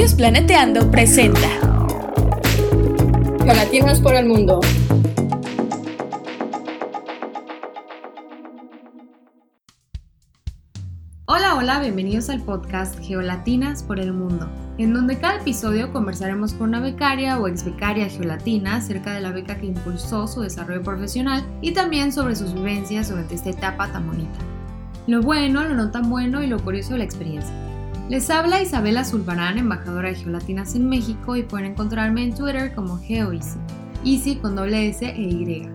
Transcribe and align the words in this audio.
Estudios 0.00 0.16
Planeteando 0.16 0.90
presenta 0.90 1.46
Geolatinas 3.44 4.00
por 4.00 4.14
el 4.14 4.24
mundo. 4.24 4.60
Hola, 11.26 11.54
hola, 11.54 11.80
bienvenidos 11.80 12.30
al 12.30 12.40
podcast 12.40 12.98
Geolatinas 13.00 13.82
por 13.82 14.00
el 14.00 14.14
Mundo, 14.14 14.48
en 14.78 14.94
donde 14.94 15.18
cada 15.18 15.36
episodio 15.36 15.92
conversaremos 15.92 16.54
con 16.54 16.70
una 16.70 16.80
becaria 16.80 17.38
o 17.38 17.46
ex 17.46 17.66
becaria 17.66 18.08
geolatina 18.08 18.76
acerca 18.76 19.12
de 19.12 19.20
la 19.20 19.32
beca 19.32 19.58
que 19.58 19.66
impulsó 19.66 20.26
su 20.26 20.40
desarrollo 20.40 20.82
profesional 20.82 21.44
y 21.60 21.72
también 21.72 22.10
sobre 22.10 22.36
sus 22.36 22.54
vivencias 22.54 23.10
durante 23.10 23.34
esta 23.34 23.50
etapa 23.50 23.92
tan 23.92 24.06
bonita. 24.06 24.38
Lo 25.06 25.20
bueno, 25.20 25.62
lo 25.64 25.74
no 25.74 25.90
tan 25.90 26.08
bueno 26.08 26.42
y 26.42 26.46
lo 26.46 26.58
curioso 26.58 26.92
de 26.92 26.98
la 27.00 27.04
experiencia. 27.04 27.69
Les 28.10 28.28
habla 28.28 28.60
Isabela 28.60 29.04
Zulbarán, 29.04 29.56
embajadora 29.56 30.08
de 30.08 30.16
Geolatinas 30.16 30.74
en 30.74 30.88
México 30.88 31.36
y 31.36 31.44
pueden 31.44 31.70
encontrarme 31.70 32.24
en 32.24 32.34
Twitter 32.34 32.74
como 32.74 32.98
GeoEasy, 32.98 33.56
Easy 34.04 34.34
con 34.34 34.56
doble 34.56 34.88
S 34.88 35.06
e 35.06 35.16
Y. 35.16 35.68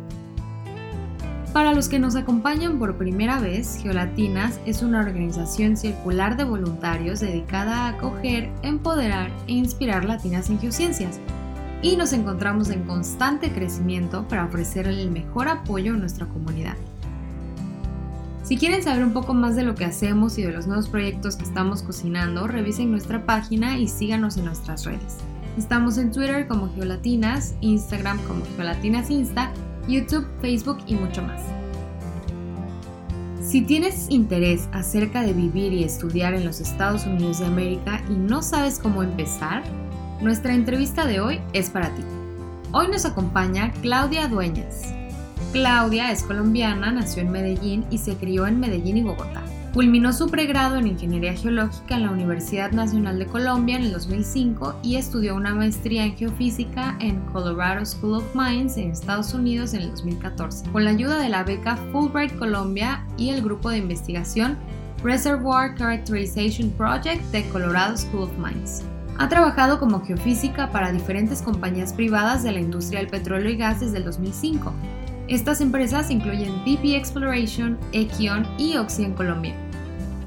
Para 1.54 1.72
los 1.72 1.88
que 1.88 1.98
nos 1.98 2.18
acompañan 2.18 2.78
por 2.78 2.98
primera 2.98 3.40
vez, 3.40 3.80
Geolatinas 3.82 4.60
es 4.66 4.84
una 4.84 5.00
organización 5.00 5.78
circular 5.78 6.36
de 6.36 6.44
voluntarios 6.44 7.22
dedicada 7.22 7.86
a 7.86 7.90
acoger, 7.92 8.52
empoderar 8.64 9.32
e 9.48 9.54
inspirar 9.54 10.04
latinas 10.04 10.50
en 10.50 10.60
geociencias. 10.60 11.22
Y 11.82 11.96
nos 11.96 12.12
encontramos 12.12 12.70
en 12.70 12.84
constante 12.84 13.54
crecimiento 13.54 14.28
para 14.28 14.44
ofrecer 14.44 14.88
el 14.88 15.10
mejor 15.10 15.48
apoyo 15.48 15.94
a 15.94 15.98
nuestra 15.98 16.26
comunidad. 16.26 16.76
Si 18.46 18.58
quieren 18.58 18.84
saber 18.84 19.04
un 19.04 19.12
poco 19.12 19.34
más 19.34 19.56
de 19.56 19.64
lo 19.64 19.74
que 19.74 19.86
hacemos 19.86 20.38
y 20.38 20.44
de 20.44 20.52
los 20.52 20.68
nuevos 20.68 20.88
proyectos 20.88 21.36
que 21.36 21.46
estamos 21.46 21.82
cocinando, 21.82 22.46
revisen 22.46 22.92
nuestra 22.92 23.26
página 23.26 23.80
y 23.80 23.88
síganos 23.88 24.38
en 24.38 24.46
nuestras 24.46 24.86
redes. 24.86 25.18
Estamos 25.58 25.98
en 25.98 26.12
Twitter 26.12 26.48
como 26.48 26.72
Geolatinas, 26.76 27.56
Instagram 27.62 28.20
como 28.28 28.46
Geolatinas 28.56 29.10
Insta, 29.10 29.52
YouTube, 29.88 30.28
Facebook 30.42 30.78
y 30.86 30.94
mucho 30.94 31.24
más. 31.24 31.42
Si 33.42 33.62
tienes 33.62 34.12
interés 34.12 34.70
acerca 34.74 35.24
de 35.24 35.34
vivir 35.34 35.74
y 35.74 35.84
estudiar 35.84 36.36
en 36.36 36.46
los 36.46 36.62
Estados 36.62 37.08
Unidos 37.08 37.40
de 37.40 37.48
América 37.48 38.04
y 38.12 38.14
no 38.14 38.44
sabes 38.44 38.78
cómo 38.78 39.02
empezar, 39.02 39.64
nuestra 40.22 40.54
entrevista 40.54 41.08
de 41.08 41.20
hoy 41.20 41.42
es 41.54 41.72
para 41.72 41.90
ti. 41.96 42.04
Hoy 42.74 42.90
nos 42.90 43.06
acompaña 43.06 43.74
Claudia 43.82 44.28
Dueñas, 44.28 44.94
Claudia 45.52 46.12
es 46.12 46.24
colombiana, 46.24 46.92
nació 46.92 47.22
en 47.22 47.32
Medellín 47.32 47.86
y 47.90 47.98
se 47.98 48.16
crió 48.16 48.46
en 48.46 48.60
Medellín 48.60 48.98
y 48.98 49.04
Bogotá. 49.04 49.44
Culminó 49.74 50.14
su 50.14 50.30
pregrado 50.30 50.78
en 50.78 50.88
Ingeniería 50.88 51.34
Geológica 51.34 51.96
en 51.96 52.04
la 52.04 52.12
Universidad 52.12 52.72
Nacional 52.72 53.20
de 53.20 53.26
Colombia 53.26 53.76
en 53.76 53.84
el 53.84 53.92
2005 53.92 54.80
y 54.82 54.96
estudió 54.96 55.36
una 55.36 55.54
maestría 55.54 56.06
en 56.06 56.16
Geofísica 56.16 56.96
en 57.02 57.20
Colorado 57.34 57.86
School 57.86 58.14
of 58.14 58.36
Mines 58.36 58.78
en 58.78 58.92
Estados 58.92 59.34
Unidos 59.34 59.74
en 59.74 59.82
el 59.82 59.92
2014, 59.92 60.72
con 60.72 60.86
la 60.86 60.92
ayuda 60.92 61.20
de 61.20 61.28
la 61.28 61.44
beca 61.44 61.76
Fulbright 61.92 62.38
Colombia 62.38 63.06
y 63.18 63.32
el 63.32 63.42
grupo 63.42 63.70
de 63.70 63.80
investigación 63.80 64.58
Reservoir 65.04 65.76
Characterization 65.76 66.70
Project 66.72 67.22
de 67.32 67.44
Colorado 67.50 67.98
School 67.98 68.24
of 68.24 68.38
Mines. 68.38 68.82
Ha 69.18 69.28
trabajado 69.28 69.80
como 69.80 70.04
geofísica 70.06 70.72
para 70.72 70.94
diferentes 70.94 71.42
compañías 71.42 71.92
privadas 71.92 72.44
de 72.44 72.54
la 72.54 72.60
industria 72.60 73.00
del 73.00 73.10
petróleo 73.10 73.52
y 73.52 73.58
gas 73.58 73.82
desde 73.82 73.98
el 73.98 74.06
2005 74.06 74.74
estas 75.28 75.60
empresas 75.62 76.12
incluyen 76.12 76.54
BP 76.64 76.96
Exploration, 76.96 77.80
Ekion 77.94 78.48
y 78.58 78.78
Oxy 78.78 79.04
en 79.04 79.14
Colombia. 79.14 79.56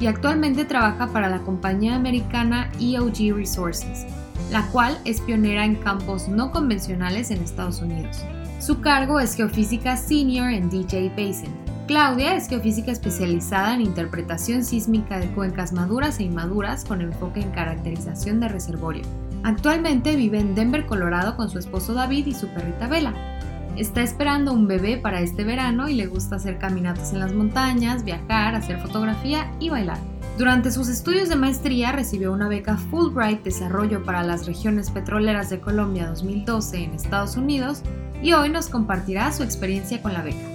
Y 0.00 0.06
actualmente 0.06 0.64
trabaja 0.64 1.08
para 1.08 1.28
la 1.28 1.40
compañía 1.40 1.94
americana 1.94 2.70
EOG 2.80 3.34
Resources, 3.36 4.06
la 4.50 4.66
cual 4.68 4.98
es 5.04 5.20
pionera 5.20 5.64
en 5.64 5.76
campos 5.76 6.28
no 6.28 6.50
convencionales 6.50 7.30
en 7.30 7.42
Estados 7.42 7.80
Unidos. 7.80 8.24
Su 8.60 8.80
cargo 8.80 9.20
es 9.20 9.34
geofísica 9.34 9.96
senior 9.96 10.50
en 10.50 10.68
DJ 10.68 11.10
Basin. 11.10 11.54
Claudia 11.86 12.34
es 12.34 12.48
geofísica 12.48 12.90
especializada 12.90 13.74
en 13.74 13.80
interpretación 13.80 14.64
sísmica 14.64 15.18
de 15.18 15.28
cuencas 15.28 15.72
maduras 15.72 16.18
e 16.18 16.24
inmaduras 16.24 16.84
con 16.84 17.00
enfoque 17.00 17.40
en 17.40 17.50
caracterización 17.50 18.40
de 18.40 18.48
reservorio. 18.48 19.04
Actualmente 19.44 20.16
vive 20.16 20.40
en 20.40 20.54
Denver, 20.54 20.86
Colorado 20.86 21.36
con 21.36 21.48
su 21.48 21.58
esposo 21.58 21.94
David 21.94 22.26
y 22.26 22.34
su 22.34 22.48
perrita 22.48 22.88
Vela. 22.88 23.37
Está 23.78 24.02
esperando 24.02 24.52
un 24.52 24.66
bebé 24.66 24.96
para 24.96 25.20
este 25.20 25.44
verano 25.44 25.88
y 25.88 25.94
le 25.94 26.06
gusta 26.06 26.34
hacer 26.34 26.58
caminatas 26.58 27.12
en 27.12 27.20
las 27.20 27.32
montañas, 27.32 28.04
viajar, 28.04 28.56
hacer 28.56 28.80
fotografía 28.80 29.54
y 29.60 29.68
bailar. 29.70 29.98
Durante 30.36 30.72
sus 30.72 30.88
estudios 30.88 31.28
de 31.28 31.36
maestría 31.36 31.92
recibió 31.92 32.32
una 32.32 32.48
beca 32.48 32.76
Fulbright 32.76 33.44
Desarrollo 33.44 34.02
para 34.02 34.24
las 34.24 34.48
Regiones 34.48 34.90
Petroleras 34.90 35.48
de 35.48 35.60
Colombia 35.60 36.08
2012 36.08 36.76
en 36.76 36.94
Estados 36.94 37.36
Unidos 37.36 37.84
y 38.20 38.32
hoy 38.32 38.48
nos 38.48 38.68
compartirá 38.68 39.30
su 39.30 39.44
experiencia 39.44 40.02
con 40.02 40.12
la 40.12 40.22
beca. 40.22 40.48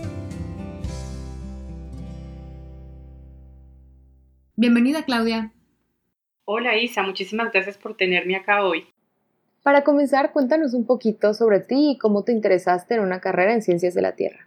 Bienvenida 4.58 5.06
Claudia. 5.06 5.54
Hola 6.44 6.76
Isa, 6.76 7.04
muchísimas 7.04 7.54
gracias 7.54 7.78
por 7.78 7.96
tenerme 7.96 8.36
acá 8.36 8.66
hoy. 8.66 8.93
Para 9.64 9.86
comenzar, 9.86 10.34
cuéntanos 10.34 10.74
un 10.74 10.86
poquito 10.86 11.34
sobre 11.34 11.62
ti 11.62 11.92
y 11.92 11.98
cómo 11.98 12.26
te 12.26 12.34
interesaste 12.34 12.96
en 12.96 13.00
una 13.00 13.22
carrera 13.22 13.54
en 13.54 13.62
ciencias 13.62 13.94
de 13.94 14.02
la 14.02 14.14
Tierra. 14.14 14.46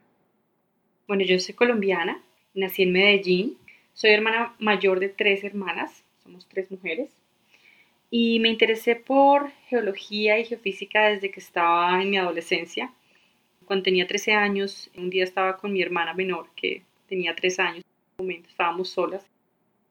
Bueno, 1.09 1.25
yo 1.25 1.39
soy 1.39 1.55
colombiana, 1.55 2.23
nací 2.53 2.83
en 2.83 2.93
Medellín, 2.93 3.57
soy 3.95 4.11
hermana 4.11 4.55
mayor 4.59 5.01
de 5.01 5.09
tres 5.09 5.43
hermanas, 5.43 6.05
somos 6.23 6.47
tres 6.47 6.71
mujeres, 6.71 7.11
y 8.11 8.41
me 8.41 8.51
interesé 8.51 8.95
por 8.95 9.53
geología 9.69 10.39
y 10.39 10.45
geofísica 10.45 11.07
desde 11.07 11.31
que 11.31 11.41
estaba 11.41 12.03
en 12.03 12.11
mi 12.11 12.19
adolescencia. 12.19 12.93
Cuando 13.65 13.85
tenía 13.85 14.07
13 14.07 14.33
años, 14.35 14.91
un 14.99 15.09
día 15.09 15.25
estaba 15.25 15.57
con 15.57 15.73
mi 15.73 15.81
hermana 15.81 16.13
menor, 16.13 16.51
que 16.55 16.83
tenía 17.09 17.35
3 17.35 17.59
años, 17.59 17.85
en 17.85 18.23
un 18.23 18.27
momento 18.27 18.51
estábamos 18.51 18.91
solas, 18.91 19.25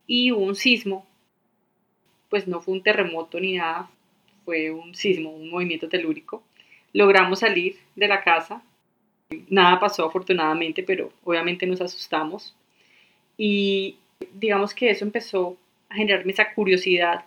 y 0.06 0.32
hubo 0.32 0.46
un 0.46 0.56
sismo, 0.56 1.08
pues 2.30 2.48
no 2.48 2.62
fue 2.62 2.76
un 2.76 2.84
terremoto 2.84 3.40
ni 3.40 3.58
nada, 3.58 3.90
fue 4.46 4.72
un 4.72 4.96
sismo, 4.96 5.32
un 5.32 5.50
movimiento 5.50 5.90
telúrico. 5.90 6.44
Logramos 6.94 7.40
salir 7.40 7.78
de 7.96 8.08
la 8.08 8.24
casa. 8.24 8.64
Nada 9.50 9.80
pasó 9.80 10.06
afortunadamente, 10.06 10.84
pero 10.84 11.12
obviamente 11.24 11.66
nos 11.66 11.82
asustamos. 11.82 12.56
Y 13.38 13.98
digamos 14.34 14.74
que 14.74 14.92
eso 14.92 15.04
empezó 15.04 15.58
a 15.90 15.96
generarme 15.96 16.32
esa 16.32 16.54
curiosidad 16.54 17.26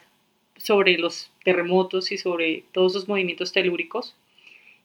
sobre 0.57 0.99
los 0.99 1.31
terremotos 1.45 2.13
y 2.13 2.19
sobre 2.19 2.65
todos 2.73 2.93
esos 2.93 3.09
movimientos 3.09 3.53
telúricos. 3.53 4.17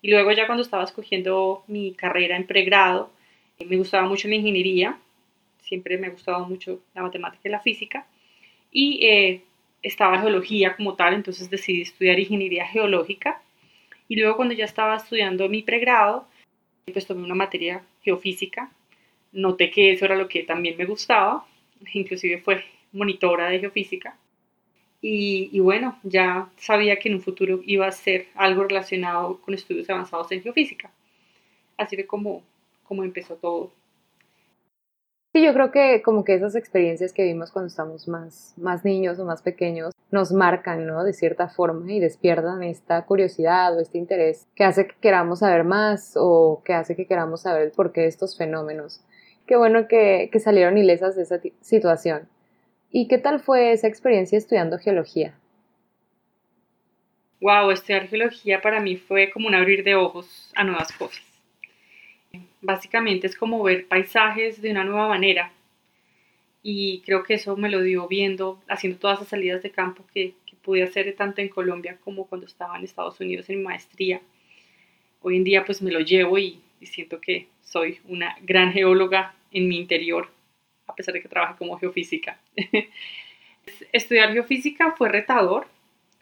Y 0.02 0.10
luego 0.10 0.32
ya 0.32 0.46
cuando 0.46 0.64
estaba 0.64 0.84
escogiendo 0.84 1.64
mi 1.68 1.94
carrera 1.94 2.36
en 2.36 2.46
pregrado, 2.46 3.10
eh, 3.60 3.66
me 3.66 3.78
gustaba 3.78 4.08
mucho 4.08 4.28
la 4.28 4.36
ingeniería, 4.36 5.00
siempre 5.62 5.98
me 5.98 6.08
ha 6.08 6.12
gustado 6.12 6.46
mucho 6.46 6.82
la 6.94 7.02
matemática 7.02 7.48
y 7.48 7.52
la 7.52 7.62
física. 7.62 8.06
Y 8.72 9.06
eh, 9.06 9.42
estaba 9.84 10.20
geología 10.20 10.76
como 10.76 10.96
tal, 10.96 11.14
entonces 11.14 11.50
decidí 11.50 11.82
estudiar 11.82 12.20
ingeniería 12.20 12.66
geológica. 12.66 13.42
Y 14.08 14.16
luego 14.16 14.38
cuando 14.38 14.54
ya 14.54 14.66
estaba 14.66 14.96
estudiando 14.96 15.48
mi 15.50 15.62
pregrado, 15.62 16.28
pues 16.92 17.06
tomé 17.06 17.24
una 17.24 17.36
materia 17.36 17.84
geofísica. 18.02 18.72
Noté 19.32 19.70
que 19.70 19.92
eso 19.92 20.06
era 20.06 20.16
lo 20.16 20.28
que 20.28 20.44
también 20.44 20.78
me 20.78 20.86
gustaba, 20.86 21.46
inclusive 21.94 22.40
fue 22.40 22.64
monitora 22.92 23.50
de 23.50 23.60
geofísica. 23.60 24.18
Y, 25.06 25.60
bueno, 25.60 26.00
ya 26.04 26.50
sabía 26.56 26.98
que 26.98 27.10
en 27.10 27.16
un 27.16 27.22
futuro 27.22 27.60
iba 27.66 27.86
a 27.86 27.92
ser 27.92 28.28
algo 28.36 28.64
relacionado 28.64 29.42
con 29.42 29.54
estudios 29.54 29.90
avanzados 29.90 30.32
en 30.32 30.42
geofísica. 30.42 30.92
Así 31.76 31.98
fue 31.98 32.06
como, 32.06 32.42
como 32.84 33.04
empezó 33.04 33.36
todo. 33.36 33.74
Sí, 35.34 35.44
yo 35.44 35.52
creo 35.56 35.72
que 35.72 36.04
como 36.04 36.24
que 36.24 36.36
esas 36.36 36.54
experiencias 36.56 37.12
que 37.12 37.24
vimos 37.24 37.52
cuando 37.52 37.66
estamos 37.66 38.08
más, 38.08 38.54
más 38.56 38.86
niños 38.86 39.18
o 39.18 39.26
más 39.26 39.42
pequeños 39.42 39.92
nos 40.12 40.32
marcan, 40.32 40.86
¿no? 40.86 41.04
De 41.04 41.12
cierta 41.12 41.50
forma 41.50 41.92
y 41.92 42.00
despiertan 42.00 42.62
esta 42.62 43.04
curiosidad 43.08 43.76
o 43.76 43.82
este 43.82 43.98
interés 43.98 44.46
que 44.54 44.64
hace 44.64 44.86
que 44.86 44.94
queramos 45.02 45.40
saber 45.40 45.64
más 45.64 46.14
o 46.18 46.62
que 46.64 46.74
hace 46.76 46.96
que 46.96 47.08
queramos 47.08 47.42
saber 47.42 47.72
por 47.72 47.92
qué 47.92 48.06
estos 48.06 48.38
fenómenos. 48.38 49.04
Qué 49.48 49.56
bueno 49.56 49.88
que, 49.88 50.30
que 50.32 50.40
salieron 50.40 50.78
ilesas 50.78 51.16
de 51.16 51.24
esa 51.24 51.42
situación. 51.62 52.30
¿Y 52.92 53.08
qué 53.08 53.18
tal 53.18 53.40
fue 53.40 53.72
esa 53.72 53.88
experiencia 53.88 54.38
estudiando 54.38 54.78
geología? 54.78 55.34
Wow, 57.42 57.72
estudiar 57.72 58.08
geología 58.08 58.62
para 58.62 58.80
mí 58.80 58.98
fue 58.98 59.32
como 59.32 59.48
un 59.48 59.56
abrir 59.56 59.84
de 59.84 59.96
ojos 59.96 60.52
a 60.56 60.64
nuevas 60.64 60.92
cosas 60.92 61.33
básicamente 62.64 63.28
es 63.28 63.38
como 63.38 63.62
ver 63.62 63.88
paisajes 63.88 64.62
de 64.62 64.72
una 64.72 64.84
nueva 64.84 65.08
manera. 65.08 65.52
Y 66.64 67.02
creo 67.02 67.24
que 67.24 67.36
eso 67.36 67.56
me 67.58 67.70
lo 67.70 67.82
dio 67.82 68.08
viendo, 68.08 68.62
haciendo 68.70 68.98
todas 68.98 69.20
esas 69.20 69.30
salidas 69.30 69.62
de 69.62 69.72
campo 69.72 70.06
que, 70.14 70.34
pude 70.64 70.82
hacer 70.82 71.14
tanto 71.18 71.42
en 71.42 71.50
Colombia 71.50 71.98
como 72.06 72.26
cuando 72.26 72.48
estaba 72.48 72.78
en 72.78 72.86
Estados 72.86 73.20
Unidos 73.20 73.50
en 73.50 73.62
maestría. 73.64 74.22
Hoy 75.22 75.36
en 75.36 75.44
día 75.44 75.66
pues 75.66 75.82
me 75.82 75.92
lo 75.92 76.00
llevo 76.00 76.38
y, 76.38 76.62
siento 76.84 77.20
que 77.20 77.48
soy 77.64 78.00
una 78.06 78.38
gran 78.44 78.72
geóloga 78.72 79.36
en 79.52 79.68
mi 79.68 79.78
interior, 79.78 80.30
a 80.88 80.96
pesar 80.96 81.14
de 81.16 81.22
que 81.22 81.28
trabajo 81.28 81.58
como 81.58 81.78
geofísica. 81.78 82.40
Estudiar 83.92 84.32
geofísica 84.32 84.94
fue 84.94 85.10
retador 85.10 85.68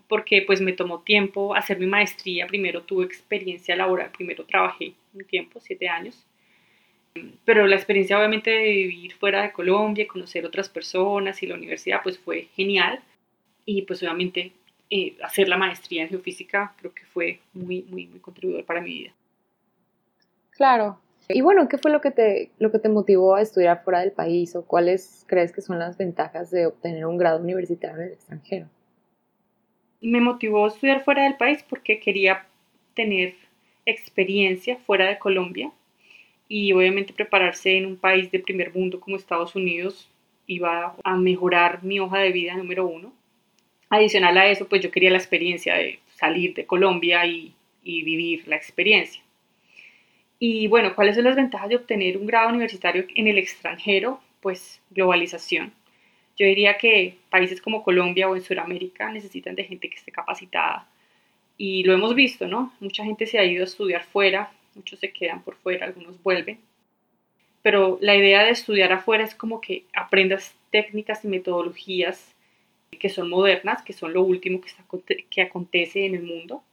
porque 0.08 0.42
pues 0.42 0.60
me 0.60 0.74
tomó 0.74 1.02
tiempo 1.02 1.54
hacer 1.54 1.80
mi 1.80 1.86
maestría. 1.86 2.48
Primero 2.48 2.82
tuve 2.82 3.06
experiencia 3.06 3.76
laboral, 3.76 4.10
primero 4.10 4.44
trabajé 4.44 4.94
un 5.14 5.24
tiempo, 5.24 5.60
siete 5.60 5.88
años. 5.88 6.26
Pero 7.46 7.68
la 7.68 7.76
experiencia 7.76 8.18
obviamente 8.18 8.52
de 8.52 8.64
vivir 8.64 9.14
fuera 9.14 9.44
de 9.44 9.52
Colombia, 9.52 10.08
conocer 10.08 10.46
otras 10.46 10.70
personas 10.70 11.44
y 11.44 11.48
la 11.48 11.56
universidad 11.56 12.02
pues 12.04 12.18
fue 12.18 12.48
genial. 12.56 13.02
Y 13.66 13.84
pues 13.84 14.02
obviamente 14.02 14.54
eh, 14.90 15.18
hacer 15.24 15.48
la 15.48 15.58
maestría 15.58 16.04
en 16.04 16.10
geofísica 16.10 16.74
creo 16.78 16.94
que 16.94 17.06
fue 17.06 17.40
muy, 17.54 17.84
muy, 17.84 18.08
muy 18.08 18.20
contribuidor 18.20 18.66
para 18.66 18.82
mi 18.82 18.90
vida. 18.90 19.14
Claro. 20.52 21.00
Y 21.30 21.42
bueno, 21.42 21.68
¿qué 21.70 21.78
fue 21.78 21.92
lo 21.92 22.02
que 22.02 22.12
te, 22.12 22.52
lo 22.60 22.72
que 22.72 22.80
te 22.80 22.90
motivó 22.90 23.36
a 23.36 23.42
estudiar 23.42 23.84
fuera 23.84 24.02
del 24.02 24.12
país 24.12 24.56
o 24.56 24.66
cuáles 24.66 25.26
crees 25.28 25.52
que 25.52 25.62
son 25.62 25.80
las 25.80 25.98
ventajas 25.98 26.52
de 26.52 26.66
obtener 26.66 27.06
un 27.06 27.18
grado 27.18 27.40
universitario 27.40 27.98
en 27.98 28.04
el 28.04 28.14
extranjero? 28.14 28.68
Me 30.02 30.20
motivó 30.20 30.66
a 30.66 30.68
estudiar 30.70 31.04
fuera 31.04 31.24
del 31.24 31.38
país 31.38 31.64
porque 31.70 32.00
quería 32.00 32.46
tener 32.96 33.36
experiencia 33.86 34.78
fuera 34.78 35.08
de 35.08 35.20
Colombia 35.20 35.72
y 36.54 36.74
obviamente 36.74 37.14
prepararse 37.14 37.78
en 37.78 37.86
un 37.86 37.96
país 37.96 38.30
de 38.30 38.40
primer 38.40 38.74
mundo 38.74 39.00
como 39.00 39.16
Estados 39.16 39.56
Unidos 39.56 40.10
iba 40.48 40.96
a 41.02 41.16
mejorar 41.16 41.82
mi 41.82 42.00
hoja 42.00 42.20
de 42.20 42.32
vida 42.32 42.56
número 42.56 42.86
uno 42.86 43.14
Adicional 43.92 44.38
a 44.38 44.48
eso, 44.48 44.70
pues 44.70 44.82
yo 44.82 44.90
quería 44.90 45.12
la 45.12 45.18
experiencia 45.18 45.76
de 45.76 46.00
salir 46.16 46.54
de 46.54 46.66
Colombia 46.66 47.26
y, 47.26 47.54
vivir 47.84 48.48
la 48.48 48.56
experiencia. 48.56 49.22
Y 50.40 50.68
bueno, 50.68 50.96
¿cuáles 50.96 51.16
son 51.16 51.26
las 51.26 51.36
ventajas 51.36 51.68
de 51.68 51.76
obtener 51.76 52.18
un 52.18 52.26
grado 52.26 52.48
universitario 52.48 53.06
en 53.16 53.28
el 53.28 53.38
extranjero? 53.38 54.22
Pues 54.40 54.82
globalización. 54.92 55.74
Yo 56.38 56.46
diría 56.46 56.78
que 56.78 57.18
países 57.30 57.62
como 57.62 57.84
Colombia 57.84 58.30
o 58.30 58.36
en 58.38 58.44
Sudamérica 58.44 59.12
necesitan 59.12 59.56
de 59.56 59.66
gente 59.66 59.90
que 59.90 59.98
esté 59.98 60.14
capacitada. 60.14 60.88
Y 61.58 61.84
lo 61.84 61.94
hemos 61.94 62.16
visto, 62.16 62.48
¿no? 62.48 62.74
Mucha 62.80 63.04
gente 63.04 63.26
se 63.26 63.40
ha 63.40 63.44
ido 63.44 63.64
a 63.64 63.66
estudiar 63.66 64.06
fuera, 64.06 64.54
muchos 64.76 65.00
se 65.00 65.12
quedan 65.12 65.44
por 65.44 65.56
fuera, 65.56 65.86
algunos 65.86 66.22
vuelven. 66.24 66.60
Pero 67.62 67.98
la 68.02 68.16
idea 68.16 68.44
de 68.44 68.52
estudiar 68.52 68.92
afuera 68.92 69.24
es 69.24 69.36
como 69.36 69.62
que 69.62 69.86
aprendas 69.94 70.56
técnicas 70.72 71.24
y 71.24 71.28
metodologías 71.28 72.34
que 73.00 73.10
son 73.10 73.30
modernas, 73.30 73.82
que 73.84 73.94
son 73.94 74.14
lo 74.14 74.22
último 74.22 74.62
que, 74.62 74.68
está, 74.68 74.84
que 75.30 75.42
acontece 75.42 76.06
en 76.06 76.16
el 76.16 76.24
mundo. 76.24 76.64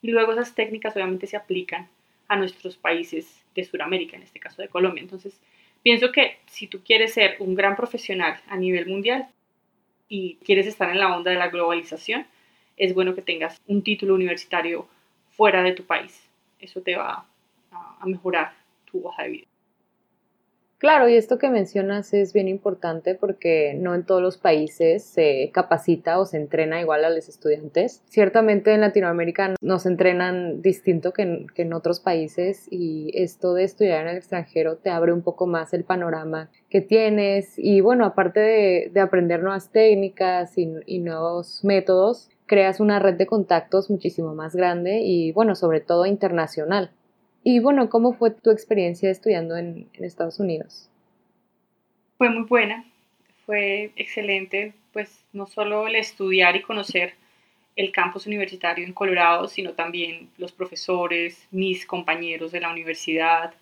Y 0.00 0.10
luego 0.10 0.32
esas 0.32 0.54
técnicas 0.54 0.94
obviamente 0.94 1.26
se 1.26 1.36
aplican 1.36 1.88
a 2.28 2.36
nuestros 2.36 2.76
países 2.76 3.42
de 3.54 3.64
Sudamérica, 3.64 4.16
en 4.16 4.22
este 4.22 4.40
caso 4.40 4.62
de 4.62 4.68
Colombia. 4.68 5.02
Entonces, 5.02 5.40
pienso 5.82 6.12
que 6.12 6.38
si 6.46 6.66
tú 6.66 6.82
quieres 6.84 7.12
ser 7.12 7.36
un 7.40 7.54
gran 7.54 7.76
profesional 7.76 8.40
a 8.48 8.56
nivel 8.56 8.86
mundial 8.86 9.28
y 10.08 10.36
quieres 10.44 10.66
estar 10.66 10.90
en 10.90 10.98
la 10.98 11.14
onda 11.16 11.30
de 11.30 11.38
la 11.38 11.48
globalización, 11.48 12.26
es 12.76 12.94
bueno 12.94 13.14
que 13.14 13.22
tengas 13.22 13.60
un 13.66 13.82
título 13.82 14.14
universitario 14.14 14.88
fuera 15.30 15.62
de 15.62 15.72
tu 15.72 15.84
país. 15.84 16.28
Eso 16.58 16.80
te 16.80 16.96
va 16.96 17.26
a 17.72 18.06
mejorar 18.06 18.52
tu 18.84 19.06
hoja 19.06 19.24
de 19.24 19.28
vida. 19.30 19.46
Claro, 20.82 21.08
y 21.08 21.14
esto 21.14 21.38
que 21.38 21.48
mencionas 21.48 22.12
es 22.12 22.32
bien 22.32 22.48
importante 22.48 23.14
porque 23.14 23.72
no 23.78 23.94
en 23.94 24.04
todos 24.04 24.20
los 24.20 24.36
países 24.36 25.04
se 25.04 25.52
capacita 25.54 26.18
o 26.18 26.26
se 26.26 26.38
entrena 26.38 26.80
igual 26.80 27.04
a 27.04 27.10
los 27.10 27.28
estudiantes. 27.28 28.02
Ciertamente 28.06 28.74
en 28.74 28.80
Latinoamérica 28.80 29.54
nos 29.60 29.86
entrenan 29.86 30.60
distinto 30.60 31.12
que 31.12 31.46
en, 31.54 31.72
otros 31.72 32.00
países 32.00 32.66
y 32.68 33.12
esto 33.14 33.54
de 33.54 33.62
estudiar 33.62 34.02
en 34.02 34.08
el 34.08 34.16
extranjero 34.16 34.74
te 34.74 34.90
abre 34.90 35.12
un 35.12 35.22
poco 35.22 35.46
más 35.46 35.72
el 35.72 35.84
panorama 35.84 36.50
que 36.68 36.80
tienes 36.80 37.60
y 37.60 37.80
bueno, 37.80 38.04
aparte 38.04 38.40
de, 38.92 39.00
aprender 39.00 39.40
nuevas 39.40 39.70
técnicas 39.70 40.58
y, 40.58 40.98
nuevos 40.98 41.62
métodos, 41.62 42.28
creas 42.46 42.80
una 42.80 42.98
red 42.98 43.14
de 43.14 43.26
contactos 43.26 43.88
muchísimo 43.88 44.34
más 44.34 44.56
grande 44.56 44.98
y 44.98 45.30
bueno, 45.30 45.54
sobre 45.54 45.80
todo 45.80 46.06
internacional. 46.06 46.90
Y 47.44 47.58
bueno, 47.58 47.90
¿cómo 47.90 48.12
fue 48.12 48.30
tu 48.30 48.50
experiencia 48.50 49.10
estudiando 49.10 49.56
en, 49.56 49.88
Estados 49.94 50.38
Unidos? 50.38 50.88
Fue 52.16 52.30
muy 52.30 52.44
buena, 52.44 52.84
fue 53.46 53.90
excelente, 53.96 54.74
pues 54.92 55.24
no 55.32 55.46
solo 55.46 55.88
el 55.88 55.96
estudiar 55.96 56.54
y 56.54 56.62
conocer 56.62 57.14
el 57.74 57.90
campus 57.90 58.26
universitario 58.26 58.86
en 58.86 58.92
Colorado, 58.92 59.48
sino 59.48 59.72
también 59.72 60.28
los 60.36 60.52
profesores, 60.52 61.48
mis 61.50 61.84
compañeros 61.84 62.52
de 62.52 62.60
la 62.60 62.70
universidad, 62.70 63.54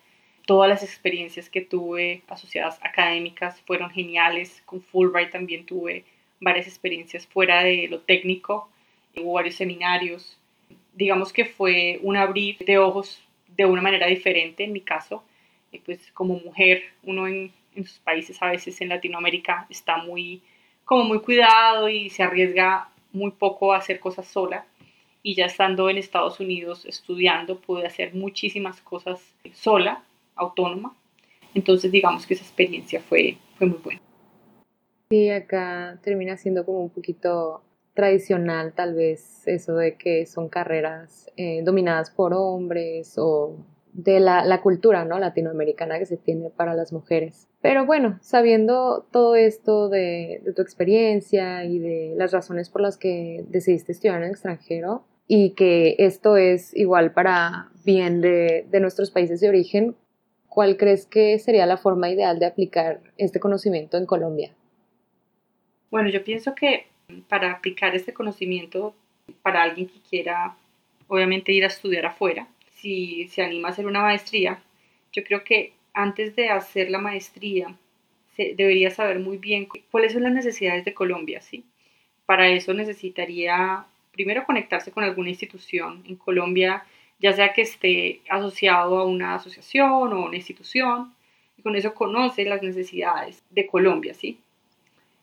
todas 0.45 0.69
las 0.69 0.83
experiencias 0.83 1.49
que 1.49 1.61
tuve 1.61 2.21
asociadas 2.27 2.77
académicas 2.83 3.61
fueron 3.61 3.89
geniales. 3.89 4.61
Con 4.65 4.81
Fulbright 4.81 5.31
también 5.31 5.65
tuve 5.65 6.03
varias 6.39 6.67
experiencias 6.67 7.25
fuera 7.25 7.63
de 7.63 7.87
lo 7.87 8.01
técnico, 8.01 8.69
hubo 9.15 9.33
varios 9.33 9.55
seminarios. 9.55 10.37
Digamos 10.93 11.31
que 11.33 11.45
fue 11.45 11.99
un 12.03 12.17
abrir 12.17 12.57
de 12.59 12.77
ojos 12.77 13.23
de 13.55 13.65
una 13.65 13.81
manera 13.81 14.07
diferente 14.07 14.63
en 14.63 14.73
mi 14.73 14.81
caso. 14.81 15.23
y 15.71 15.79
pues 15.79 16.11
como 16.11 16.35
mujer, 16.39 16.83
uno 17.03 17.27
en, 17.27 17.51
sus 17.75 17.99
países, 17.99 18.41
a 18.41 18.51
veces 18.51 18.81
en 18.81 18.89
Latinoamérica, 18.89 19.65
está 19.69 19.97
muy, 19.97 20.41
como 20.83 21.05
muy 21.05 21.19
cuidado 21.21 21.87
y 21.87 22.09
se 22.09 22.23
arriesga 22.23 22.89
muy 23.13 23.31
poco 23.31 23.73
a 23.73 23.77
hacer 23.77 23.99
cosas 23.99 24.27
sola. 24.27 24.65
Y 25.23 25.35
ya 25.35 25.45
estando 25.45 25.89
en 25.89 25.97
Estados 25.97 26.39
Unidos 26.39 26.85
estudiando, 26.85 27.59
pude 27.59 27.85
hacer 27.85 28.13
muchísimas 28.13 28.81
cosas 28.81 29.21
sola, 29.53 30.03
autónoma. 30.35 30.95
Entonces, 31.53 31.91
digamos 31.91 32.25
que 32.25 32.33
esa 32.33 32.43
experiencia 32.43 32.99
fue, 33.01 33.37
fue 33.57 33.67
muy 33.67 33.77
buena. 33.77 34.01
Sí, 35.09 35.29
acá 35.29 35.99
termina 36.03 36.37
siendo 36.37 36.65
como 36.65 36.79
un 36.79 36.89
poquito 36.89 37.61
tradicional 37.93 38.73
tal 38.73 38.95
vez 38.95 39.47
eso 39.47 39.75
de 39.75 39.95
que 39.95 40.25
son 40.25 40.49
carreras 40.49 41.29
eh, 41.37 41.61
dominadas 41.63 42.09
por 42.09 42.33
hombres 42.33 43.17
o 43.17 43.57
de 43.93 44.19
la, 44.19 44.61
cultura 44.61 45.03
¿no? 45.05 45.19
latinoamericana 45.19 45.99
que 45.99 46.05
se 46.05 46.17
tiene 46.17 46.49
para 46.49 46.73
las 46.73 46.93
mujeres. 46.93 47.47
Pero 47.61 47.85
bueno, 47.85 48.17
sabiendo 48.21 49.05
todo 49.11 49.35
esto 49.35 49.89
de, 49.89 50.41
tu 50.55 50.61
experiencia 50.61 51.65
y 51.65 51.79
de 51.79 52.13
las 52.15 52.31
razones 52.31 52.69
por 52.69 52.81
las 52.81 52.97
que 52.97 53.43
decidiste 53.49 53.91
estudiar 53.91 54.17
en 54.17 54.23
el 54.23 54.31
extranjero 54.31 55.03
y 55.27 55.51
que 55.51 55.95
esto 55.99 56.37
es 56.37 56.75
igual 56.75 57.11
para 57.11 57.69
bien 57.83 58.21
de, 58.21 58.65
de 58.69 58.79
nuestros 58.79 59.11
países 59.11 59.41
de 59.41 59.49
origen, 59.49 59.95
¿cuál 60.47 60.77
crees 60.77 61.05
que 61.05 61.37
sería 61.39 61.65
la 61.65 61.77
forma 61.77 62.09
ideal 62.09 62.39
de 62.39 62.45
aplicar 62.45 63.01
este 63.17 63.39
conocimiento 63.39 63.97
en 63.97 64.05
Colombia? 64.05 64.55
Bueno, 65.89 66.09
yo 66.09 66.23
pienso 66.23 66.55
que 66.55 66.85
para 67.27 67.51
aplicar 67.51 67.95
este 67.95 68.13
conocimiento 68.13 68.93
para 69.41 69.63
alguien 69.63 69.87
que 69.87 69.99
quiera, 70.09 70.55
obviamente, 71.07 71.51
ir 71.51 71.63
a 71.63 71.67
estudiar 71.67 72.05
afuera. 72.05 72.47
Si 72.75 73.27
se 73.27 73.43
anima 73.43 73.69
a 73.69 73.71
hacer 73.71 73.85
una 73.85 74.01
maestría, 74.01 74.61
yo 75.13 75.23
creo 75.23 75.43
que 75.43 75.73
antes 75.93 76.35
de 76.35 76.49
hacer 76.49 76.89
la 76.89 76.99
maestría, 76.99 77.75
se 78.35 78.53
debería 78.55 78.89
saber 78.91 79.19
muy 79.19 79.37
bien 79.37 79.67
cuáles 79.91 80.13
son 80.13 80.23
las 80.23 80.33
necesidades 80.33 80.85
de 80.85 80.93
Colombia, 80.93 81.41
¿sí? 81.41 81.65
Para 82.25 82.47
eso 82.47 82.73
necesitaría 82.73 83.85
primero 84.11 84.45
conectarse 84.45 84.91
con 84.91 85.03
alguna 85.03 85.29
institución 85.29 86.03
en 86.07 86.15
Colombia, 86.15 86.83
ya 87.19 87.33
sea 87.33 87.53
que 87.53 87.61
esté 87.61 88.21
asociado 88.29 88.97
a 88.97 89.05
una 89.05 89.35
asociación 89.35 90.13
o 90.13 90.25
una 90.25 90.37
institución, 90.37 91.13
y 91.57 91.61
con 91.61 91.75
eso 91.75 91.93
conoce 91.93 92.45
las 92.45 92.63
necesidades 92.63 93.43
de 93.49 93.67
Colombia, 93.67 94.13
¿sí? 94.13 94.39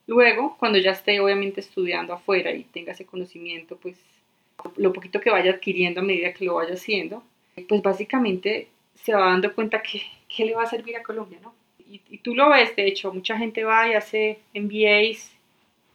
Luego, 0.09 0.57
cuando 0.59 0.79
ya 0.79 0.93
esté 0.93 1.21
obviamente 1.21 1.61
estudiando 1.61 2.15
afuera 2.15 2.51
y 2.51 2.65
tenga 2.65 2.93
ese 2.93 3.05
conocimiento, 3.05 3.77
pues 3.77 3.95
lo 4.77 4.91
poquito 4.95 5.21
que 5.21 5.31
vaya 5.31 5.53
adquiriendo 5.53 6.01
a 6.01 6.03
medida 6.03 6.33
que 6.33 6.47
lo 6.47 6.55
vaya 6.55 6.73
haciendo, 6.73 7.23
pues 7.69 7.83
básicamente 7.83 8.69
se 8.95 9.13
va 9.13 9.27
dando 9.27 9.55
cuenta 9.55 9.83
que, 9.83 10.03
que 10.27 10.47
le 10.47 10.55
va 10.55 10.63
a 10.63 10.67
servir 10.67 10.97
a 10.97 11.03
Colombia, 11.03 11.39
¿no? 11.43 11.55
Y, 11.91 12.01
y, 12.09 12.19
tú 12.19 12.35
lo 12.35 12.49
ves, 12.49 12.75
de 12.75 12.87
hecho, 12.87 13.13
mucha 13.13 13.37
gente 13.37 13.65
va 13.65 13.87
y 13.87 13.93
hace 13.93 14.39
MBAs 14.55 15.31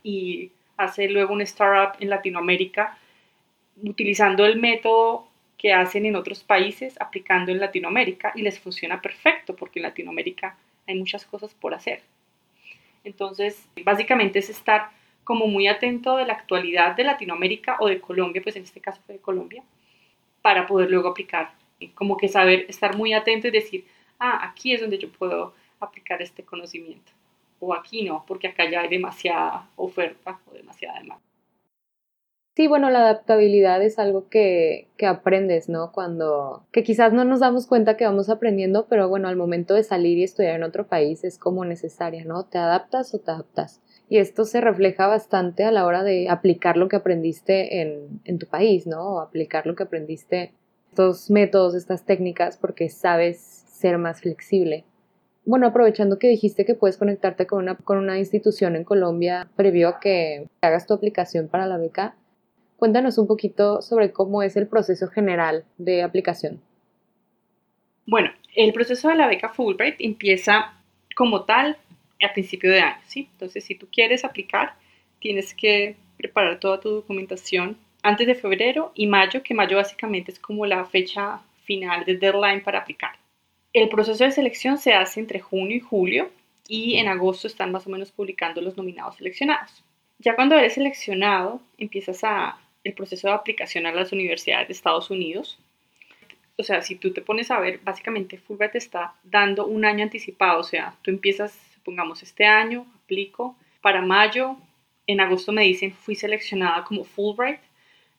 y 0.03 0.51
hace 0.77 1.09
luego 1.09 1.33
un 1.33 1.41
startup 1.41 1.99
en 1.99 2.09
Latinoamérica 2.09 2.97
utilizando 3.81 4.45
el 4.45 4.59
método 4.59 5.27
que 5.57 5.73
hacen 5.73 6.05
en 6.05 6.15
otros 6.15 6.43
países, 6.43 7.01
aplicando 7.01 7.51
en 7.51 7.59
Latinoamérica 7.59 8.31
y 8.35 8.43
les 8.43 8.59
funciona 8.59 9.01
perfecto 9.01 9.55
porque 9.55 9.79
en 9.79 9.83
Latinoamérica 9.83 10.55
hay 10.87 10.99
muchas 10.99 11.25
cosas 11.25 11.55
por 11.55 11.73
hacer. 11.73 12.01
Entonces, 13.03 13.67
básicamente 13.83 14.39
es 14.39 14.49
estar 14.49 14.91
como 15.23 15.47
muy 15.47 15.67
atento 15.67 16.17
de 16.17 16.25
la 16.25 16.33
actualidad 16.33 16.95
de 16.95 17.03
Latinoamérica 17.03 17.77
o 17.79 17.87
de 17.87 17.99
Colombia, 17.99 18.41
pues 18.41 18.55
en 18.55 18.63
este 18.63 18.81
caso 18.81 19.01
fue 19.05 19.15
de 19.15 19.21
Colombia, 19.21 19.63
para 20.41 20.67
poder 20.67 20.89
luego 20.89 21.09
aplicar. 21.09 21.53
Como 21.95 22.17
que 22.17 22.27
saber 22.27 22.65
estar 22.69 22.95
muy 22.95 23.13
atento 23.13 23.47
y 23.47 23.51
decir, 23.51 23.85
ah, 24.19 24.39
aquí 24.43 24.73
es 24.73 24.81
donde 24.81 24.97
yo 24.97 25.09
puedo 25.11 25.53
aplicar 25.79 26.21
este 26.21 26.43
conocimiento. 26.43 27.11
O 27.59 27.73
aquí 27.73 28.03
no, 28.03 28.25
porque 28.27 28.47
acá 28.47 28.69
ya 28.69 28.81
hay 28.81 28.89
demasiada 28.89 29.69
oferta 29.75 30.39
o 30.49 30.53
demasiada 30.53 30.99
demanda. 30.99 31.32
Sí, 32.55 32.67
bueno, 32.67 32.91
la 32.91 32.99
adaptabilidad 32.99 33.81
es 33.81 33.97
algo 33.97 34.29
que, 34.29 34.87
que, 34.95 35.07
aprendes, 35.07 35.69
¿no? 35.69 35.91
Cuando, 35.91 36.67
que 36.71 36.83
quizás 36.83 37.11
no 37.11 37.25
nos 37.25 37.39
damos 37.39 37.65
cuenta 37.65 37.97
que 37.97 38.05
vamos 38.05 38.29
aprendiendo, 38.29 38.85
pero 38.87 39.09
bueno, 39.09 39.27
al 39.27 39.35
momento 39.35 39.73
de 39.73 39.83
salir 39.83 40.19
y 40.19 40.23
estudiar 40.23 40.55
en 40.55 40.63
otro 40.63 40.85
país 40.87 41.23
es 41.23 41.39
como 41.39 41.65
necesaria, 41.65 42.25
¿no? 42.25 42.45
Te 42.45 42.59
adaptas 42.59 43.11
o 43.15 43.19
te 43.19 43.31
adaptas. 43.31 43.81
Y 44.07 44.19
esto 44.19 44.45
se 44.45 44.61
refleja 44.61 45.07
bastante 45.07 45.63
a 45.63 45.71
la 45.71 45.83
hora 45.87 46.03
de 46.03 46.29
aplicar 46.29 46.77
lo 46.77 46.89
que 46.89 46.95
aprendiste 46.95 47.81
en, 47.81 48.21
en 48.23 48.37
tu 48.37 48.45
país, 48.45 48.85
¿no? 48.85 49.15
O 49.15 49.19
aplicar 49.19 49.65
lo 49.65 49.75
que 49.75 49.83
aprendiste, 49.83 50.53
estos 50.89 51.31
métodos, 51.31 51.73
estas 51.73 52.05
técnicas, 52.05 52.57
porque 52.57 52.89
sabes 52.89 53.39
ser 53.65 53.97
más 53.97 54.21
flexible. 54.21 54.85
Bueno, 55.43 55.65
aprovechando 55.65 56.19
que 56.19 56.29
dijiste 56.29 56.65
que 56.65 56.75
puedes 56.75 56.97
conectarte 56.97 57.47
con 57.47 57.63
una, 57.63 57.75
con 57.77 57.97
una 57.97 58.19
institución 58.19 58.75
en 58.75 58.83
Colombia 58.83 59.49
previo 59.55 59.89
a 59.89 59.99
que 59.99 60.47
hagas 60.61 60.85
tu 60.85 60.93
aplicación 60.93 61.47
para 61.47 61.65
la 61.65 61.77
beca, 61.77 62.15
cuéntanos 62.83 63.17
un 63.17 63.27
poquito 63.27 63.81
sobre 63.81 64.11
cómo 64.11 64.43
es 64.43 64.57
el 64.57 64.67
proceso 64.67 65.07
general 65.07 65.63
de 65.77 66.03
aplicación. 66.03 66.59
Bueno, 68.05 68.29
el 68.57 68.73
proceso 68.73 69.07
de 69.07 69.15
la 69.15 69.27
beca 69.27 69.47
Fulbright 69.47 69.95
empieza 69.99 70.73
como 71.15 71.45
tal 71.45 71.77
a 72.21 72.33
principio 72.33 72.69
de 72.69 72.81
año, 72.81 73.01
¿sí? 73.05 73.29
Entonces, 73.31 73.63
si 73.63 73.75
tú 73.75 73.87
quieres 73.89 74.25
aplicar, 74.25 74.73
tienes 75.19 75.53
que 75.53 75.95
preparar 76.17 76.59
toda 76.59 76.81
tu 76.81 76.89
documentación 76.89 77.77
antes 78.01 78.27
de 78.27 78.35
febrero 78.35 78.91
y 78.95 79.07
mayo, 79.07 79.43
que 79.43 79.53
mayo 79.53 79.77
básicamente 79.77 80.33
es 80.33 80.39
como 80.39 80.65
la 80.65 80.83
fecha 80.83 81.39
final 81.63 82.03
de 82.03 82.17
deadline 82.17 82.63
para 82.65 82.79
aplicar. 82.79 83.13
El 83.71 83.87
proceso 83.87 84.25
de 84.25 84.31
selección 84.31 84.77
se 84.77 84.91
hace 84.91 85.21
entre 85.21 85.39
junio 85.39 85.77
y 85.77 85.79
julio 85.79 86.31
y 86.67 86.95
en 86.95 87.07
agosto 87.07 87.47
están 87.47 87.71
más 87.71 87.87
o 87.87 87.89
menos 87.89 88.11
publicando 88.11 88.59
los 88.59 88.75
nominados 88.75 89.15
seleccionados. 89.15 89.85
Ya 90.19 90.35
cuando 90.35 90.55
eres 90.55 90.73
seleccionado, 90.73 91.61
empiezas 91.77 92.25
a, 92.25 92.59
el 92.83 92.93
proceso 92.93 93.27
de 93.27 93.33
aplicación 93.33 93.85
a 93.85 93.91
las 93.91 94.11
universidades 94.11 94.67
de 94.67 94.73
Estados 94.73 95.09
Unidos. 95.09 95.59
O 96.57 96.63
sea, 96.63 96.81
si 96.81 96.95
tú 96.95 97.11
te 97.11 97.21
pones 97.21 97.49
a 97.51 97.59
ver, 97.59 97.79
básicamente 97.83 98.37
Fulbright 98.37 98.75
está 98.75 99.15
dando 99.23 99.65
un 99.65 99.85
año 99.85 100.03
anticipado. 100.03 100.59
O 100.59 100.63
sea, 100.63 100.95
tú 101.01 101.11
empiezas 101.11 101.57
pongamos 101.83 102.23
este 102.23 102.45
año, 102.45 102.85
aplico, 103.03 103.55
para 103.81 104.01
mayo, 104.01 104.57
en 105.07 105.19
agosto 105.19 105.51
me 105.51 105.63
dicen 105.63 105.93
fui 105.93 106.15
seleccionada 106.15 106.83
como 106.83 107.03
Fulbright, 107.03 107.59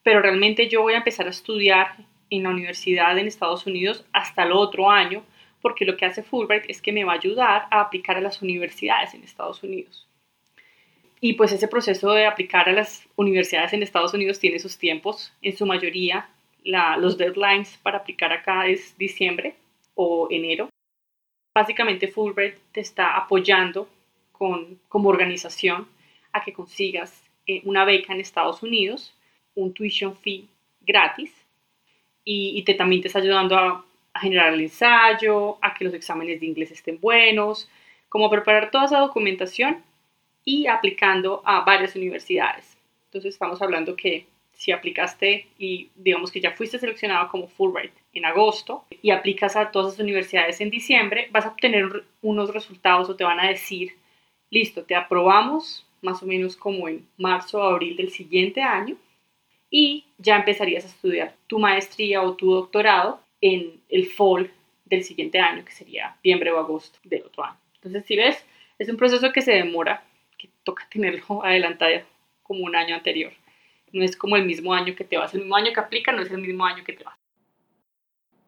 pero 0.02 0.20
realmente 0.20 0.68
yo 0.68 0.82
voy 0.82 0.94
a 0.94 0.98
empezar 0.98 1.26
a 1.26 1.30
estudiar 1.30 1.96
en 2.30 2.42
la 2.42 2.50
universidad 2.50 3.16
en 3.18 3.26
Estados 3.26 3.66
Unidos 3.66 4.04
hasta 4.12 4.44
el 4.44 4.52
otro 4.52 4.90
año, 4.90 5.24
porque 5.62 5.84
lo 5.84 5.96
que 5.96 6.04
hace 6.04 6.22
Fulbright 6.22 6.64
es 6.68 6.82
que 6.82 6.92
me 6.92 7.04
va 7.04 7.12
a 7.12 7.16
ayudar 7.16 7.66
a 7.70 7.80
aplicar 7.80 8.16
a 8.16 8.20
las 8.20 8.42
universidades 8.42 9.14
en 9.14 9.24
Estados 9.24 9.62
Unidos. 9.62 10.06
Y 11.26 11.32
pues 11.32 11.52
ese 11.52 11.68
proceso 11.68 12.12
de 12.12 12.26
aplicar 12.26 12.68
a 12.68 12.72
las 12.74 13.08
universidades 13.16 13.72
en 13.72 13.82
Estados 13.82 14.12
Unidos 14.12 14.38
tiene 14.38 14.58
sus 14.58 14.76
tiempos. 14.76 15.32
En 15.40 15.56
su 15.56 15.64
mayoría, 15.64 16.28
los 16.64 17.16
deadlines 17.16 17.78
para 17.82 17.96
aplicar 17.96 18.30
acá 18.30 18.66
es 18.66 18.94
diciembre 18.98 19.54
o 19.94 20.28
enero 20.30 20.68
básicamente 21.54 22.08
Fulbright 22.08 22.56
te 22.72 22.80
está 22.80 23.16
apoyando 23.16 23.88
con, 24.32 24.78
como 24.88 25.08
organización 25.08 25.88
a 26.32 26.42
que 26.44 26.52
consigas 26.52 27.22
eh, 27.46 27.62
una 27.64 27.86
beca 27.86 28.12
en 28.12 28.20
Estados 28.20 28.62
Unidos, 28.62 29.14
un 29.54 29.72
tuition 29.72 30.14
fee 30.16 30.48
gratis 30.82 31.32
y, 32.22 32.62
te, 32.64 32.74
también 32.74 33.00
te 33.00 33.08
está 33.08 33.20
ayudando 33.20 33.56
a, 33.56 33.82
a, 34.12 34.20
generar 34.20 34.52
el 34.52 34.60
ensayo, 34.60 35.56
a 35.62 35.72
que 35.72 35.84
los 35.84 35.94
exámenes 35.94 36.40
de 36.40 36.46
inglés 36.46 36.70
estén 36.70 37.00
buenos, 37.00 37.70
como 38.10 38.28
preparar 38.28 38.70
toda 38.70 38.84
esa 38.84 38.98
documentación 38.98 39.82
y 40.44 40.66
aplicando 40.66 41.42
a 41.44 41.60
varias 41.60 41.96
universidades. 41.96 42.76
Entonces 43.06 43.34
estamos 43.34 43.60
hablando 43.62 43.96
que 43.96 44.26
si 44.52 44.72
aplicaste 44.72 45.48
y 45.58 45.90
digamos 45.94 46.30
que 46.30 46.40
ya 46.40 46.52
fuiste 46.52 46.78
seleccionado 46.78 47.28
como 47.28 47.48
Fulbright 47.48 47.92
en 48.12 48.24
agosto 48.24 48.84
y 49.02 49.10
aplicas 49.10 49.56
a 49.56 49.70
todas 49.70 49.94
las 49.94 50.00
universidades 50.00 50.60
en 50.60 50.70
diciembre, 50.70 51.28
vas 51.30 51.44
a 51.44 51.50
obtener 51.50 52.04
unos 52.22 52.52
resultados 52.52 53.08
o 53.08 53.16
te 53.16 53.24
van 53.24 53.40
a 53.40 53.48
decir, 53.48 53.92
listo, 54.50 54.84
te 54.84 54.94
aprobamos 54.94 55.86
más 56.02 56.22
o 56.22 56.26
menos 56.26 56.56
como 56.56 56.88
en 56.88 57.06
marzo 57.16 57.58
o 57.58 57.62
abril 57.62 57.96
del 57.96 58.10
siguiente 58.10 58.62
año 58.62 58.96
y 59.70 60.04
ya 60.18 60.36
empezarías 60.36 60.84
a 60.84 60.88
estudiar 60.88 61.34
tu 61.46 61.58
maestría 61.58 62.22
o 62.22 62.34
tu 62.34 62.52
doctorado 62.52 63.20
en 63.40 63.80
el 63.88 64.06
fall 64.06 64.50
del 64.84 65.02
siguiente 65.02 65.40
año, 65.40 65.64
que 65.64 65.72
sería 65.72 66.16
noviembre 66.16 66.52
o 66.52 66.58
agosto 66.58 66.98
del 67.04 67.24
otro 67.24 67.44
año. 67.44 67.56
Entonces, 67.76 68.04
si 68.06 68.16
ves, 68.16 68.44
es 68.78 68.88
un 68.88 68.96
proceso 68.96 69.32
que 69.32 69.42
se 69.42 69.52
demora, 69.52 70.04
toca 70.64 70.88
tenerlo 70.90 71.24
adelantado 71.44 72.00
como 72.42 72.64
un 72.64 72.76
año 72.76 72.94
anterior. 72.94 73.32
No 73.92 74.04
es 74.04 74.16
como 74.16 74.36
el 74.36 74.44
mismo 74.44 74.74
año 74.74 74.94
que 74.96 75.04
te 75.04 75.16
vas, 75.16 75.34
el 75.34 75.40
mismo 75.40 75.56
año 75.56 75.72
que 75.72 75.80
aplica 75.80 76.12
no 76.12 76.22
es 76.22 76.30
el 76.30 76.38
mismo 76.38 76.64
año 76.64 76.82
que 76.84 76.94
te 76.94 77.04
vas. 77.04 77.16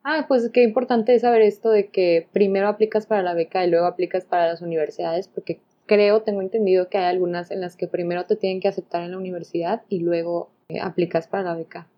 Ah, 0.02 0.26
pues 0.28 0.50
qué 0.52 0.62
importante 0.62 1.14
es 1.14 1.22
saber 1.22 1.42
esto 1.42 1.70
de 1.70 1.88
que 1.88 2.28
primero 2.32 2.68
aplicas 2.68 3.06
para 3.06 3.22
la 3.22 3.34
beca 3.34 3.64
y 3.64 3.70
luego 3.70 3.86
aplicas 3.86 4.24
para 4.24 4.46
las 4.46 4.62
universidades, 4.62 5.26
porque 5.26 5.58
creo, 5.86 6.22
tengo 6.22 6.42
entendido 6.42 6.88
que 6.88 6.98
hay 6.98 7.06
algunas 7.06 7.50
en 7.50 7.60
las 7.60 7.76
que 7.76 7.88
primero 7.88 8.24
te 8.24 8.36
tienen 8.36 8.60
que 8.60 8.68
aceptar 8.68 9.02
en 9.02 9.12
la 9.12 9.18
universidad 9.18 9.82
y 9.88 10.00
luego 10.00 10.50
eh, 10.68 10.80
aplicas 10.80 11.26
para 11.26 11.42
la 11.42 11.54
beca. 11.54 11.88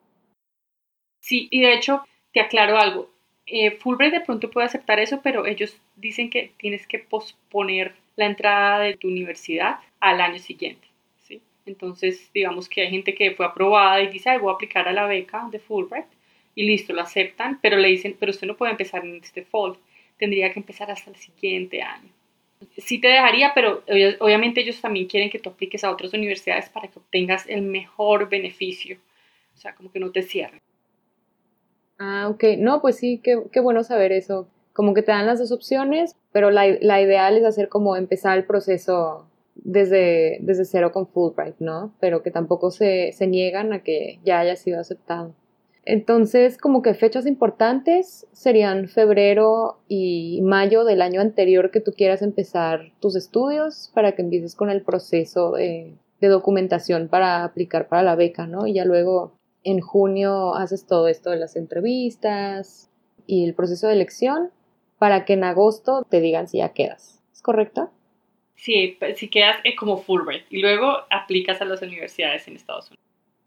Sí, 1.21 1.49
y 1.51 1.61
de 1.61 1.75
hecho, 1.75 2.03
te 2.33 2.41
aclaro 2.41 2.79
algo. 2.79 3.11
Eh, 3.45 3.73
Fulbright 3.73 4.15
de 4.15 4.21
pronto 4.21 4.51
puede 4.51 4.67
aceptar 4.67 5.01
eso, 5.01 5.21
pero 5.23 5.47
ellos 5.47 5.79
dicen 5.97 6.31
que 6.31 6.53
tienes 6.59 6.87
que 6.87 6.99
posponer 6.99 7.95
la 8.19 8.27
entrada 8.27 8.81
de 8.81 8.97
tu 8.97 9.07
universidad 9.07 9.79
al 10.01 10.21
año 10.21 10.41
siguiente. 10.41 10.89
¿sí? 11.23 11.41
Entonces, 11.67 12.31
digamos 12.35 12.69
que 12.69 12.83
hay 12.83 12.91
gente 12.91 13.15
que 13.15 13.31
fue 13.31 13.47
aprobada 13.47 14.03
y 14.03 14.09
dice, 14.09 14.31
Ay, 14.31 14.39
voy 14.39 14.51
a 14.51 14.55
aplicar 14.55 14.89
a 14.89 14.93
la 14.93 15.07
beca 15.07 15.49
de 15.53 15.61
Fulbright 15.61 16.07
y 16.57 16.67
listo, 16.67 16.93
lo 16.93 17.03
aceptan, 17.03 17.61
pero 17.63 17.77
le 17.77 17.87
dicen, 17.87 18.17
pero 18.19 18.31
usted 18.31 18.49
no 18.49 18.57
puede 18.57 18.73
empezar 18.73 19.05
en 19.05 19.21
este 19.23 19.43
fall, 19.45 19.77
tendría 20.19 20.53
que 20.53 20.59
empezar 20.59 20.91
hasta 20.91 21.11
el 21.11 21.17
siguiente 21.17 21.81
año. 21.81 22.09
Sí 22.77 23.01
te 23.01 23.07
dejaría, 23.07 23.53
pero 23.55 23.85
obviamente 24.19 24.63
ellos 24.63 24.81
también 24.81 25.07
quieren 25.07 25.31
que 25.31 25.39
tú 25.39 25.51
apliques 25.51 25.85
a 25.85 25.93
otras 25.93 26.13
universidades 26.13 26.69
para 26.71 26.89
que 26.89 26.99
obtengas 26.99 27.47
el 27.49 27.63
mejor 27.63 28.29
beneficio, 28.29 28.99
o 29.55 29.59
sea, 29.59 29.77
como 29.77 29.93
que 29.93 30.01
no 30.01 30.11
te 30.11 30.23
cierren. 30.23 30.61
Ah, 32.01 32.27
ok, 32.29 32.43
no, 32.59 32.81
pues 32.81 32.97
sí, 32.97 33.21
qué, 33.23 33.41
qué 33.53 33.61
bueno 33.61 33.85
saber 33.85 34.11
eso. 34.11 34.49
Como 34.73 34.95
que 34.95 35.03
te 35.03 35.13
dan 35.13 35.27
las 35.27 35.39
dos 35.39 35.53
opciones, 35.53 36.17
pero 36.39 36.53
la, 36.53 36.69
la 36.83 37.03
ideal 37.03 37.37
es 37.37 37.45
hacer 37.45 37.69
como 37.69 37.97
empezar 37.97 38.39
el 38.39 38.45
proceso 38.45 39.27
desde, 39.57 40.39
desde 40.41 40.65
cero 40.67 40.93
con 40.93 41.09
Fulbright, 41.09 41.57
¿no? 41.59 41.93
Pero 41.99 42.23
que 42.23 42.31
tampoco 42.31 42.71
se, 42.71 43.11
se 43.11 43.27
niegan 43.27 43.73
a 43.73 43.83
que 43.83 44.21
ya 44.25 44.39
haya 44.39 44.55
sido 44.55 44.79
aceptado. 44.79 45.35
Entonces, 45.85 46.57
como 46.57 46.81
que 46.81 46.95
fechas 46.95 47.27
importantes 47.27 48.29
serían 48.31 48.87
febrero 48.87 49.79
y 49.89 50.41
mayo 50.45 50.85
del 50.85 51.03
año 51.03 51.21
anterior 51.21 51.73
que 51.73 51.81
tú 51.81 51.91
quieras 51.91 52.23
empezar 52.23 52.93
tus 53.01 53.17
estudios 53.17 53.91
para 53.93 54.13
que 54.13 54.23
empieces 54.23 54.55
con 54.55 54.71
el 54.71 54.83
proceso 54.83 55.51
de, 55.51 55.97
documentación 56.21 57.09
para 57.09 57.43
aplicar 57.43 57.89
para 57.89 58.05
la 58.05 58.15
beca, 58.15 58.47
¿no? 58.47 58.69
Y 58.69 58.75
ya 58.75 58.85
luego 58.85 59.33
en 59.65 59.81
junio 59.81 60.55
haces 60.55 60.87
todo 60.87 61.09
esto 61.09 61.31
de 61.31 61.39
las 61.39 61.57
entrevistas 61.57 62.91
y 63.27 63.45
el 63.45 63.55
proceso 63.55 63.89
de 63.89 63.95
elección 63.95 64.53
para 64.99 65.25
que 65.25 65.35
en 65.35 65.45
agosto 65.45 66.07
te 66.09 66.21
digan 66.21 66.49
si 66.49 66.59
ya 66.59 66.71
quedas. 66.71 67.23
¿Es 67.33 67.43
correcto? 67.43 67.91
Sí, 68.55 68.99
si 69.15 69.29
quedas 69.29 69.57
eh, 69.65 69.77
como 69.77 69.99
Fulbright 69.99 70.47
y 70.51 70.61
luego 70.61 70.87
aplicas 71.11 71.61
a 71.61 71.65
las 71.65 71.81
universidades 71.81 72.49
en 72.49 72.57
Estados 72.57 72.89
Unidos. 72.91 73.05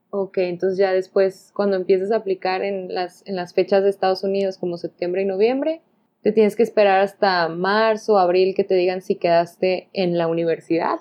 Ok, 0.10 0.38
entonces 0.40 0.78
ya 0.78 0.92
después, 0.92 1.52
cuando 1.54 1.76
empieces 1.76 2.12
a 2.12 2.18
aplicar 2.18 2.64
en 2.64 2.94
las, 2.94 3.26
en 3.28 3.36
las 3.36 3.54
fechas 3.54 3.84
de 3.84 3.90
Estados 3.90 4.24
Unidos 4.24 4.58
como 4.58 4.78
septiembre 4.78 5.22
y 5.22 5.26
noviembre, 5.26 5.82
te 6.22 6.32
tienes 6.32 6.56
que 6.56 6.64
esperar 6.64 7.00
hasta 7.00 7.48
marzo 7.50 8.14
o 8.14 8.18
abril 8.18 8.54
que 8.56 8.64
te 8.64 8.76
digan 8.76 9.02
si 9.02 9.16
quedaste 9.16 9.90
en 9.94 10.18
la 10.18 10.28
universidad 10.28 11.00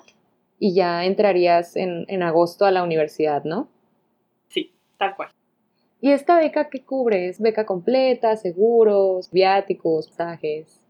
y 0.59 0.73
ya 0.73 1.05
entrarías 1.05 1.75
en, 1.75 2.05
en 2.07 2.23
agosto 2.23 2.65
a 2.65 2.71
la 2.71 2.83
universidad, 2.83 3.43
¿no? 3.43 3.69
Sí, 4.47 4.73
tal 4.97 5.15
cual. 5.15 5.29
¿Y 6.01 6.11
esta 6.11 6.39
beca 6.39 6.69
qué 6.69 6.81
cubre? 6.81 7.29
¿Es 7.29 7.39
beca 7.39 7.65
completa, 7.65 8.35
seguros, 8.35 9.29
viáticos, 9.31 10.09
pasajes? 10.09 10.81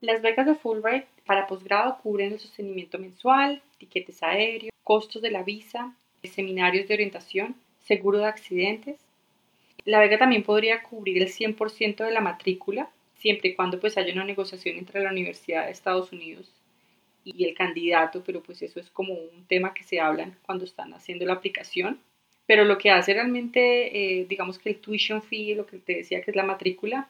Las 0.00 0.22
becas 0.22 0.46
de 0.46 0.54
Fulbright 0.54 1.06
para 1.26 1.48
posgrado 1.48 1.98
cubren 2.00 2.32
el 2.32 2.38
sostenimiento 2.38 2.98
mensual, 2.98 3.60
tiquetes 3.78 4.22
aéreos, 4.22 4.72
costos 4.84 5.20
de 5.20 5.32
la 5.32 5.42
visa, 5.42 5.96
seminarios 6.22 6.86
de 6.86 6.94
orientación, 6.94 7.56
seguro 7.80 8.18
de 8.18 8.26
accidentes. 8.26 9.00
La 9.84 9.98
beca 9.98 10.18
también 10.18 10.44
podría 10.44 10.82
cubrir 10.84 11.20
el 11.20 11.28
100% 11.28 12.04
de 12.04 12.12
la 12.12 12.20
matrícula, 12.20 12.90
siempre 13.16 13.50
y 13.50 13.54
cuando 13.56 13.80
pues 13.80 13.98
haya 13.98 14.12
una 14.12 14.24
negociación 14.24 14.78
entre 14.78 15.02
la 15.02 15.10
Universidad 15.10 15.64
de 15.64 15.72
Estados 15.72 16.12
Unidos 16.12 16.52
y 17.24 17.44
el 17.44 17.54
candidato, 17.54 18.22
pero 18.24 18.42
pues 18.42 18.62
eso 18.62 18.78
es 18.78 18.90
como 18.90 19.14
un 19.14 19.44
tema 19.48 19.74
que 19.74 19.82
se 19.82 19.98
hablan 19.98 20.38
cuando 20.42 20.64
están 20.64 20.94
haciendo 20.94 21.26
la 21.26 21.34
aplicación. 21.34 22.00
Pero 22.48 22.64
lo 22.64 22.78
que 22.78 22.90
hace 22.90 23.12
realmente, 23.12 24.20
eh, 24.20 24.24
digamos 24.26 24.58
que 24.58 24.70
el 24.70 24.78
tuition 24.78 25.22
fee, 25.22 25.54
lo 25.54 25.66
que 25.66 25.76
te 25.76 25.96
decía 25.96 26.22
que 26.22 26.30
es 26.30 26.36
la 26.36 26.44
matrícula, 26.44 27.06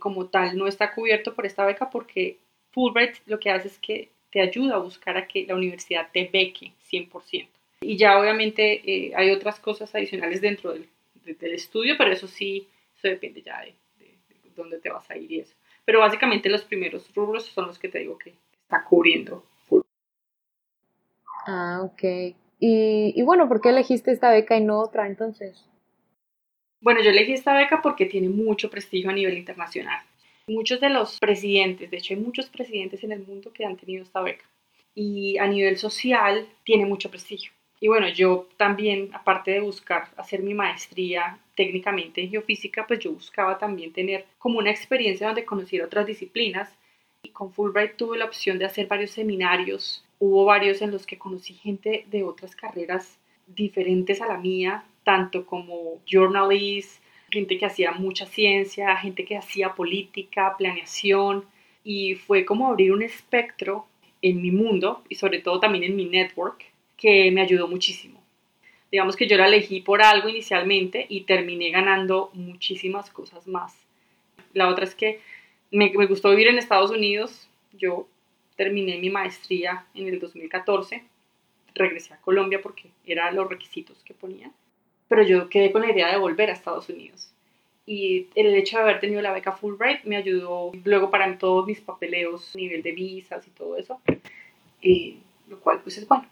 como 0.00 0.26
tal 0.26 0.58
no 0.58 0.66
está 0.66 0.92
cubierto 0.92 1.32
por 1.32 1.46
esta 1.46 1.64
beca 1.64 1.90
porque 1.90 2.38
Fulbright 2.72 3.18
lo 3.26 3.38
que 3.38 3.50
hace 3.50 3.68
es 3.68 3.78
que 3.78 4.08
te 4.32 4.40
ayuda 4.40 4.74
a 4.74 4.78
buscar 4.78 5.16
a 5.16 5.28
que 5.28 5.46
la 5.46 5.54
universidad 5.54 6.08
te 6.12 6.28
beque 6.32 6.72
100%. 6.90 7.46
Y 7.82 7.96
ya 7.96 8.18
obviamente 8.18 8.82
eh, 8.84 9.12
hay 9.14 9.30
otras 9.30 9.60
cosas 9.60 9.94
adicionales 9.94 10.40
dentro 10.40 10.72
del, 10.72 10.88
estudio, 11.40 11.94
pero 11.96 12.10
eso 12.10 12.26
sí, 12.26 12.66
eso 12.98 13.06
depende 13.06 13.42
ya 13.42 13.60
de, 13.60 13.74
dónde 14.56 14.80
te 14.80 14.90
vas 14.90 15.08
a 15.08 15.16
ir 15.16 15.30
y 15.30 15.38
eso. 15.38 15.54
Pero 15.84 16.00
básicamente 16.00 16.48
los 16.48 16.64
primeros 16.64 17.14
rubros 17.14 17.44
son 17.46 17.68
los 17.68 17.78
que 17.78 17.88
te 17.88 18.00
digo 18.00 18.18
que 18.18 18.34
está 18.64 18.82
cubriendo 18.82 19.44
Ah, 21.46 21.80
ok. 21.84 22.34
Y, 22.62 23.22
bueno, 23.22 23.48
¿por 23.48 23.62
qué 23.62 23.70
elegiste 23.70 24.12
esta 24.12 24.30
beca 24.30 24.56
y 24.56 24.60
no 24.62 24.80
otra 24.80 25.06
entonces? 25.06 25.64
Bueno, 26.82 27.02
yo 27.02 27.10
elegí 27.10 27.32
esta 27.32 27.54
beca 27.54 27.80
porque 27.82 28.04
tiene 28.04 28.28
mucho 28.28 28.70
prestigio 28.70 29.10
a 29.10 29.14
nivel 29.14 29.38
internacional. 29.38 30.02
Muchos 30.46 30.80
de 30.80 30.90
los 30.90 31.18
presidentes, 31.18 31.90
de 31.90 31.96
hecho 31.96 32.14
hay 32.14 32.20
muchos 32.20 32.50
presidentes 32.50 33.02
en 33.02 33.12
el 33.12 33.26
mundo 33.26 33.52
que 33.52 33.64
han 33.64 33.76
tenido 33.76 34.02
esta 34.02 34.20
beca. 34.20 34.44
Y 34.94 35.38
a 35.38 35.46
nivel 35.46 35.78
social 35.78 36.46
tiene 36.64 36.84
mucho 36.84 37.10
prestigio. 37.10 37.50
Y 37.80 37.88
bueno, 37.88 38.08
yo 38.10 38.46
también, 38.58 39.08
aparte 39.14 39.52
de 39.52 39.60
buscar 39.60 40.08
hacer 40.18 40.42
mi 40.42 40.52
maestría 40.52 41.38
técnicamente 41.54 42.20
en 42.20 42.30
geofísica, 42.30 42.86
pues 42.86 43.00
yo 43.00 43.12
buscaba 43.12 43.58
también 43.58 43.94
tener 43.94 44.26
como 44.36 44.58
una 44.58 44.70
experiencia 44.70 45.28
donde 45.28 45.46
conociera 45.46 45.86
otras 45.86 46.06
disciplinas. 46.06 46.70
Y 47.22 47.30
con 47.30 47.52
Fulbright 47.52 47.96
tuve 47.96 48.16
la 48.16 48.24
opción 48.24 48.58
de 48.58 48.64
hacer 48.64 48.86
varios 48.86 49.10
seminarios. 49.10 50.04
Hubo 50.18 50.44
varios 50.44 50.80
en 50.80 50.90
los 50.90 51.06
que 51.06 51.18
conocí 51.18 51.54
gente 51.54 52.06
de 52.10 52.24
otras 52.24 52.56
carreras 52.56 53.18
diferentes 53.46 54.22
a 54.22 54.26
la 54.26 54.38
mía, 54.38 54.84
tanto 55.04 55.44
como 55.44 56.00
journalists, 56.06 57.00
gente 57.30 57.58
que 57.58 57.66
hacía 57.66 57.92
mucha 57.92 58.26
ciencia, 58.26 58.96
gente 58.96 59.24
que 59.24 59.36
hacía 59.36 59.74
política, 59.74 60.54
planeación. 60.56 61.44
Y 61.84 62.14
fue 62.14 62.44
como 62.44 62.68
abrir 62.68 62.92
un 62.92 63.02
espectro 63.02 63.86
en 64.22 64.40
mi 64.40 64.50
mundo 64.50 65.02
y 65.08 65.14
sobre 65.14 65.40
todo 65.40 65.60
también 65.60 65.84
en 65.84 65.96
mi 65.96 66.06
network 66.06 66.64
que 66.96 67.30
me 67.30 67.40
ayudó 67.42 67.68
muchísimo. 67.68 68.20
Digamos 68.90 69.14
que 69.14 69.26
yo 69.26 69.36
la 69.36 69.46
elegí 69.46 69.80
por 69.80 70.02
algo 70.02 70.28
inicialmente 70.28 71.06
y 71.08 71.22
terminé 71.22 71.70
ganando 71.70 72.30
muchísimas 72.34 73.10
cosas 73.10 73.46
más. 73.46 73.76
La 74.52 74.68
otra 74.68 74.84
es 74.84 74.94
que 74.94 75.20
me, 75.70 76.06
gustó 76.06 76.30
vivir 76.30 76.48
en 76.48 76.58
Estados 76.58 76.90
Unidos. 76.90 77.48
Yo 77.72 78.06
terminé 78.56 78.98
mi 78.98 79.10
maestría 79.10 79.86
en 79.94 80.08
el 80.08 80.20
2014. 80.20 81.02
Regresé 81.74 82.14
a 82.14 82.20
Colombia 82.20 82.60
porque 82.62 82.90
eran 83.06 83.36
los 83.36 83.48
requisitos 83.48 83.98
que 84.04 84.14
ponían. 84.14 84.52
Pero 85.08 85.22
yo 85.22 85.48
quedé 85.48 85.72
con 85.72 85.82
la 85.82 85.92
idea 85.92 86.10
de 86.10 86.18
volver 86.18 86.50
a 86.50 86.52
Estados 86.52 86.88
Unidos. 86.88 87.30
Y 87.86 88.28
el 88.34 88.54
hecho 88.54 88.76
de 88.76 88.82
haber 88.82 89.00
tenido 89.00 89.22
la 89.22 89.32
beca 89.32 89.52
Fulbright 89.52 90.04
me 90.04 90.16
ayudó 90.16 90.70
luego 90.84 91.10
para 91.10 91.38
todos 91.38 91.66
mis 91.66 91.80
papeleos, 91.80 92.54
nivel 92.54 92.82
de 92.82 92.92
visas 92.92 93.46
y 93.46 93.50
todo 93.50 93.76
eso. 93.76 94.00
Eh, 94.82 95.16
lo 95.48 95.58
cual 95.58 95.80
pues 95.82 95.98
es 95.98 96.06
bueno. 96.06 96.26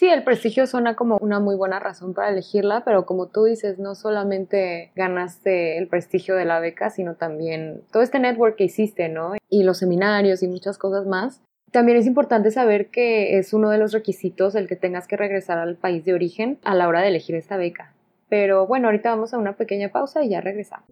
Sí, 0.00 0.08
el 0.08 0.24
prestigio 0.24 0.66
suena 0.66 0.96
como 0.96 1.18
una 1.20 1.40
muy 1.40 1.56
buena 1.56 1.78
razón 1.78 2.14
para 2.14 2.30
elegirla, 2.30 2.84
pero 2.86 3.04
como 3.04 3.26
tú 3.26 3.44
dices, 3.44 3.78
no 3.78 3.94
solamente 3.94 4.92
ganaste 4.96 5.76
el 5.76 5.88
prestigio 5.88 6.36
de 6.36 6.46
la 6.46 6.58
beca, 6.58 6.88
sino 6.88 7.16
también 7.16 7.82
todo 7.92 8.02
este 8.02 8.18
network 8.18 8.56
que 8.56 8.64
hiciste, 8.64 9.10
¿no? 9.10 9.34
Y 9.50 9.62
los 9.62 9.76
seminarios 9.76 10.42
y 10.42 10.48
muchas 10.48 10.78
cosas 10.78 11.06
más. 11.06 11.42
También 11.70 11.98
es 11.98 12.06
importante 12.06 12.50
saber 12.50 12.88
que 12.88 13.36
es 13.36 13.52
uno 13.52 13.68
de 13.68 13.76
los 13.76 13.92
requisitos 13.92 14.54
el 14.54 14.68
que 14.68 14.76
tengas 14.76 15.06
que 15.06 15.18
regresar 15.18 15.58
al 15.58 15.76
país 15.76 16.02
de 16.06 16.14
origen 16.14 16.58
a 16.64 16.74
la 16.74 16.88
hora 16.88 17.02
de 17.02 17.08
elegir 17.08 17.34
esta 17.34 17.58
beca. 17.58 17.92
Pero 18.30 18.66
bueno, 18.66 18.88
ahorita 18.88 19.10
vamos 19.10 19.34
a 19.34 19.38
una 19.38 19.56
pequeña 19.56 19.90
pausa 19.90 20.24
y 20.24 20.30
ya 20.30 20.40
regresamos. 20.40 20.88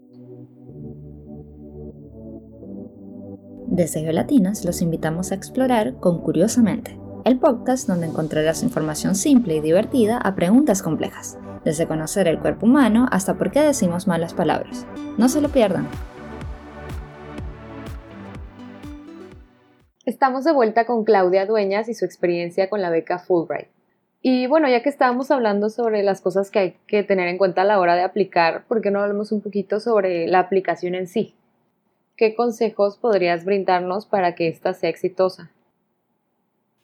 Desde 3.69 4.03
Geolatinas 4.03 4.67
los 4.67 4.83
invitamos 4.83 5.33
a 5.33 5.35
explorar 5.35 5.95
con 5.95 6.21
Curiosamente 6.21 7.08
el 7.29 7.39
podcast 7.39 7.87
donde 7.87 8.07
encontrarás 8.07 8.63
información 8.63 9.15
simple 9.15 9.57
y 9.57 9.61
divertida 9.61 10.17
a 10.17 10.35
preguntas 10.35 10.83
complejas, 10.83 11.37
desde 11.63 11.87
conocer 11.87 12.27
el 12.27 12.39
cuerpo 12.39 12.65
humano 12.65 13.07
hasta 13.13 13.35
por 13.35 13.51
qué 13.51 13.61
decimos 13.61 14.07
malas 14.07 14.33
palabras. 14.33 14.87
No 15.19 15.29
se 15.29 15.43
lo 15.43 15.51
pierdan. 15.51 15.87
Estamos 20.07 20.45
de 20.45 20.53
vuelta 20.53 20.87
con 20.87 21.05
Claudia 21.05 21.45
Dueñas 21.45 21.91
y 21.91 21.95
su 21.95 22.07
experiencia 22.07 22.71
con 22.71 22.81
la 22.81 22.89
beca 22.89 23.19
Fulbright. 23.19 23.69
Y 24.23 24.47
bueno, 24.47 24.67
ya 24.71 24.83
que 24.83 24.89
estábamos 24.89 25.31
hablando 25.31 25.69
sobre 25.69 26.03
las 26.03 26.23
cosas 26.23 26.51
que 26.51 26.59
hay 26.59 26.77
que 26.87 27.03
tener 27.03 27.29
en 27.29 27.37
cuenta 27.37 27.61
a 27.61 27.67
la 27.67 27.79
hora 27.79 27.95
de 27.95 28.05
aplicar, 28.05 28.65
¿por 28.67 28.81
qué 28.81 28.91
no 28.91 29.03
hablamos 29.03 29.33
un 29.33 29.43
poquito 29.43 29.81
sobre 29.81 30.27
la 30.29 30.39
aplicación 30.39 30.95
en 30.95 31.07
sí? 31.07 31.35
¿Qué 32.17 32.35
consejos 32.35 32.97
podrías 32.97 33.45
brindarnos 33.45 34.07
para 34.07 34.35
que 34.35 34.49
ésta 34.49 34.73
sea 34.73 34.89
exitosa? 34.89 35.51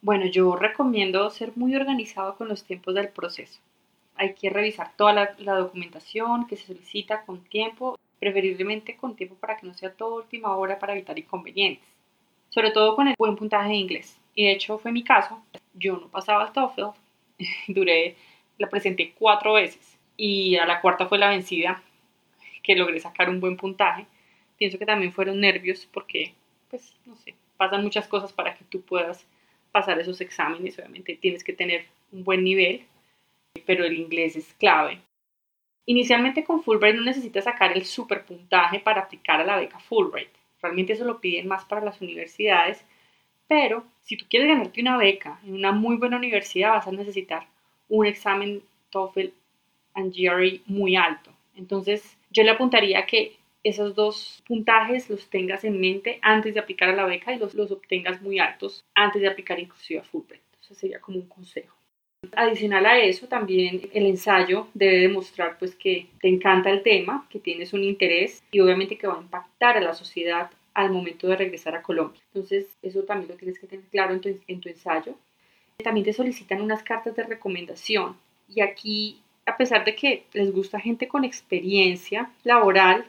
Bueno, 0.04 0.26
yo 0.26 0.54
recomiendo 0.54 1.30
ser 1.30 1.52
muy 1.56 1.74
organizado 1.74 2.36
con 2.36 2.46
los 2.46 2.62
tiempos 2.64 2.94
del 2.94 3.08
proceso. 3.08 3.58
Hay 4.16 4.34
que 4.34 4.50
revisar 4.50 4.94
toda 4.98 5.14
la, 5.14 5.54
documentación 5.56 6.46
que 6.46 6.58
se 6.58 6.66
solicita 6.66 7.24
con 7.24 7.42
tiempo, 7.42 7.98
preferiblemente 8.18 8.98
con 8.98 9.16
tiempo 9.16 9.34
para 9.36 9.56
que 9.56 9.66
no 9.66 9.72
sea 9.72 9.94
toda 9.94 10.16
última 10.16 10.54
hora 10.58 10.78
para 10.78 10.92
evitar 10.92 11.18
inconvenientes. 11.18 11.88
Sobre 12.50 12.70
todo 12.70 12.94
con 12.96 13.08
el 13.08 13.14
buen 13.18 13.34
puntaje 13.34 13.70
de 13.70 13.76
inglés. 13.76 14.20
Y 14.34 14.44
de 14.44 14.52
hecho 14.52 14.76
fue 14.76 14.92
mi 14.92 15.02
caso. 15.02 15.42
Yo 15.72 15.96
no 15.96 16.08
pasaba 16.08 16.44
el 16.48 16.52
TOEFL. 16.52 16.82
Duré, 17.68 18.16
la 18.58 18.68
presenté 18.68 19.14
cuatro 19.18 19.54
veces. 19.54 19.98
Y 20.18 20.56
a 20.56 20.66
la 20.66 20.82
cuarta 20.82 21.06
fue 21.06 21.16
la 21.16 21.30
vencida, 21.30 21.82
que 22.62 22.76
logré 22.76 23.00
sacar 23.00 23.30
un 23.30 23.40
buen 23.40 23.56
puntaje. 23.56 24.04
Pienso 24.58 24.78
que 24.78 24.84
también 24.84 25.14
fueron 25.14 25.40
nervios 25.40 25.88
porque, 25.90 26.34
pues, 26.68 26.94
no 27.06 27.16
sé, 27.16 27.34
pasan 27.56 27.82
muchas 27.82 28.06
cosas 28.06 28.34
para 28.34 28.54
que 28.54 28.64
tú 28.64 28.82
puedas 28.82 29.26
pasar 29.74 29.98
esos 29.98 30.20
exámenes, 30.20 30.78
obviamente 30.78 31.16
tienes 31.16 31.42
que 31.42 31.52
tener 31.52 31.86
un 32.12 32.22
buen 32.22 32.44
nivel, 32.44 32.84
pero 33.66 33.84
el 33.84 33.98
inglés 33.98 34.36
es 34.36 34.54
clave. 34.54 35.00
Inicialmente 35.84 36.44
con 36.44 36.62
Fulbright 36.62 36.94
no 36.94 37.02
necesitas 37.02 37.42
sacar 37.42 37.76
el 37.76 37.84
super 37.84 38.24
puntaje 38.24 38.78
para 38.78 39.00
aplicar 39.00 39.40
a 39.40 39.44
la 39.44 39.56
beca 39.56 39.80
Fulbright. 39.80 40.30
Realmente 40.62 40.92
eso 40.92 41.04
lo 41.04 41.20
piden 41.20 41.48
más 41.48 41.64
para 41.64 41.84
las 41.84 42.00
universidades, 42.00 42.84
pero 43.48 43.84
si 44.02 44.16
tú 44.16 44.26
quieres 44.30 44.48
ganarte 44.48 44.80
una 44.80 44.96
beca 44.96 45.40
en 45.44 45.54
una 45.54 45.72
muy 45.72 45.96
buena 45.96 46.18
universidad 46.18 46.74
vas 46.74 46.86
a 46.86 46.92
necesitar 46.92 47.48
un 47.88 48.06
examen 48.06 48.62
TOEFL 48.90 49.32
and 49.94 50.14
GRE 50.14 50.60
muy 50.66 50.94
alto. 50.94 51.32
Entonces 51.56 52.16
yo 52.30 52.44
le 52.44 52.50
apuntaría 52.50 53.06
que 53.06 53.36
esos 53.64 53.94
dos 53.94 54.42
puntajes 54.46 55.10
los 55.10 55.28
tengas 55.30 55.64
en 55.64 55.80
mente 55.80 56.18
antes 56.22 56.54
de 56.54 56.60
aplicar 56.60 56.90
a 56.90 56.94
la 56.94 57.06
beca 57.06 57.32
y 57.32 57.38
los, 57.38 57.54
los 57.54 57.72
obtengas 57.72 58.20
muy 58.22 58.38
altos 58.38 58.84
antes 58.94 59.22
de 59.22 59.28
aplicar 59.28 59.58
inclusive 59.58 60.00
a 60.00 60.04
Fulbright. 60.04 60.42
Eso 60.60 60.74
sería 60.74 61.00
como 61.00 61.18
un 61.18 61.28
consejo. 61.28 61.74
Adicional 62.36 62.86
a 62.86 62.98
eso, 62.98 63.26
también 63.26 63.82
el 63.92 64.06
ensayo 64.06 64.68
debe 64.74 64.98
demostrar 65.00 65.58
pues 65.58 65.74
que 65.74 66.08
te 66.20 66.28
encanta 66.28 66.70
el 66.70 66.82
tema, 66.82 67.26
que 67.30 67.38
tienes 67.38 67.72
un 67.72 67.84
interés 67.84 68.42
y 68.50 68.60
obviamente 68.60 68.96
que 68.96 69.06
va 69.06 69.18
a 69.18 69.22
impactar 69.22 69.76
a 69.76 69.80
la 69.80 69.94
sociedad 69.94 70.50
al 70.74 70.90
momento 70.90 71.28
de 71.28 71.36
regresar 71.36 71.74
a 71.74 71.82
Colombia. 71.82 72.20
Entonces, 72.32 72.66
eso 72.82 73.02
también 73.02 73.30
lo 73.30 73.36
tienes 73.36 73.58
que 73.58 73.66
tener 73.66 73.84
claro 73.86 74.14
en 74.14 74.20
tu, 74.20 74.40
en 74.46 74.60
tu 74.60 74.68
ensayo. 74.68 75.14
También 75.82 76.04
te 76.04 76.12
solicitan 76.12 76.60
unas 76.60 76.82
cartas 76.82 77.14
de 77.14 77.24
recomendación 77.24 78.16
y 78.48 78.60
aquí, 78.60 79.20
a 79.46 79.56
pesar 79.56 79.84
de 79.84 79.94
que 79.94 80.24
les 80.32 80.52
gusta 80.52 80.80
gente 80.80 81.08
con 81.08 81.24
experiencia 81.24 82.30
laboral, 82.42 83.06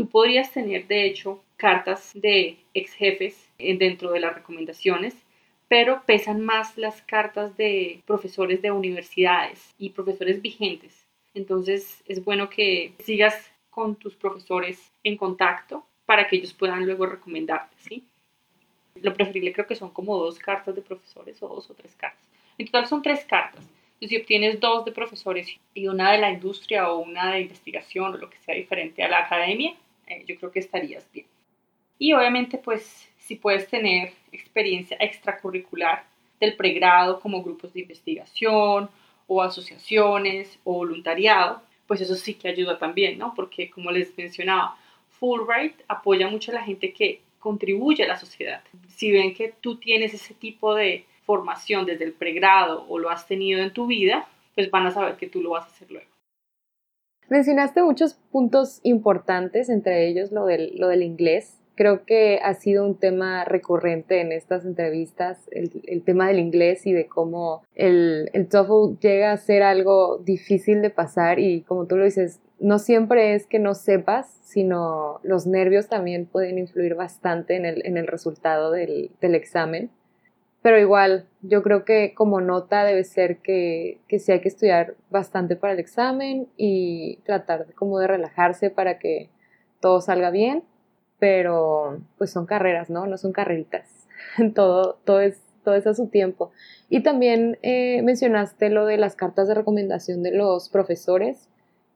Tú 0.00 0.08
podrías 0.08 0.50
tener, 0.50 0.86
de 0.86 1.04
hecho, 1.04 1.44
cartas 1.58 2.12
de 2.14 2.56
ex 2.72 2.94
jefes 2.94 3.50
dentro 3.58 4.12
de 4.12 4.20
las 4.20 4.34
recomendaciones, 4.34 5.14
pero 5.68 6.02
pesan 6.06 6.40
más 6.40 6.78
las 6.78 7.02
cartas 7.02 7.54
de 7.58 8.00
profesores 8.06 8.62
de 8.62 8.70
universidades 8.70 9.74
y 9.78 9.90
profesores 9.90 10.40
vigentes. 10.40 11.06
Entonces 11.34 12.02
es 12.06 12.24
bueno 12.24 12.48
que 12.48 12.94
sigas 13.00 13.52
con 13.68 13.94
tus 13.94 14.14
profesores 14.14 14.90
en 15.04 15.18
contacto 15.18 15.84
para 16.06 16.26
que 16.26 16.36
ellos 16.36 16.54
puedan 16.54 16.86
luego 16.86 17.04
recomendarte, 17.04 17.76
¿sí? 17.80 18.02
Lo 19.02 19.12
preferible 19.12 19.52
creo 19.52 19.66
que 19.66 19.76
son 19.76 19.90
como 19.90 20.16
dos 20.16 20.38
cartas 20.38 20.74
de 20.74 20.80
profesores 20.80 21.42
o 21.42 21.48
dos 21.48 21.68
o 21.68 21.74
tres 21.74 21.94
cartas. 21.94 22.24
En 22.56 22.64
total 22.64 22.86
son 22.86 23.02
tres 23.02 23.22
cartas. 23.26 23.62
Si 24.00 24.16
obtienes 24.16 24.60
dos 24.60 24.86
de 24.86 24.92
profesores 24.92 25.54
y 25.74 25.88
una 25.88 26.12
de 26.12 26.16
la 26.16 26.30
industria 26.30 26.90
o 26.90 27.00
una 27.00 27.32
de 27.32 27.42
investigación 27.42 28.14
o 28.14 28.16
lo 28.16 28.30
que 28.30 28.38
sea 28.38 28.54
diferente 28.54 29.02
a 29.02 29.08
la 29.10 29.18
academia, 29.18 29.74
eh, 30.10 30.24
yo 30.26 30.36
creo 30.36 30.50
que 30.50 30.58
estarías 30.58 31.06
bien. 31.12 31.26
Y 31.98 32.12
obviamente, 32.12 32.58
pues, 32.58 33.08
si 33.18 33.36
puedes 33.36 33.68
tener 33.68 34.12
experiencia 34.32 34.96
extracurricular 34.98 36.04
del 36.40 36.56
pregrado 36.56 37.20
como 37.20 37.42
grupos 37.42 37.72
de 37.72 37.80
investigación 37.80 38.90
o 39.26 39.42
asociaciones 39.42 40.58
o 40.64 40.74
voluntariado, 40.74 41.62
pues 41.86 42.00
eso 42.00 42.16
sí 42.16 42.34
que 42.34 42.48
ayuda 42.48 42.78
también, 42.78 43.18
¿no? 43.18 43.34
Porque 43.34 43.70
como 43.70 43.90
les 43.90 44.16
mencionaba, 44.16 44.76
Fulbright 45.18 45.74
apoya 45.88 46.28
mucho 46.28 46.50
a 46.50 46.54
la 46.54 46.62
gente 46.62 46.92
que 46.92 47.20
contribuye 47.38 48.04
a 48.04 48.08
la 48.08 48.16
sociedad. 48.16 48.62
Si 48.88 49.12
ven 49.12 49.34
que 49.34 49.54
tú 49.60 49.76
tienes 49.76 50.14
ese 50.14 50.34
tipo 50.34 50.74
de 50.74 51.04
formación 51.24 51.86
desde 51.86 52.04
el 52.04 52.12
pregrado 52.12 52.86
o 52.88 52.98
lo 52.98 53.10
has 53.10 53.26
tenido 53.26 53.60
en 53.60 53.72
tu 53.72 53.86
vida, 53.86 54.26
pues 54.54 54.70
van 54.70 54.86
a 54.86 54.90
saber 54.90 55.16
que 55.16 55.28
tú 55.28 55.42
lo 55.42 55.50
vas 55.50 55.64
a 55.64 55.68
hacer 55.68 55.90
luego. 55.90 56.10
Mencionaste 57.30 57.80
muchos 57.84 58.14
puntos 58.32 58.80
importantes, 58.82 59.68
entre 59.68 60.08
ellos 60.08 60.32
lo 60.32 60.46
del, 60.46 60.72
lo 60.76 60.88
del 60.88 61.04
inglés. 61.04 61.60
Creo 61.76 62.04
que 62.04 62.40
ha 62.42 62.54
sido 62.54 62.84
un 62.84 62.98
tema 62.98 63.44
recurrente 63.44 64.20
en 64.20 64.32
estas 64.32 64.66
entrevistas, 64.66 65.38
el, 65.52 66.02
tema 66.02 66.26
del 66.26 66.40
inglés 66.40 66.86
y 66.88 66.92
de 66.92 67.06
cómo 67.06 67.62
el, 67.76 68.30
el 68.32 68.48
TOEFL 68.48 68.98
llega 68.98 69.30
a 69.30 69.36
ser 69.36 69.62
algo 69.62 70.18
difícil 70.18 70.82
de 70.82 70.90
pasar 70.90 71.38
y 71.38 71.62
como 71.62 71.86
tú 71.86 71.96
lo 71.96 72.04
dices, 72.04 72.40
no 72.58 72.80
siempre 72.80 73.34
es 73.34 73.46
que 73.46 73.60
no 73.60 73.74
sepas, 73.74 74.40
sino 74.42 75.20
los 75.22 75.46
nervios 75.46 75.88
también 75.88 76.26
pueden 76.26 76.58
influir 76.58 76.96
bastante 76.96 77.54
en 77.54 77.64
el, 77.64 77.86
en 77.86 77.96
el 77.96 78.08
resultado 78.08 78.72
del, 78.72 79.12
del 79.20 79.36
examen. 79.36 79.88
Pero 80.62 80.78
igual, 80.78 81.26
yo 81.42 81.62
creo 81.62 81.84
que 81.84 82.14
como 82.14 82.40
nota 82.40 82.84
debe 82.84 83.04
ser 83.04 83.38
que, 83.38 84.00
que 84.08 84.18
sí 84.18 84.32
hay 84.32 84.40
que 84.40 84.48
estudiar 84.48 84.94
bastante 85.10 85.56
para 85.56 85.72
el 85.72 85.78
examen 85.78 86.48
y 86.56 87.18
tratar 87.24 87.72
como 87.74 87.98
de 87.98 88.06
relajarse 88.06 88.70
para 88.70 88.98
que 88.98 89.30
todo 89.80 90.00
salga 90.00 90.30
bien, 90.30 90.64
pero 91.18 92.00
pues 92.18 92.30
son 92.30 92.46
carreras, 92.46 92.90
¿no? 92.90 93.06
No 93.06 93.16
son 93.16 93.32
carreritas. 93.32 94.08
todo, 94.54 94.98
todo, 95.04 95.20
es, 95.20 95.40
todo 95.64 95.74
es 95.74 95.86
a 95.86 95.94
su 95.94 96.08
tiempo. 96.08 96.50
Y 96.88 97.02
también 97.02 97.58
eh, 97.62 98.02
mencionaste 98.02 98.70
lo 98.70 98.86
de 98.86 98.96
las 98.96 99.16
cartas 99.16 99.48
de 99.48 99.54
recomendación 99.54 100.22
de 100.22 100.32
los 100.32 100.68
profesores. 100.68 101.48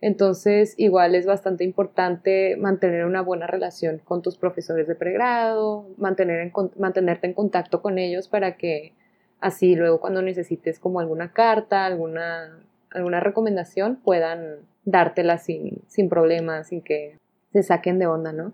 Entonces, 0.07 0.75
igual 0.77 1.15
es 1.15 1.25
bastante 1.25 1.65
importante 1.65 2.59
mantener 2.59 3.07
una 3.07 3.23
buena 3.23 3.47
relación 3.47 4.03
con 4.05 4.21
tus 4.21 4.37
profesores 4.37 4.87
de 4.87 4.95
pregrado, 4.95 5.89
mantener 5.97 6.41
en, 6.41 6.53
mantenerte 6.79 7.27
en 7.27 7.33
contacto 7.33 7.81
con 7.81 7.97
ellos 7.97 8.29
para 8.29 8.59
que 8.59 8.93
así 9.41 9.75
luego 9.75 10.01
cuando 10.01 10.21
necesites 10.21 10.79
como 10.79 11.01
alguna 11.01 11.33
carta, 11.33 11.87
alguna, 11.87 12.55
alguna 12.91 13.21
recomendación, 13.21 13.97
puedan 13.97 14.59
dártela 14.85 15.39
sin, 15.39 15.81
sin 15.89 16.11
problemas, 16.11 16.69
sin 16.69 16.83
que 16.83 17.19
se 17.55 17.63
saquen 17.63 17.99
de 17.99 18.07
onda, 18.07 18.35
¿no? 18.35 18.53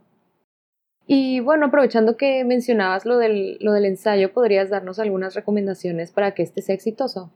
Y 1.05 1.41
bueno, 1.41 1.67
aprovechando 1.67 2.17
que 2.17 2.45
mencionabas 2.45 3.05
lo 3.07 3.19
del, 3.19 3.59
lo 3.59 3.73
del 3.73 3.87
ensayo, 3.87 4.33
¿podrías 4.33 4.71
darnos 4.71 5.01
algunas 5.01 5.35
recomendaciones 5.35 6.13
para 6.13 6.31
que 6.33 6.45
este 6.45 6.63
sea 6.63 6.77
exitoso? 6.77 7.33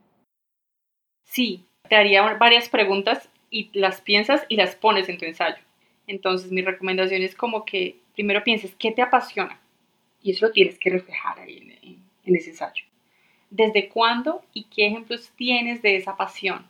Sí, 1.24 1.66
te 1.88 1.96
haría 1.96 2.22
varias 2.35 2.68
preguntas 2.68 3.29
y 3.55 3.71
las 3.73 4.01
piensas 4.01 4.45
y 4.49 4.57
las 4.57 4.75
pones 4.75 5.09
en 5.09 5.17
tu 5.17 5.27
ensayo. 5.27 5.62
Entonces 6.09 6.51
mi 6.51 6.61
recomendación 6.61 7.23
es 7.23 7.37
como 7.37 7.64
que 7.64 7.99
primero 8.14 8.43
pienses 8.43 8.75
qué 8.77 8.90
te 8.90 9.01
apasiona 9.01 9.61
y 10.21 10.33
eso 10.33 10.47
lo 10.47 10.53
tienes 10.53 10.77
que 10.77 10.90
reflejar 10.90 11.38
ahí 11.38 11.79
en, 11.81 12.03
en 12.25 12.37
ese 12.37 12.51
ensayo. 12.51 12.85
¿Desde 13.51 13.88
cuándo 13.88 14.43
y 14.53 14.64
qué 14.64 14.88
ejemplos 14.88 15.31
tienes 15.37 15.83
de 15.83 15.95
esa 15.95 16.17
pasión? 16.17 16.67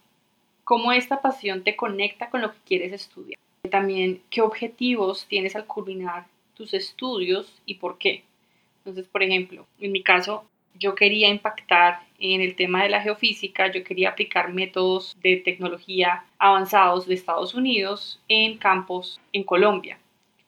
¿Cómo 0.62 0.92
esta 0.92 1.23
pasión 1.23 1.64
te 1.64 1.75
conecta 1.75 2.29
con 2.29 2.42
lo 2.42 2.53
que 2.53 2.59
quieres 2.66 2.92
estudiar? 2.92 3.40
También, 3.70 4.20
¿qué 4.29 4.42
objetivos 4.42 5.27
tienes 5.27 5.57
al 5.57 5.64
culminar 5.64 6.27
tus 6.53 6.75
estudios 6.75 7.62
y 7.64 7.77
por 7.77 7.97
qué? 7.97 8.25
Entonces, 8.81 9.09
por 9.09 9.23
ejemplo, 9.23 9.66
en 9.81 9.90
mi 9.90 10.03
caso, 10.03 10.44
yo 10.78 10.94
quería 10.94 11.28
impactar 11.28 12.00
en 12.18 12.40
el 12.40 12.56
tema 12.56 12.82
de 12.82 12.88
la 12.88 13.02
geofísica, 13.02 13.70
yo 13.70 13.84
quería 13.84 14.10
aplicar 14.10 14.52
métodos 14.52 15.16
de 15.20 15.37
tecnología 15.37 16.24
avanzados 16.38 17.06
de 17.06 17.14
Estados 17.14 17.54
Unidos 17.54 18.20
en 18.28 18.58
campos 18.58 19.20
en 19.32 19.44
Colombia. 19.44 19.98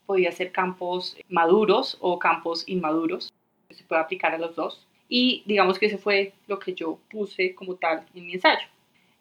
Podía 0.07 0.33
ser 0.33 0.53
campos 0.53 1.17
maduros 1.29 1.99
o 2.01 2.19
campos 2.19 2.65
inmaduros, 2.67 3.33
se 3.71 3.85
puede 3.85 4.03
aplicar 4.03 4.35
a 4.35 4.39
los 4.39 4.55
dos. 4.55 4.87
Y 5.09 5.43
digamos 5.47 5.79
que 5.79 5.87
ese 5.87 5.99
fue 5.99 6.33
lo 6.47 6.59
que 6.59 6.75
yo 6.75 6.99
puse 7.11 7.55
como 7.55 7.77
tal 7.77 8.05
en 8.15 8.27
mi 8.27 8.35
ensayo. 8.35 8.67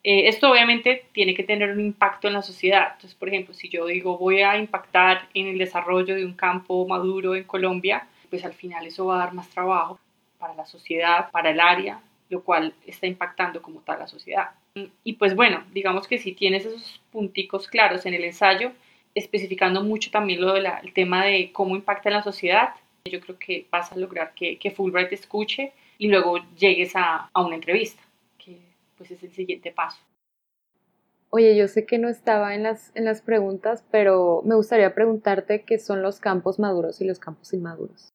Eh, 0.03 0.27
esto 0.27 0.51
obviamente 0.51 1.05
tiene 1.13 1.33
que 1.33 1.43
tener 1.43 1.71
un 1.71 1.79
impacto 1.79 2.27
en 2.27 2.35
la 2.35 2.41
sociedad. 2.41 2.89
Entonces, 2.93 3.15
por 3.15 3.27
ejemplo, 3.27 3.53
si 3.53 3.69
yo 3.69 3.85
digo 3.87 4.17
voy 4.17 4.41
a 4.41 4.57
impactar 4.57 5.27
en 5.33 5.47
el 5.47 5.57
desarrollo 5.57 6.15
de 6.15 6.25
un 6.25 6.33
campo 6.33 6.87
maduro 6.87 7.35
en 7.35 7.43
Colombia, 7.43 8.07
pues 8.29 8.45
al 8.45 8.53
final 8.53 8.85
eso 8.85 9.07
va 9.07 9.15
a 9.15 9.25
dar 9.25 9.33
más 9.33 9.49
trabajo 9.49 9.99
para 10.45 10.53
la 10.57 10.65
sociedad, 10.65 11.31
para 11.31 11.49
el 11.49 11.59
área, 11.59 11.99
lo 12.29 12.43
cual 12.43 12.75
está 12.85 13.07
impactando 13.07 13.63
como 13.63 13.79
tal 13.79 13.97
la 13.97 14.07
sociedad. 14.07 14.51
Y 15.03 15.13
pues 15.13 15.35
bueno, 15.35 15.63
digamos 15.73 16.07
que 16.07 16.19
si 16.19 16.33
tienes 16.33 16.65
esos 16.65 17.01
punticos 17.11 17.67
claros 17.67 18.05
en 18.05 18.13
el 18.13 18.23
ensayo, 18.23 18.71
especificando 19.15 19.83
mucho 19.83 20.11
también 20.11 20.41
lo 20.41 20.53
del 20.53 20.67
tema 20.93 21.25
de 21.25 21.51
cómo 21.51 21.75
impacta 21.75 22.09
en 22.09 22.15
la 22.15 22.23
sociedad, 22.23 22.75
yo 23.05 23.19
creo 23.21 23.39
que 23.39 23.65
vas 23.71 23.91
a 23.91 23.97
lograr 23.97 24.33
que, 24.35 24.59
que 24.59 24.69
Fulbright 24.69 25.09
te 25.09 25.15
escuche 25.15 25.73
y 25.97 26.09
luego 26.09 26.37
llegues 26.55 26.95
a, 26.95 27.31
a 27.33 27.41
una 27.43 27.55
entrevista, 27.55 28.03
que 28.37 28.59
pues 28.97 29.09
es 29.09 29.23
el 29.23 29.31
siguiente 29.31 29.71
paso. 29.71 29.99
Oye, 31.31 31.55
yo 31.55 31.67
sé 31.67 31.87
que 31.87 31.97
no 31.97 32.07
estaba 32.07 32.53
en 32.53 32.61
las, 32.61 32.91
en 32.95 33.05
las 33.05 33.21
preguntas, 33.21 33.83
pero 33.89 34.43
me 34.45 34.55
gustaría 34.55 34.93
preguntarte 34.93 35.63
qué 35.63 35.79
son 35.79 36.03
los 36.03 36.19
campos 36.19 36.59
maduros 36.59 37.01
y 37.01 37.05
los 37.05 37.19
campos 37.19 37.51
inmaduros. 37.51 38.14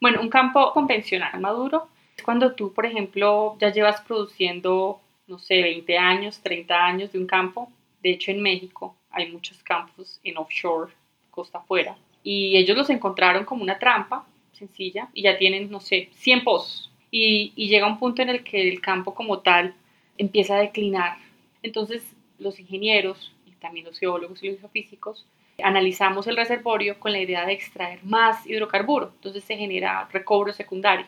Bueno, 0.00 0.20
un 0.20 0.28
campo 0.28 0.72
convencional 0.72 1.40
maduro 1.40 1.88
es 2.16 2.22
cuando 2.22 2.54
tú, 2.54 2.72
por 2.72 2.86
ejemplo, 2.86 3.56
ya 3.60 3.72
llevas 3.72 4.00
produciendo, 4.02 5.00
no 5.26 5.38
sé, 5.38 5.62
20 5.62 5.98
años, 5.98 6.40
30 6.42 6.84
años 6.84 7.12
de 7.12 7.18
un 7.18 7.26
campo. 7.26 7.70
De 8.02 8.10
hecho, 8.10 8.30
en 8.30 8.42
México 8.42 8.96
hay 9.10 9.32
muchos 9.32 9.62
campos 9.62 10.20
en 10.22 10.36
offshore, 10.36 10.92
costa 11.30 11.58
afuera. 11.58 11.96
Y 12.22 12.56
ellos 12.56 12.76
los 12.76 12.90
encontraron 12.90 13.44
como 13.44 13.62
una 13.62 13.78
trampa 13.78 14.26
sencilla 14.52 15.08
y 15.14 15.22
ya 15.22 15.38
tienen, 15.38 15.70
no 15.70 15.80
sé, 15.80 16.10
100 16.14 16.44
pozos. 16.44 16.90
Y, 17.10 17.52
y 17.56 17.68
llega 17.68 17.86
un 17.86 17.98
punto 17.98 18.22
en 18.22 18.30
el 18.30 18.44
que 18.44 18.68
el 18.68 18.80
campo 18.80 19.14
como 19.14 19.38
tal 19.40 19.74
empieza 20.18 20.56
a 20.56 20.60
declinar. 20.60 21.18
Entonces, 21.62 22.14
los 22.38 22.58
ingenieros 22.58 23.32
y 23.46 23.52
también 23.52 23.86
los 23.86 23.98
geólogos 23.98 24.42
y 24.42 24.50
los 24.50 24.60
geofísicos 24.60 25.26
analizamos 25.62 26.26
el 26.26 26.36
reservorio 26.36 26.98
con 26.98 27.12
la 27.12 27.20
idea 27.20 27.46
de 27.46 27.52
extraer 27.52 28.02
más 28.04 28.46
hidrocarburo, 28.46 29.12
entonces 29.14 29.44
se 29.44 29.56
genera 29.56 30.08
recobro 30.12 30.52
secundario. 30.52 31.06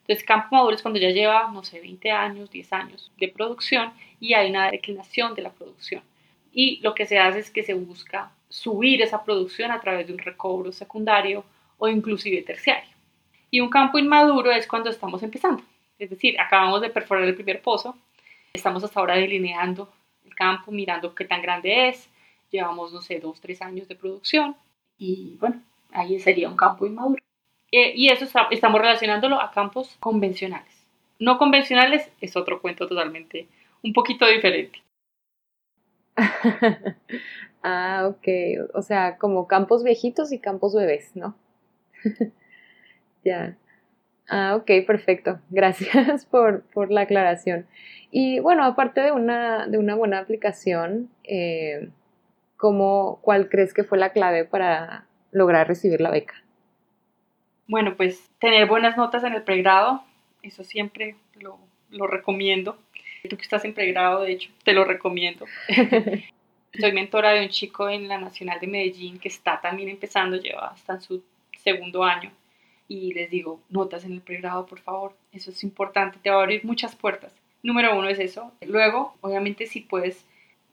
Entonces, 0.00 0.24
campo 0.24 0.48
maduro 0.56 0.74
es 0.74 0.80
cuando 0.80 0.98
ya 0.98 1.10
lleva, 1.10 1.50
no 1.52 1.62
sé, 1.62 1.80
20 1.80 2.10
años, 2.10 2.50
10 2.50 2.72
años 2.72 3.12
de 3.18 3.28
producción 3.28 3.92
y 4.20 4.32
hay 4.32 4.48
una 4.48 4.70
declinación 4.70 5.34
de 5.34 5.42
la 5.42 5.50
producción. 5.50 6.02
Y 6.50 6.80
lo 6.80 6.94
que 6.94 7.04
se 7.04 7.18
hace 7.18 7.40
es 7.40 7.50
que 7.50 7.62
se 7.62 7.74
busca 7.74 8.30
subir 8.48 9.02
esa 9.02 9.22
producción 9.22 9.70
a 9.70 9.80
través 9.80 10.06
de 10.06 10.14
un 10.14 10.18
recobro 10.18 10.72
secundario 10.72 11.44
o 11.76 11.88
inclusive 11.88 12.40
terciario. 12.42 12.88
Y 13.50 13.60
un 13.60 13.68
campo 13.68 13.98
inmaduro 13.98 14.50
es 14.50 14.66
cuando 14.66 14.88
estamos 14.88 15.22
empezando. 15.22 15.62
Es 15.98 16.10
decir, 16.10 16.40
acabamos 16.40 16.80
de 16.80 16.90
perforar 16.90 17.24
el 17.24 17.34
primer 17.34 17.60
pozo, 17.60 17.96
estamos 18.52 18.82
hasta 18.84 19.00
ahora 19.00 19.16
delineando 19.16 19.92
el 20.24 20.34
campo, 20.34 20.70
mirando 20.70 21.14
qué 21.14 21.24
tan 21.24 21.42
grande 21.42 21.88
es, 21.88 22.08
llevamos, 22.50 22.92
no 22.92 23.00
sé, 23.00 23.20
dos, 23.20 23.40
tres 23.40 23.62
años 23.62 23.88
de 23.88 23.96
producción 23.96 24.56
y 24.96 25.36
bueno, 25.40 25.62
ahí 25.92 26.18
sería 26.18 26.48
un 26.48 26.56
campo 26.56 26.86
inmaduro. 26.86 27.22
Eh, 27.70 27.92
y 27.94 28.08
eso 28.08 28.24
estamos 28.50 28.80
relacionándolo 28.80 29.40
a 29.40 29.50
campos 29.50 29.96
convencionales. 30.00 30.74
No 31.18 31.38
convencionales 31.38 32.10
es 32.20 32.36
otro 32.36 32.60
cuento 32.60 32.86
totalmente, 32.86 33.48
un 33.82 33.92
poquito 33.92 34.26
diferente. 34.26 34.82
ah, 37.62 38.08
ok. 38.08 38.28
O 38.74 38.82
sea, 38.82 39.18
como 39.18 39.46
campos 39.46 39.84
viejitos 39.84 40.32
y 40.32 40.38
campos 40.38 40.74
bebés, 40.74 41.14
¿no? 41.14 41.36
ya. 43.24 43.56
Ah, 44.28 44.56
ok, 44.56 44.86
perfecto. 44.86 45.40
Gracias 45.50 46.26
por, 46.30 46.62
por, 46.72 46.90
la 46.90 47.02
aclaración. 47.02 47.66
Y 48.10 48.40
bueno, 48.40 48.64
aparte 48.64 49.00
de 49.00 49.12
una, 49.12 49.66
de 49.66 49.78
una 49.78 49.94
buena 49.94 50.18
aplicación, 50.18 51.10
eh, 51.24 51.90
¿cómo, 52.58 53.20
¿cuál 53.22 53.48
crees 53.48 53.72
que 53.72 53.84
fue 53.84 53.96
la 53.96 54.12
clave 54.12 54.44
para 54.44 55.06
lograr 55.30 55.66
recibir 55.66 56.02
la 56.02 56.10
beca? 56.10 56.34
Bueno, 57.66 57.96
pues 57.96 58.30
tener 58.38 58.66
buenas 58.66 58.98
notas 58.98 59.24
en 59.24 59.32
el 59.32 59.42
pregrado, 59.42 60.02
eso 60.42 60.64
siempre 60.64 61.16
lo, 61.40 61.58
lo 61.90 62.06
recomiendo. 62.06 62.76
Tú 63.28 63.36
que 63.36 63.42
estás 63.42 63.64
en 63.64 63.74
pregrado, 63.74 64.22
de 64.22 64.32
hecho, 64.32 64.50
te 64.64 64.72
lo 64.72 64.84
recomiendo. 64.84 65.46
Soy 66.78 66.92
mentora 66.92 67.32
de 67.32 67.42
un 67.42 67.48
chico 67.48 67.88
en 67.88 68.08
la 68.08 68.18
Nacional 68.18 68.60
de 68.60 68.66
Medellín 68.66 69.18
que 69.18 69.28
está 69.28 69.60
también 69.60 69.88
empezando, 69.88 70.36
lleva 70.36 70.68
hasta 70.68 71.00
su 71.00 71.22
segundo 71.62 72.04
año. 72.04 72.30
Y 72.86 73.12
les 73.12 73.30
digo, 73.30 73.60
notas 73.68 74.04
en 74.04 74.12
el 74.12 74.20
pregrado, 74.20 74.66
por 74.66 74.80
favor. 74.80 75.14
Eso 75.32 75.50
es 75.50 75.62
importante, 75.62 76.18
te 76.22 76.30
va 76.30 76.38
a 76.38 76.42
abrir 76.42 76.64
muchas 76.64 76.96
puertas. 76.96 77.32
Número 77.62 77.96
uno 77.98 78.08
es 78.08 78.18
eso. 78.18 78.52
Luego, 78.66 79.14
obviamente, 79.20 79.66
si 79.66 79.80
puedes 79.80 80.24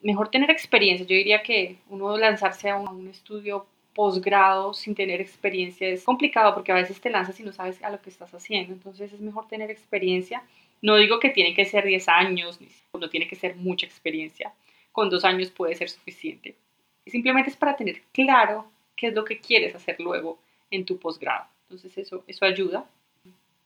mejor 0.06 0.30
tener 0.30 0.52
experiencia. 0.52 1.06
Yo 1.06 1.16
diría 1.16 1.42
que 1.42 1.78
uno 1.90 2.16
lanzarse 2.18 2.70
a 2.70 2.78
un, 2.78 3.08
estudio 3.08 3.66
posgrado 3.96 4.74
sin 4.74 4.94
tener 4.94 5.20
experiencia 5.20 5.88
es 5.88 6.04
complicado 6.04 6.54
porque 6.54 6.72
a 6.72 6.76
veces 6.76 7.02
te 7.02 7.10
lanzas 7.10 7.40
y 7.40 7.44
no 7.44 7.54
sabes 7.54 7.82
a 7.82 7.90
lo 7.90 8.00
que 8.02 8.12
estás 8.12 8.34
haciendo. 8.34 8.72
Entonces 8.74 9.12
es 9.12 9.20
mejor 9.20 9.48
tener 9.48 9.72
experiencia. 9.72 10.44
No 10.82 10.98
digo 10.98 11.20
que 11.20 11.30
tiene 11.30 11.56
que 11.56 11.66
ser 11.66 11.86
10 11.86 12.08
años, 12.10 12.60
no 12.94 13.10
tiene 13.10 13.28
que 13.28 13.36
ser 13.36 13.56
mucha 13.56 13.88
experiencia. 13.88 14.54
Con 14.92 15.10
dos 15.10 15.26
años 15.26 15.50
puede 15.50 15.76
ser 15.76 15.90
suficiente. 15.90 16.56
Simplemente 17.08 17.50
es 17.50 17.58
para 17.58 17.76
tener 17.76 18.02
claro 18.12 18.66
qué 18.96 19.08
es 19.08 19.14
lo 19.16 19.26
que 19.26 19.40
quieres 19.40 19.74
hacer 19.74 20.00
luego 20.00 20.38
en 20.70 20.86
tu 20.86 21.00
posgrado. 21.00 21.46
Entonces 21.64 21.98
eso, 21.98 22.24
eso 22.28 22.46
ayuda. 22.46 22.86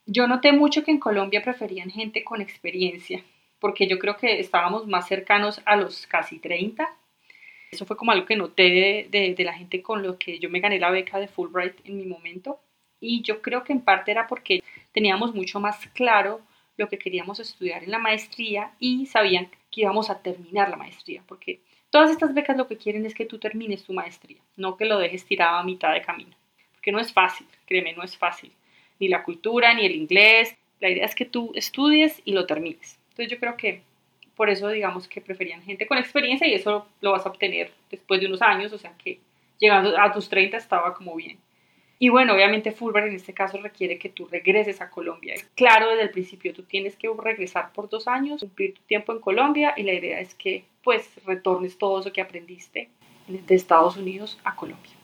Yo 0.05 0.25
noté 0.27 0.53
mucho 0.53 0.83
que 0.83 0.91
en 0.91 0.99
Colombia 0.99 1.43
preferían 1.43 1.89
gente 1.89 2.23
con 2.23 2.39
experiencia 2.39 3.23
porque 3.59 3.87
yo 3.87 3.99
creo 3.99 4.17
que 4.17 4.39
estábamos 4.39 4.87
más 4.87 5.07
cercanos 5.07 5.61
a 5.65 5.75
los 5.75 6.07
casi 6.07 6.39
30. 6.39 6.87
Eso 7.71 7.85
fue 7.85 7.97
como 7.97 8.11
algo 8.11 8.25
que 8.25 8.35
noté 8.35 9.07
de, 9.09 9.35
la 9.43 9.53
gente 9.53 9.81
con 9.81 10.01
lo 10.01 10.17
que 10.17 10.39
yo 10.39 10.49
me 10.49 10.59
gané 10.59 10.79
la 10.79 10.89
beca 10.89 11.19
de 11.19 11.27
Fulbright 11.27 11.85
en 11.85 11.97
mi 11.97 12.05
momento. 12.05 12.59
Y 12.99 13.21
yo 13.21 13.41
creo 13.41 13.63
que 13.63 13.73
en 13.73 13.81
parte 13.81 14.11
era 14.11 14.27
porque 14.27 14.63
teníamos 14.91 15.33
mucho 15.33 15.59
más 15.59 15.87
claro 15.93 16.41
lo 16.77 16.89
que 16.89 16.97
queríamos 16.97 17.39
estudiar 17.39 17.83
en 17.83 17.91
la 17.91 17.99
maestría 17.99 18.71
y 18.79 19.05
sabían 19.05 19.49
que 19.69 19.81
íbamos 19.81 20.09
a 20.09 20.21
terminar 20.21 20.69
la 20.69 20.77
maestría, 20.77 21.23
porque 21.27 21.59
todas 21.89 22.09
estas 22.09 22.33
becas 22.33 22.57
lo 22.57 22.67
que 22.67 22.77
quieren 22.77 23.05
es 23.05 23.13
que 23.13 23.25
tú 23.25 23.37
termines 23.37 23.83
tu 23.83 23.93
maestría, 23.93 24.41
no 24.55 24.77
que 24.77 24.85
lo 24.85 24.97
dejes 24.97 25.25
tirado 25.25 25.57
a 25.57 25.63
mitad 25.63 25.93
de 25.93 26.01
camino, 26.01 26.35
porque 26.73 26.91
no 26.91 26.99
es 26.99 27.11
fácil, 27.11 27.45
créeme, 27.65 27.93
no 27.93 28.03
es 28.03 28.17
fácil, 28.17 28.51
ni 28.99 29.09
la 29.09 29.23
cultura, 29.23 29.73
ni 29.73 29.85
el 29.85 29.95
inglés, 29.95 30.55
La 30.79 30.89
idea 30.89 31.05
es 31.05 31.15
que 31.15 31.25
tú 31.25 31.51
estudies 31.55 32.21
y 32.23 32.31
lo 32.31 32.45
termines. 32.45 32.98
Entonces 33.19 33.37
yo 33.37 33.39
creo 33.41 33.57
que 33.57 33.81
por 34.33 34.49
eso 34.49 34.69
digamos 34.69 35.05
que 35.09 35.19
preferían 35.19 35.61
gente 35.61 35.85
con 35.85 35.97
experiencia 35.97 36.47
y 36.47 36.53
eso 36.53 36.87
lo 37.01 37.11
vas 37.11 37.25
a 37.25 37.29
obtener 37.29 37.69
después 37.91 38.21
de 38.21 38.27
unos 38.27 38.41
años, 38.41 38.71
o 38.71 38.77
sea 38.77 38.93
que 38.97 39.19
llegando 39.59 39.99
a 39.99 40.13
tus 40.13 40.29
30 40.29 40.55
estaba 40.55 40.93
como 40.93 41.13
bien. 41.15 41.37
Y 42.01 42.07
bueno, 42.07 42.33
obviamente 42.33 42.71
Fulbright 42.71 43.09
en 43.09 43.15
este 43.15 43.33
caso 43.33 43.57
requiere 43.57 43.99
que 43.99 44.07
tú 44.07 44.25
regreses 44.27 44.79
a 44.79 44.89
Colombia. 44.89 45.35
Claro, 45.53 45.89
desde 45.89 46.03
el 46.03 46.11
principio 46.11 46.53
tú 46.53 46.63
tienes 46.63 46.95
que 46.95 47.09
regresar 47.21 47.73
por 47.73 47.89
dos 47.89 48.07
años, 48.07 48.39
cumplir 48.39 48.75
tu 48.75 48.81
tiempo 48.83 49.11
en 49.11 49.19
Colombia 49.19 49.73
y 49.75 49.83
la 49.83 49.91
idea 49.91 50.21
es 50.21 50.33
que 50.33 50.63
pues 50.81 51.11
retornes 51.25 51.77
todo 51.77 51.99
eso 51.99 52.13
que 52.13 52.21
aprendiste 52.21 52.87
de 53.27 53.53
Estados 53.53 53.97
Unidos 53.97 54.39
a 54.45 54.55
Colombia. 54.55 54.98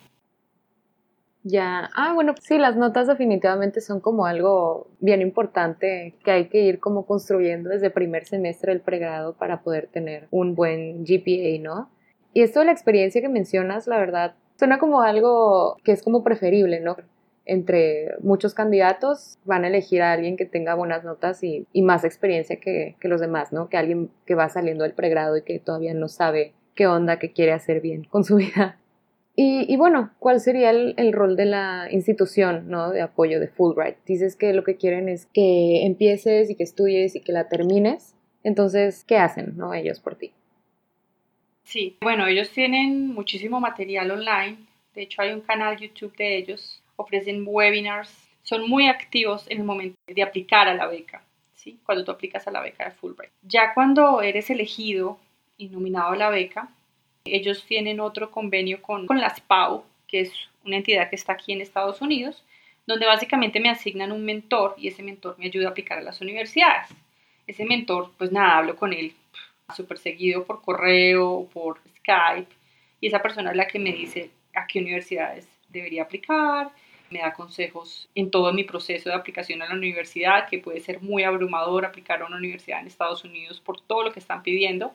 Ya, 1.47 1.91
ah, 1.93 2.13
bueno, 2.15 2.33
sí, 2.41 2.57
las 2.57 2.75
notas 2.75 3.05
definitivamente 3.05 3.79
son 3.79 3.99
como 3.99 4.25
algo 4.25 4.87
bien 4.99 5.21
importante 5.21 6.15
que 6.23 6.31
hay 6.31 6.49
que 6.49 6.63
ir 6.63 6.79
como 6.79 7.05
construyendo 7.05 7.69
desde 7.69 7.91
primer 7.91 8.25
semestre 8.25 8.71
del 8.71 8.81
pregrado 8.81 9.35
para 9.35 9.61
poder 9.61 9.85
tener 9.85 10.27
un 10.31 10.55
buen 10.55 11.03
GPA, 11.05 11.61
¿no? 11.61 11.91
Y 12.33 12.41
esto 12.41 12.61
de 12.61 12.65
la 12.65 12.71
experiencia 12.71 13.21
que 13.21 13.29
mencionas, 13.29 13.85
la 13.85 13.99
verdad, 13.99 14.33
suena 14.57 14.79
como 14.79 15.03
algo 15.03 15.77
que 15.83 15.91
es 15.91 16.01
como 16.01 16.23
preferible, 16.23 16.79
¿no? 16.79 16.97
Entre 17.45 18.15
muchos 18.21 18.55
candidatos 18.55 19.37
van 19.45 19.65
a 19.65 19.67
elegir 19.67 20.01
a 20.01 20.13
alguien 20.13 20.37
que 20.37 20.47
tenga 20.47 20.73
buenas 20.73 21.03
notas 21.03 21.43
y, 21.43 21.67
más 21.79 22.03
experiencia 22.05 22.59
que, 22.59 22.95
que 22.99 23.07
los 23.07 23.21
demás, 23.21 23.53
¿no? 23.53 23.69
Que 23.69 23.77
alguien 23.77 24.09
que 24.25 24.33
va 24.33 24.49
saliendo 24.49 24.83
del 24.83 24.93
pregrado 24.93 25.37
y 25.37 25.43
que 25.43 25.59
todavía 25.59 25.93
no 25.93 26.07
sabe 26.07 26.55
qué 26.73 26.87
onda, 26.87 27.19
qué 27.19 27.33
quiere 27.33 27.51
hacer 27.51 27.81
bien 27.81 28.05
con 28.05 28.23
su 28.23 28.35
vida. 28.37 28.79
Y, 29.37 29.75
bueno, 29.75 30.11
¿cuál 30.19 30.39
sería 30.39 30.69
el, 30.69 31.11
rol 31.11 31.35
de 31.35 31.45
la 31.45 31.89
institución 31.91 32.69
¿no? 32.69 32.91
de 32.91 33.01
apoyo 33.01 33.41
de 33.41 33.49
Fulbright? 33.49 33.97
Dices 34.05 34.37
que 34.37 34.53
lo 34.53 34.63
que 34.63 34.77
quieren 34.77 35.09
es 35.09 35.25
que 35.25 35.85
empieces 35.85 36.49
y 36.49 36.55
que 36.55 36.63
estudies 36.63 37.15
y 37.15 37.21
que 37.21 37.33
la 37.33 37.49
termines. 37.49 38.15
Entonces, 38.43 39.03
¿qué 39.03 39.17
hacen 39.17 39.57
¿no? 39.57 39.73
ellos 39.73 39.99
por 39.99 40.15
ti? 40.15 40.31
Sí, 41.63 41.97
bueno, 41.99 42.27
ellos 42.27 42.49
tienen 42.51 43.07
muchísimo 43.07 43.59
material 43.59 44.11
online. 44.11 44.57
De 44.93 45.01
hecho, 45.01 45.21
hay 45.21 45.33
un 45.33 45.41
canal 45.41 45.77
YouTube 45.77 46.15
de 46.15 46.37
ellos. 46.37 46.81
Ofrecen 46.95 47.43
webinars. 47.45 48.29
Son 48.43 48.69
muy 48.69 48.87
activos 48.87 49.45
en 49.49 49.59
el 49.59 49.63
momento 49.65 49.97
de 50.07 50.23
aplicar 50.23 50.69
a 50.69 50.75
la 50.75 50.87
beca. 50.87 51.23
¿sí? 51.55 51.77
Cuando 51.85 52.05
tú 52.05 52.11
aplicas 52.11 52.47
a 52.47 52.51
la 52.51 52.61
beca 52.61 52.85
de 52.85 52.91
Fulbright. 52.91 53.33
Ya 53.41 53.73
cuando 53.73 54.21
eres 54.21 54.49
elegido 54.49 55.19
y 55.57 55.67
nominado 55.67 56.11
a 56.13 56.15
la 56.15 56.29
beca, 56.29 56.69
ellos 57.25 57.65
tienen 57.65 57.99
otro 57.99 58.31
convenio 58.31 58.81
con, 58.81 59.07
con 59.07 59.19
la 59.19 59.33
SPAU, 59.33 59.83
que 60.07 60.21
es 60.21 60.31
una 60.63 60.77
entidad 60.77 61.09
que 61.09 61.15
está 61.15 61.33
aquí 61.33 61.53
en 61.53 61.61
Estados 61.61 62.01
Unidos, 62.01 62.43
donde 62.87 63.05
básicamente 63.05 63.59
me 63.59 63.69
asignan 63.69 64.11
un 64.11 64.23
mentor 64.23 64.75
y 64.77 64.87
ese 64.87 65.03
mentor 65.03 65.35
me 65.37 65.45
ayuda 65.45 65.67
a 65.67 65.71
aplicar 65.71 65.97
a 65.97 66.03
las 66.03 66.21
universidades. 66.21 66.89
Ese 67.47 67.65
mentor, 67.65 68.11
pues 68.17 68.31
nada, 68.31 68.57
hablo 68.57 68.75
con 68.75 68.93
él 68.93 69.13
súper 69.75 69.97
seguido 69.97 70.45
por 70.45 70.61
correo, 70.61 71.47
por 71.51 71.79
Skype, 71.97 72.53
y 73.01 73.07
esa 73.07 73.21
persona 73.21 73.51
es 73.51 73.57
la 73.57 73.67
que 73.67 73.79
me 73.79 73.91
dice 73.91 74.29
a 74.53 74.67
qué 74.67 74.79
universidades 74.79 75.47
debería 75.69 76.03
aplicar, 76.03 76.71
me 77.09 77.19
da 77.19 77.33
consejos 77.33 78.09
en 78.15 78.31
todo 78.31 78.51
mi 78.53 78.63
proceso 78.63 79.09
de 79.09 79.15
aplicación 79.15 79.61
a 79.61 79.67
la 79.67 79.75
universidad, 79.75 80.47
que 80.47 80.59
puede 80.59 80.79
ser 80.79 81.01
muy 81.01 81.23
abrumador 81.23 81.85
aplicar 81.85 82.21
a 82.21 82.25
una 82.25 82.37
universidad 82.37 82.79
en 82.79 82.87
Estados 82.87 83.23
Unidos 83.23 83.59
por 83.59 83.81
todo 83.81 84.03
lo 84.03 84.11
que 84.11 84.19
están 84.19 84.43
pidiendo. 84.43 84.93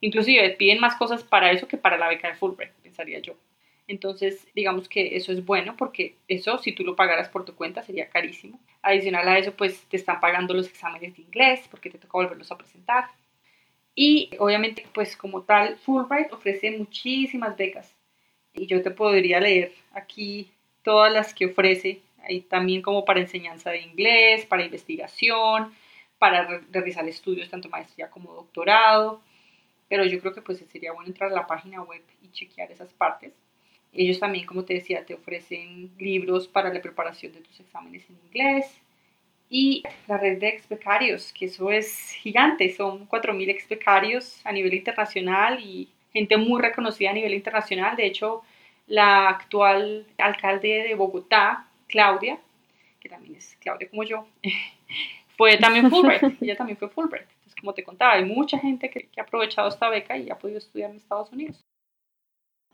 Inclusive 0.00 0.50
piden 0.50 0.80
más 0.80 0.94
cosas 0.96 1.24
para 1.24 1.50
eso 1.50 1.66
que 1.66 1.76
para 1.76 1.98
la 1.98 2.08
beca 2.08 2.28
de 2.28 2.34
Fulbright, 2.34 2.72
pensaría 2.82 3.18
yo. 3.18 3.34
Entonces, 3.88 4.46
digamos 4.54 4.88
que 4.88 5.16
eso 5.16 5.32
es 5.32 5.44
bueno 5.44 5.74
porque 5.76 6.14
eso, 6.28 6.58
si 6.58 6.72
tú 6.72 6.84
lo 6.84 6.94
pagaras 6.94 7.30
por 7.30 7.44
tu 7.44 7.54
cuenta, 7.54 7.82
sería 7.82 8.10
carísimo. 8.10 8.60
Adicional 8.82 9.26
a 9.26 9.38
eso, 9.38 9.54
pues 9.54 9.80
te 9.88 9.96
están 9.96 10.20
pagando 10.20 10.52
los 10.52 10.68
exámenes 10.68 11.16
de 11.16 11.22
inglés 11.22 11.66
porque 11.70 11.88
te 11.88 11.98
toca 11.98 12.18
volverlos 12.18 12.52
a 12.52 12.58
presentar. 12.58 13.06
Y 13.94 14.30
obviamente, 14.38 14.86
pues 14.92 15.16
como 15.16 15.42
tal, 15.42 15.78
Fulbright 15.78 16.32
ofrece 16.32 16.70
muchísimas 16.70 17.56
becas. 17.56 17.96
Y 18.52 18.66
yo 18.66 18.82
te 18.82 18.90
podría 18.90 19.40
leer 19.40 19.72
aquí 19.92 20.50
todas 20.82 21.10
las 21.12 21.32
que 21.32 21.46
ofrece. 21.46 22.02
Ahí 22.22 22.42
también 22.42 22.82
como 22.82 23.06
para 23.06 23.20
enseñanza 23.20 23.70
de 23.70 23.80
inglés, 23.80 24.44
para 24.44 24.64
investigación, 24.64 25.72
para 26.18 26.60
realizar 26.70 27.08
estudios 27.08 27.48
tanto 27.48 27.70
maestría 27.70 28.10
como 28.10 28.34
doctorado 28.34 29.22
pero 29.88 30.04
yo 30.04 30.20
creo 30.20 30.34
que 30.34 30.42
pues 30.42 30.58
sería 30.70 30.92
bueno 30.92 31.08
entrar 31.08 31.30
a 31.30 31.34
la 31.34 31.46
página 31.46 31.82
web 31.82 32.02
y 32.22 32.30
chequear 32.30 32.70
esas 32.70 32.92
partes. 32.92 33.32
Ellos 33.92 34.20
también, 34.20 34.44
como 34.44 34.64
te 34.64 34.74
decía, 34.74 35.04
te 35.04 35.14
ofrecen 35.14 35.90
libros 35.98 36.46
para 36.46 36.72
la 36.72 36.82
preparación 36.82 37.32
de 37.32 37.40
tus 37.40 37.58
exámenes 37.58 38.04
en 38.08 38.18
inglés 38.26 38.80
y 39.48 39.82
la 40.06 40.18
red 40.18 40.38
de 40.38 40.48
ex 40.48 40.68
becarios, 40.68 41.32
que 41.32 41.46
eso 41.46 41.70
es 41.70 42.10
gigante, 42.10 42.68
son 42.70 43.08
4.000 43.08 43.48
ex 43.48 43.66
becarios 43.66 44.44
a 44.44 44.52
nivel 44.52 44.74
internacional 44.74 45.58
y 45.60 45.88
gente 46.12 46.36
muy 46.36 46.60
reconocida 46.60 47.10
a 47.10 47.14
nivel 47.14 47.32
internacional. 47.32 47.96
De 47.96 48.06
hecho, 48.06 48.42
la 48.86 49.30
actual 49.30 50.06
alcalde 50.18 50.84
de 50.86 50.94
Bogotá, 50.94 51.66
Claudia, 51.86 52.38
que 53.00 53.08
también 53.08 53.36
es 53.36 53.56
Claudia 53.60 53.88
como 53.88 54.04
yo, 54.04 54.26
fue 55.38 55.56
también 55.56 55.88
Fulbright, 55.90 56.42
ella 56.42 56.56
también 56.56 56.76
fue 56.76 56.90
Fulbright 56.90 57.37
como 57.60 57.74
te 57.74 57.84
contaba, 57.84 58.14
hay 58.14 58.24
mucha 58.24 58.58
gente 58.58 58.90
que, 58.90 59.08
ha 59.18 59.22
aprovechado 59.22 59.68
esta 59.68 59.88
beca 59.88 60.16
y 60.16 60.30
ha 60.30 60.38
podido 60.38 60.58
estudiar 60.58 60.90
en 60.90 60.96
Estados 60.96 61.32
Unidos. 61.32 61.64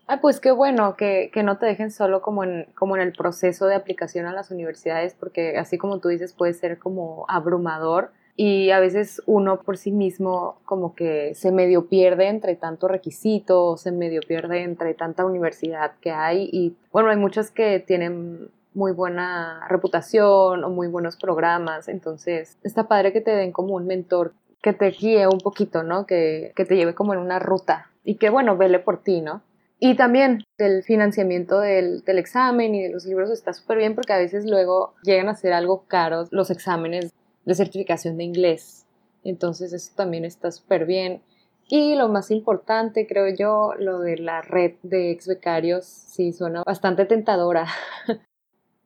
Ah, 0.06 0.20
pues 0.20 0.38
qué 0.38 0.50
bueno 0.50 0.96
que, 0.96 1.30
que, 1.32 1.42
no 1.42 1.56
te 1.56 1.66
dejen 1.66 1.90
solo 1.90 2.20
como 2.20 2.44
en, 2.44 2.66
como 2.74 2.96
en 2.96 3.02
el 3.02 3.12
proceso 3.12 3.66
de 3.66 3.74
aplicación 3.74 4.26
a 4.26 4.32
las 4.32 4.50
universidades, 4.50 5.14
porque 5.14 5.56
así 5.56 5.78
como 5.78 5.98
tú 5.98 6.08
dices 6.08 6.34
puede 6.34 6.52
ser 6.52 6.78
como 6.78 7.24
abrumador 7.28 8.12
y 8.36 8.70
a 8.70 8.80
veces 8.80 9.22
uno 9.26 9.60
por 9.60 9.78
sí 9.78 9.92
mismo 9.92 10.58
como 10.64 10.94
que 10.94 11.34
se 11.34 11.52
medio 11.52 11.86
pierde 11.86 12.28
entre 12.28 12.56
tanto 12.56 12.88
requisito, 12.88 13.76
se 13.76 13.92
medio 13.92 14.20
pierde 14.20 14.62
entre 14.62 14.94
tanta 14.94 15.24
universidad 15.24 15.92
que 16.00 16.10
hay 16.10 16.48
y 16.52 16.76
bueno, 16.92 17.10
hay 17.10 17.16
muchas 17.16 17.50
que 17.50 17.78
tienen 17.80 18.50
muy 18.74 18.90
buena 18.90 19.64
reputación 19.68 20.64
o 20.64 20.70
muy 20.70 20.88
buenos 20.88 21.16
programas, 21.16 21.88
entonces 21.88 22.58
está 22.64 22.88
padre 22.88 23.12
que 23.12 23.20
te 23.20 23.30
den 23.30 23.52
como 23.52 23.74
un 23.76 23.86
mentor 23.86 24.34
que 24.64 24.72
te 24.72 24.90
guíe 24.92 25.26
un 25.26 25.40
poquito, 25.40 25.82
¿no? 25.82 26.06
Que, 26.06 26.52
que 26.56 26.64
te 26.64 26.74
lleve 26.74 26.94
como 26.94 27.12
en 27.12 27.20
una 27.20 27.38
ruta 27.38 27.90
y 28.02 28.14
que, 28.14 28.30
bueno, 28.30 28.56
vele 28.56 28.78
por 28.78 29.02
ti, 29.02 29.20
¿no? 29.20 29.42
Y 29.78 29.94
también 29.94 30.42
el 30.56 30.82
financiamiento 30.82 31.60
del, 31.60 32.02
del 32.04 32.18
examen 32.18 32.74
y 32.74 32.82
de 32.82 32.88
los 32.88 33.04
libros 33.04 33.28
está 33.30 33.52
súper 33.52 33.76
bien 33.76 33.94
porque 33.94 34.14
a 34.14 34.18
veces 34.18 34.46
luego 34.46 34.94
llegan 35.02 35.28
a 35.28 35.34
ser 35.34 35.52
algo 35.52 35.84
caros 35.86 36.28
los 36.30 36.50
exámenes 36.50 37.12
de 37.44 37.54
certificación 37.54 38.16
de 38.16 38.24
inglés. 38.24 38.86
Entonces 39.22 39.74
eso 39.74 39.92
también 39.94 40.24
está 40.24 40.50
súper 40.50 40.86
bien. 40.86 41.20
Y 41.68 41.94
lo 41.94 42.08
más 42.08 42.30
importante, 42.30 43.06
creo 43.06 43.34
yo, 43.34 43.74
lo 43.78 43.98
de 43.98 44.16
la 44.16 44.40
red 44.40 44.76
de 44.82 45.10
ex 45.10 45.26
becarios, 45.28 45.84
sí 45.84 46.32
suena 46.32 46.62
bastante 46.64 47.04
tentadora. 47.04 47.66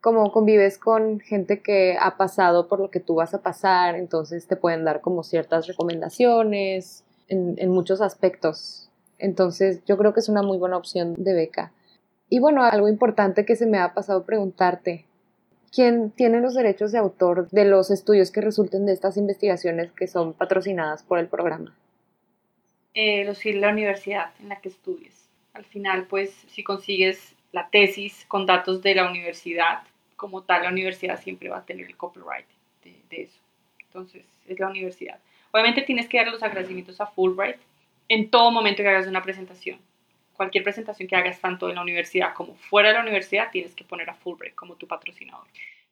como 0.08 0.32
convives 0.32 0.78
con 0.78 1.20
gente 1.20 1.60
que 1.60 1.98
ha 2.00 2.16
pasado 2.16 2.66
por 2.66 2.80
lo 2.80 2.90
que 2.90 2.98
tú 2.98 3.16
vas 3.16 3.34
a 3.34 3.42
pasar, 3.42 3.94
entonces 3.94 4.46
te 4.46 4.56
pueden 4.56 4.82
dar 4.86 5.02
como 5.02 5.22
ciertas 5.22 5.66
recomendaciones 5.66 7.04
en, 7.28 7.70
muchos 7.70 8.00
aspectos. 8.00 8.88
Entonces 9.18 9.84
yo 9.84 9.98
creo 9.98 10.14
que 10.14 10.20
es 10.20 10.30
una 10.30 10.40
muy 10.40 10.56
buena 10.56 10.78
opción 10.78 11.12
de 11.12 11.34
beca. 11.34 11.72
Y 12.30 12.38
bueno, 12.38 12.64
algo 12.64 12.88
importante 12.88 13.44
que 13.44 13.54
se 13.54 13.66
me 13.66 13.76
ha 13.76 13.92
pasado 13.92 14.24
preguntarte, 14.24 15.04
¿quién 15.70 16.10
tiene 16.10 16.40
los 16.40 16.54
derechos 16.54 16.90
de 16.90 16.98
autor 16.98 17.50
de 17.50 17.66
los 17.66 17.90
estudios 17.90 18.30
que 18.30 18.40
resulten 18.40 18.86
de 18.86 18.94
estas 18.94 19.18
investigaciones 19.18 19.92
que 19.92 20.06
son 20.06 20.32
patrocinadas 20.32 21.02
por 21.02 21.18
el 21.18 21.28
programa? 21.28 21.76
Eh, 22.94 23.26
los 23.26 23.44
la 23.44 23.68
universidad 23.68 24.30
en 24.40 24.48
la 24.48 24.58
que 24.62 24.70
estudies. 24.70 25.28
Al 25.52 25.66
final, 25.66 26.06
pues, 26.06 26.30
si 26.48 26.64
consigues 26.64 27.34
la 27.52 27.68
tesis 27.68 28.24
con 28.26 28.46
datos 28.46 28.82
de 28.82 28.94
la 28.94 29.08
universidad, 29.08 29.82
como 30.18 30.42
tal 30.42 30.64
la 30.64 30.70
universidad 30.70 31.22
siempre 31.22 31.48
va 31.48 31.58
a 31.58 31.64
tener 31.64 31.86
el 31.86 31.96
copyright 31.96 32.44
de, 32.82 33.22
eso. 33.22 33.38
Entonces, 33.78 34.26
es 34.46 34.58
la 34.58 34.68
universidad. 34.68 35.18
Obviamente 35.52 35.82
tienes 35.82 36.08
que 36.08 36.18
dar 36.18 36.26
los 36.26 36.42
agradecimientos 36.42 37.00
a 37.00 37.06
Fulbright 37.06 37.56
en 38.08 38.28
todo 38.28 38.50
momento 38.50 38.82
que 38.82 38.88
hagas 38.88 39.06
una 39.06 39.22
presentación. 39.22 39.78
Cualquier 40.34 40.64
presentación 40.64 41.08
que 41.08 41.14
hagas 41.14 41.40
tanto 41.40 41.68
en 41.68 41.76
la 41.76 41.82
universidad 41.82 42.34
como 42.34 42.54
fuera 42.56 42.88
de 42.88 42.94
la 42.94 43.02
universidad, 43.02 43.50
tienes 43.52 43.74
que 43.74 43.84
poner 43.84 44.10
a 44.10 44.14
Fulbright 44.14 44.56
como 44.56 44.74
tu 44.74 44.88
patrocinador. 44.88 45.46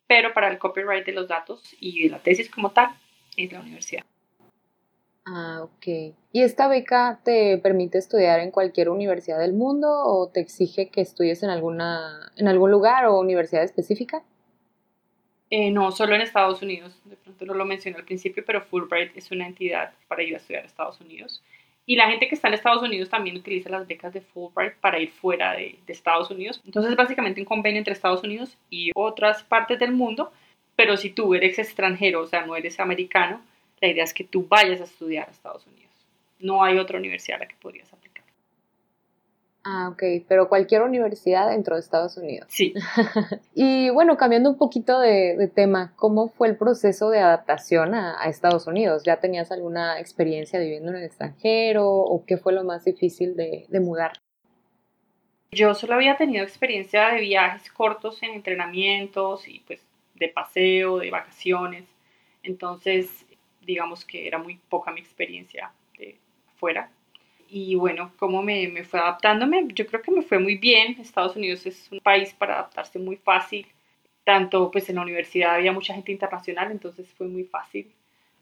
Pero 0.08 0.34
para 0.34 0.48
el 0.48 0.58
copyright 0.58 1.06
de 1.06 1.12
los 1.12 1.28
datos 1.28 1.76
y 1.78 2.02
de 2.02 2.10
la 2.10 2.18
tesis 2.18 2.50
como 2.50 2.72
tal, 2.72 2.90
es 3.36 3.52
la 3.52 3.60
universidad. 3.60 4.04
Ah, 5.26 5.62
ok. 5.62 6.14
¿Y 6.32 6.42
esta 6.42 6.68
beca 6.68 7.18
te 7.24 7.58
permite 7.58 7.98
estudiar 7.98 8.38
en 8.38 8.52
cualquier 8.52 8.88
universidad 8.88 9.40
del 9.40 9.52
mundo 9.52 9.88
o 9.88 10.28
te 10.28 10.40
exige 10.40 10.88
que 10.88 11.00
estudies 11.00 11.42
en, 11.42 11.50
alguna, 11.50 12.30
en 12.36 12.46
algún 12.46 12.70
lugar 12.70 13.06
o 13.06 13.18
universidad 13.18 13.64
específica? 13.64 14.22
Eh, 15.50 15.72
no, 15.72 15.90
solo 15.90 16.14
en 16.14 16.20
Estados 16.20 16.62
Unidos. 16.62 17.00
De 17.04 17.16
pronto 17.16 17.44
no 17.44 17.54
lo 17.54 17.64
mencioné 17.64 17.98
al 17.98 18.04
principio, 18.04 18.44
pero 18.46 18.62
Fulbright 18.62 19.16
es 19.16 19.30
una 19.32 19.46
entidad 19.48 19.92
para 20.06 20.22
ir 20.22 20.34
a 20.34 20.36
estudiar 20.36 20.62
a 20.62 20.66
Estados 20.66 21.00
Unidos. 21.00 21.42
Y 21.86 21.96
la 21.96 22.08
gente 22.08 22.28
que 22.28 22.34
está 22.36 22.48
en 22.48 22.54
Estados 22.54 22.82
Unidos 22.82 23.08
también 23.08 23.36
utiliza 23.36 23.68
las 23.68 23.86
becas 23.86 24.12
de 24.12 24.20
Fulbright 24.20 24.74
para 24.74 25.00
ir 25.00 25.10
fuera 25.10 25.52
de, 25.52 25.78
de 25.86 25.92
Estados 25.92 26.30
Unidos. 26.30 26.60
Entonces, 26.64 26.92
es 26.92 26.96
básicamente 26.96 27.40
un 27.40 27.46
convenio 27.46 27.78
entre 27.78 27.94
Estados 27.94 28.22
Unidos 28.22 28.56
y 28.70 28.92
otras 28.94 29.42
partes 29.42 29.78
del 29.80 29.92
mundo 29.92 30.30
pero 30.76 30.98
si 30.98 31.10
tú 31.10 31.34
eres 31.34 31.58
extranjero, 31.58 32.20
o 32.20 32.26
sea, 32.26 32.44
no 32.44 32.54
eres 32.54 32.78
americano, 32.78 33.40
la 33.80 33.88
idea 33.88 34.04
es 34.04 34.14
que 34.14 34.24
tú 34.24 34.46
vayas 34.48 34.80
a 34.80 34.84
estudiar 34.84 35.28
a 35.28 35.32
Estados 35.32 35.66
Unidos. 35.66 35.92
No 36.38 36.62
hay 36.62 36.78
otra 36.78 36.98
universidad 36.98 37.36
a 37.36 37.44
la 37.44 37.48
que 37.48 37.56
podrías 37.56 37.92
aplicar. 37.92 38.24
Ah, 39.68 39.88
ok, 39.88 40.24
pero 40.28 40.48
cualquier 40.48 40.82
universidad 40.82 41.50
dentro 41.50 41.74
de 41.74 41.80
Estados 41.80 42.16
Unidos. 42.16 42.46
Sí. 42.48 42.72
y 43.54 43.90
bueno, 43.90 44.16
cambiando 44.16 44.48
un 44.48 44.56
poquito 44.56 45.00
de, 45.00 45.50
tema, 45.52 45.92
¿cómo 45.96 46.28
fue 46.28 46.46
el 46.46 46.56
proceso 46.56 47.10
de 47.10 47.18
adaptación 47.18 47.92
a, 47.96 48.24
Estados 48.26 48.68
Unidos? 48.68 49.02
¿Ya 49.04 49.16
tenías 49.16 49.50
alguna 49.50 49.98
experiencia 49.98 50.60
viviendo 50.60 50.92
en 50.92 50.98
el 50.98 51.04
extranjero 51.04 51.90
o 51.90 52.24
qué 52.24 52.36
fue 52.36 52.52
lo 52.52 52.62
más 52.62 52.84
difícil 52.84 53.34
de, 53.34 53.66
de 53.68 53.80
mudar? 53.80 54.12
Yo 55.50 55.74
solo 55.74 55.94
había 55.94 56.16
tenido 56.16 56.44
experiencia 56.44 57.08
de 57.08 57.22
viajes 57.22 57.68
cortos 57.72 58.22
en 58.22 58.34
entrenamientos 58.34 59.48
y 59.48 59.64
pues 59.66 59.80
de 60.14 60.28
paseo, 60.28 60.98
de 60.98 61.10
vacaciones. 61.10 61.86
Entonces, 62.44 63.25
digamos 63.66 64.04
que 64.04 64.26
era 64.26 64.38
muy 64.38 64.58
poca 64.68 64.92
mi 64.92 65.00
experiencia 65.00 65.72
de 65.98 66.16
afuera 66.54 66.90
y 67.48 67.74
bueno, 67.76 68.12
cómo 68.18 68.42
me, 68.42 68.68
me, 68.68 68.84
fue 68.84 68.98
adaptándome, 69.00 69.66
yo 69.72 69.86
creo 69.86 70.02
que 70.02 70.10
me 70.10 70.22
fue 70.22 70.38
muy 70.38 70.56
bien. 70.56 70.96
Estados 71.00 71.36
Unidos 71.36 71.64
es 71.66 71.88
un 71.92 72.00
país 72.00 72.34
para 72.34 72.54
adaptarse 72.54 72.98
muy 72.98 73.16
fácil. 73.16 73.66
Tanto 74.24 74.70
pues 74.70 74.88
en 74.88 74.96
la 74.96 75.02
universidad 75.02 75.54
había 75.54 75.72
mucha 75.72 75.94
gente 75.94 76.10
internacional, 76.10 76.72
entonces 76.72 77.06
fue 77.16 77.28
muy 77.28 77.44
fácil 77.44 77.92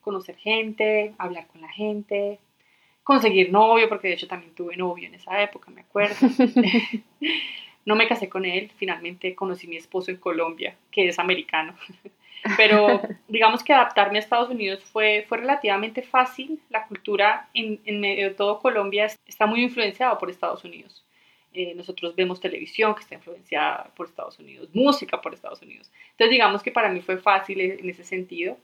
conocer 0.01 0.37
gente, 0.37 1.15
hablar 1.19 1.47
con 1.49 1.61
la 1.61 1.69
gente, 1.69 2.39
conseguir 3.03 3.53
novio, 3.53 3.89
porque 3.89 4.09
de 4.09 4.15
hecho 4.15 4.27
también 4.27 4.55
tuve 4.55 4.77
novio 4.77 5.09
en 5.09 5.15
esa 5.15 5.43
época, 5.43 5.71
me 5.71 5.83
acuerdo. 5.83 6.17
no 7.85 7.97
me 7.97 8.09
casé 8.09 8.31
con 8.31 8.47
él, 8.47 8.71
finalmente 8.77 9.35
conocí 9.35 9.67
a 9.67 9.71
mi 9.71 9.77
esposo 9.77 10.11
en 10.11 10.17
Colombia, 10.17 10.77
que 10.91 11.09
es 11.09 11.19
americano. 11.19 11.75
Pero 12.57 13.01
digamos 13.29 13.63
que 13.63 13.73
adaptarme 13.73 14.19
a 14.19 14.21
Estados 14.21 14.51
Unidos 14.51 14.83
fue, 14.85 15.25
fue 15.29 15.39
relativamente 15.39 16.03
fácil. 16.03 16.61
La 16.71 16.87
cultura 16.87 17.49
en, 17.55 17.81
en 17.85 18.01
medio 18.01 18.29
de 18.29 18.35
todo 18.35 18.61
Colombia 18.61 19.07
está 19.27 19.47
muy 19.47 19.63
influenciada 19.63 20.19
por 20.19 20.31
Estados 20.31 20.65
Unidos. 20.65 21.05
Eh, 21.57 21.73
nosotros 21.77 22.17
vemos 22.17 22.41
televisión 22.41 22.95
que 22.95 23.03
está 23.03 23.15
influenciada 23.15 23.91
por 23.97 24.07
Estados 24.07 24.39
Unidos, 24.41 24.69
música 24.75 25.21
por 25.21 25.35
Estados 25.35 25.63
Unidos. 25.63 25.91
Entonces 26.11 26.31
digamos 26.31 26.63
que 26.65 26.73
para 26.73 26.89
mí 26.89 27.01
fue 27.01 27.17
fácil 27.19 27.61
en 27.61 27.89
ese 27.89 28.05
sentido. 28.05 28.59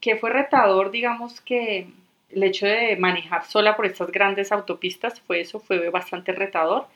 Que 0.00 0.16
fue 0.16 0.30
retador, 0.30 0.90
digamos 0.90 1.40
que 1.40 1.88
el 2.30 2.42
hecho 2.42 2.66
de 2.66 2.96
manejar 2.96 3.44
sola 3.46 3.76
por 3.76 3.86
estas 3.86 4.10
grandes 4.12 4.52
autopistas 4.52 5.20
fue 5.20 5.40
eso, 5.40 5.60
fue 5.60 5.90
bastante 5.90 6.32
retador. 6.32 6.86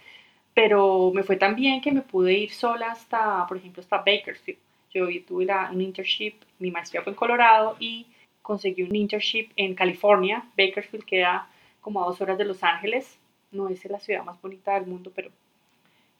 Pero 0.55 1.11
me 1.15 1.23
fue 1.25 1.37
tan 1.37 1.57
bien 1.57 1.81
que 1.81 1.93
me 1.93 2.03
pude 2.03 2.35
ir 2.35 2.53
sola 2.53 2.93
hasta, 2.93 3.47
por 3.47 3.57
ejemplo, 3.57 3.83
hasta 3.83 3.99
Bakersfield 3.99 4.59
yo 4.95 5.09
tuve 5.27 5.47
un 5.73 5.81
internship, 5.81 6.35
mi 6.61 6.71
maestría 6.71 7.03
fue 7.03 7.13
en 7.13 7.17
Colorado 7.17 7.77
y 7.81 8.07
conseguí 8.43 8.85
un 8.85 8.95
internship 8.95 9.51
en 9.57 9.75
California. 9.75 10.45
Bakersfield 10.57 11.05
queda 11.05 11.51
como 11.81 12.03
a 12.03 12.07
dos 12.07 12.21
horas 12.21 12.39
de 12.39 12.45
Los 12.45 12.63
Ángeles. 12.63 13.19
No 13.51 13.69
es 13.69 13.85
la 13.87 13.99
ciudad 13.99 14.25
más 14.25 14.41
bonita 14.41 14.75
del 14.75 14.87
mundo, 14.87 15.11
pero, 15.15 15.31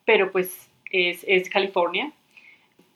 pero 0.05 0.33
pues 0.33 0.69
es, 0.91 1.49
California. 1.49 2.13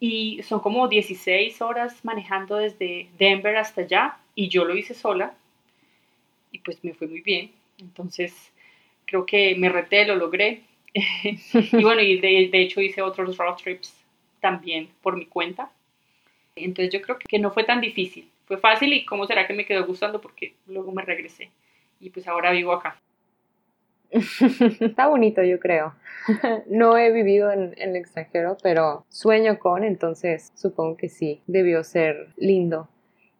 Y 0.00 0.42
son 0.42 0.60
como 0.60 0.88
16 0.88 1.62
horas 1.62 2.04
manejando 2.04 2.56
desde 2.56 3.08
Denver 3.18 3.56
hasta 3.56 3.82
allá 3.82 4.18
y 4.34 4.48
yo 4.48 4.64
lo 4.64 4.76
hice 4.76 4.94
sola 4.94 5.34
y 6.52 6.58
pues 6.58 6.82
me 6.82 6.94
fue 6.94 7.06
muy 7.06 7.20
bien. 7.20 7.52
Entonces 7.78 8.52
creo 9.04 9.26
que 9.26 9.54
me 9.56 9.68
reté, 9.68 10.04
lo 10.06 10.16
logré. 10.16 10.62
y 10.94 11.82
bueno, 11.82 12.00
y 12.00 12.18
de 12.18 12.62
hecho 12.62 12.80
hice 12.80 13.02
otros 13.02 13.36
road 13.36 13.56
trips 13.56 13.97
también 14.40 14.90
por 15.02 15.16
mi 15.16 15.26
cuenta. 15.26 15.70
Entonces 16.56 16.92
yo 16.92 17.00
creo 17.02 17.18
que 17.18 17.38
no 17.38 17.50
fue 17.50 17.64
tan 17.64 17.80
difícil. 17.80 18.30
Fue 18.46 18.58
fácil 18.58 18.92
y 18.92 19.04
cómo 19.04 19.26
será 19.26 19.46
que 19.46 19.54
me 19.54 19.66
quedó 19.66 19.86
gustando 19.86 20.20
porque 20.20 20.54
luego 20.66 20.90
me 20.92 21.02
regresé 21.02 21.50
y 22.00 22.10
pues 22.10 22.26
ahora 22.26 22.50
vivo 22.52 22.72
acá. 22.72 23.00
Está 24.10 25.06
bonito, 25.08 25.42
yo 25.42 25.60
creo. 25.60 25.94
No 26.66 26.96
he 26.96 27.12
vivido 27.12 27.50
en, 27.52 27.74
en, 27.76 27.90
el 27.90 27.96
extranjero, 27.96 28.56
pero 28.62 29.04
sueño 29.08 29.58
con, 29.58 29.84
entonces 29.84 30.50
supongo 30.54 30.96
que 30.96 31.08
sí, 31.08 31.42
debió 31.46 31.84
ser 31.84 32.28
lindo. 32.36 32.88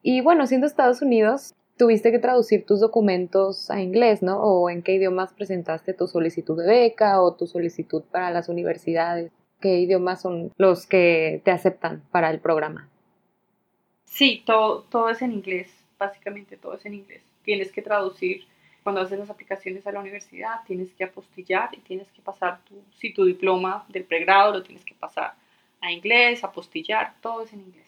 Y 0.02 0.20
bueno, 0.20 0.46
siendo 0.46 0.66
Estados 0.66 1.02
Unidos, 1.02 1.54
tuviste 1.78 2.10
que 2.10 2.18
traducir 2.18 2.66
tus 2.66 2.80
documentos 2.80 3.70
a 3.70 3.80
inglés, 3.80 4.22
¿no? 4.22 4.42
¿O 4.42 4.68
en 4.68 4.82
qué 4.82 4.94
idiomas 4.94 5.32
presentaste 5.32 5.94
tu 5.94 6.06
solicitud 6.06 6.60
de 6.60 6.66
beca 6.66 7.22
o 7.22 7.34
tu 7.34 7.46
solicitud 7.46 8.02
para 8.10 8.30
las 8.30 8.48
universidades? 8.48 9.32
Qué 9.60 9.78
idiomas 9.80 10.22
son 10.22 10.52
los 10.56 10.86
que 10.86 11.40
te 11.44 11.50
aceptan 11.50 12.02
para 12.10 12.30
el 12.30 12.40
programa. 12.40 12.88
Sí, 14.04 14.42
todo, 14.46 14.82
todo 14.84 15.10
es 15.10 15.22
en 15.22 15.32
inglés, 15.32 15.70
básicamente 15.98 16.56
todo 16.56 16.74
es 16.74 16.86
en 16.86 16.94
inglés. 16.94 17.22
Tienes 17.42 17.72
que 17.72 17.82
traducir 17.82 18.46
cuando 18.82 19.00
haces 19.02 19.18
las 19.18 19.30
aplicaciones 19.30 19.86
a 19.86 19.92
la 19.92 20.00
universidad, 20.00 20.64
tienes 20.66 20.92
que 20.94 21.04
apostillar 21.04 21.70
y 21.72 21.78
tienes 21.78 22.08
que 22.12 22.22
pasar 22.22 22.60
tu, 22.64 22.82
si 22.96 23.12
tu 23.12 23.24
diploma 23.24 23.84
del 23.88 24.04
pregrado 24.04 24.52
lo 24.52 24.62
tienes 24.62 24.84
que 24.84 24.94
pasar 24.94 25.34
a 25.80 25.92
inglés, 25.92 26.42
apostillar, 26.42 27.14
todo 27.20 27.42
es 27.42 27.52
en 27.52 27.60
inglés. 27.60 27.87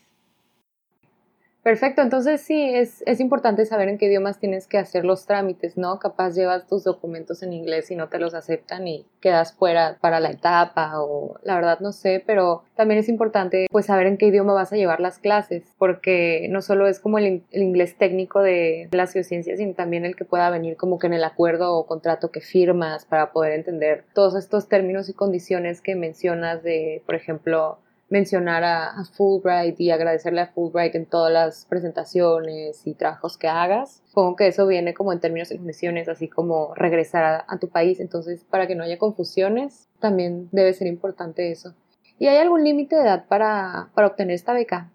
Perfecto, 1.63 2.01
entonces 2.01 2.41
sí, 2.41 2.75
es, 2.75 3.03
es, 3.07 3.21
importante 3.21 3.67
saber 3.67 3.89
en 3.91 3.99
qué 3.99 4.07
idiomas 4.07 4.39
tienes 4.39 4.67
que 4.67 4.79
hacer 4.79 5.05
los 5.05 5.27
trámites, 5.27 5.77
¿no? 5.77 5.99
Capaz 5.99 6.35
llevas 6.35 6.67
tus 6.67 6.85
documentos 6.85 7.43
en 7.43 7.53
inglés 7.53 7.91
y 7.91 7.97
no 7.97 8.09
te 8.09 8.19
los 8.19 8.33
aceptan 8.33 8.89
y 8.89 9.05
quedas 9.21 9.53
fuera 9.53 9.99
para 10.01 10.21
la 10.21 10.31
etapa 10.31 11.03
o 11.03 11.39
la 11.43 11.57
verdad 11.57 11.81
no 11.81 11.93
sé, 11.93 12.25
pero 12.27 12.65
también 12.77 12.99
es 12.99 13.11
importante 13.11 13.67
pues 13.71 13.87
saber 13.87 14.07
en 14.07 14.17
qué 14.17 14.27
idioma 14.27 14.55
vas 14.55 14.73
a 14.73 14.77
llevar 14.77 15.01
las 15.01 15.19
clases, 15.19 15.65
porque 15.77 16.47
no 16.49 16.63
solo 16.63 16.89
es 16.89 16.99
como 16.99 17.19
el, 17.19 17.43
el 17.51 17.63
inglés 17.63 17.95
técnico 17.99 18.41
de 18.41 18.89
las 18.91 19.13
geociencias, 19.13 19.59
sino 19.59 19.75
también 19.75 20.07
el 20.07 20.17
que 20.17 20.25
pueda 20.25 20.49
venir 20.49 20.79
como 20.79 20.99
que 20.99 21.09
en 21.09 21.13
el 21.13 21.25
acuerdo 21.25 21.75
o 21.75 21.87
contrato 21.87 22.31
que 22.31 22.41
firmas 22.41 23.05
para 23.05 23.33
poder 23.33 23.53
entender 23.53 24.05
todos 24.15 24.35
estos 24.35 24.67
términos 24.67 25.11
y 25.11 25.13
condiciones 25.13 25.83
que 25.83 25.95
mencionas 25.95 26.63
de, 26.63 27.03
por 27.05 27.17
ejemplo, 27.17 27.81
mencionar 28.11 28.65
a, 28.65 29.05
Fulbright 29.17 29.81
y 29.81 29.91
agradecerle 29.91 30.43
a 30.43 30.49
Fulbright 30.49 30.95
en 30.97 31.07
todas 31.07 31.33
las 31.33 31.65
presentaciones 31.67 32.87
y 32.87 32.95
trabajos 32.95 33.39
que 33.39 33.49
hagas. 33.49 34.03
Supongo 34.09 34.37
que 34.37 34.49
eso 34.49 34.67
viene 34.67 34.93
como 34.93 35.13
en 35.13 35.21
términos 35.21 35.51
y 35.53 35.57
condiciones, 35.57 36.09
así 36.09 36.29
como 36.29 36.75
regresar 36.75 37.45
a, 37.47 37.59
tu 37.59 37.69
país. 37.69 38.01
Entonces, 38.01 38.45
para 38.45 38.67
que 38.67 38.75
no 38.75 38.85
haya 38.85 38.99
confusiones, 38.99 39.89
también 40.01 40.49
debe 40.53 40.75
ser 40.75 40.89
importante 40.89 41.51
eso. 41.51 41.75
¿Y 42.19 42.27
hay 42.27 42.37
algún 42.37 42.65
límite 42.65 42.97
de 42.97 43.03
edad 43.03 43.27
para, 43.29 43.91
para 43.95 44.09
obtener 44.09 44.35
esta 44.35 44.53
beca? 44.53 44.91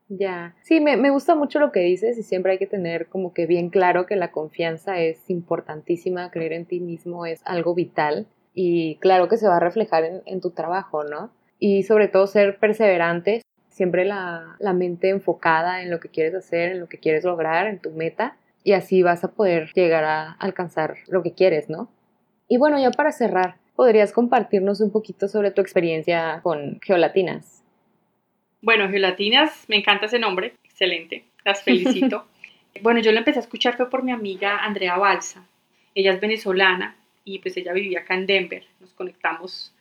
Ya, 0.10 0.56
sí, 0.64 0.82
me, 0.82 0.98
me, 0.98 1.12
gusta 1.12 1.36
mucho 1.36 1.60
lo 1.60 1.72
que 1.72 1.82
dices 1.82 2.18
y 2.18 2.24
siempre 2.24 2.54
hay 2.54 2.58
que 2.58 2.66
tener 2.66 3.10
como 3.10 3.32
que 3.32 3.46
bien 3.46 3.70
claro 3.70 4.08
que 4.08 4.16
la 4.16 4.32
confianza 4.32 5.00
es 5.00 5.30
importantísima, 5.30 6.32
creer 6.32 6.54
en 6.54 6.66
ti 6.66 6.80
mismo 6.80 7.28
es 7.28 7.42
algo 7.46 7.76
vital 7.76 8.26
y 8.56 8.96
claro 8.96 9.28
que 9.28 9.38
se 9.38 9.48
va 9.48 9.58
a 9.58 9.60
reflejar 9.60 10.06
en, 10.06 10.24
en 10.26 10.42
tu 10.42 10.50
trabajo, 10.50 11.04
¿no? 11.04 11.30
Y 11.60 11.84
sobre 11.84 12.08
todo 12.08 12.26
ser 12.26 12.58
perseverante, 12.58 13.44
siempre 13.70 14.04
la, 14.04 14.56
la 14.58 14.74
mente 14.74 15.10
enfocada 15.10 15.84
en 15.84 15.92
lo 15.92 16.00
que 16.00 16.10
quieres 16.10 16.34
hacer, 16.34 16.72
en 16.72 16.80
lo 16.80 16.90
que 16.90 16.98
quieres 16.98 17.24
lograr, 17.24 17.68
en 17.68 17.80
tu 17.80 17.92
meta 17.92 18.36
y 18.64 18.74
así 18.74 19.04
vas 19.04 19.24
a 19.24 19.34
poder 19.34 19.72
llegar 19.76 20.06
a 20.06 20.32
alcanzar 20.32 20.96
lo 21.08 21.22
que 21.22 21.34
quieres, 21.34 21.70
¿no? 21.70 21.92
Y 22.48 22.58
bueno, 22.58 22.80
ya 22.80 22.92
para 22.92 23.12
cerrar, 23.12 23.56
¿podrías 23.76 24.14
compartirnos 24.14 24.82
un 24.82 24.92
poquito 24.92 25.28
sobre 25.28 25.52
tu 25.52 25.62
experiencia 25.62 26.40
con 26.44 26.80
Geolatinas? 26.82 27.64
Bueno, 28.62 28.90
Geolatinas, 28.90 29.66
me 29.68 29.78
encanta 29.78 30.06
ese 30.08 30.20
nombre, 30.20 30.54
excelente, 30.64 31.26
las 31.44 31.64
felicito. 31.64 32.26
bueno, 32.82 33.00
yo 33.02 33.12
lo 33.12 33.20
empecé 33.20 33.40
a 33.40 33.42
escuchar 33.42 33.76
fue 33.76 33.90
por 33.90 34.04
mi 34.04 34.12
amiga 34.12 34.58
Andrea 34.64 34.98
Balsa. 34.98 35.46
Ella 35.94 36.14
es 36.14 36.22
venezolana 36.22 36.96
y 37.24 37.40
pues 37.40 37.58
ella 37.58 37.74
vivía 37.74 38.00
acá 38.00 38.16
en 38.16 38.26
Denver. 38.26 38.64
Nos 38.80 38.94
conectamos 38.94 39.74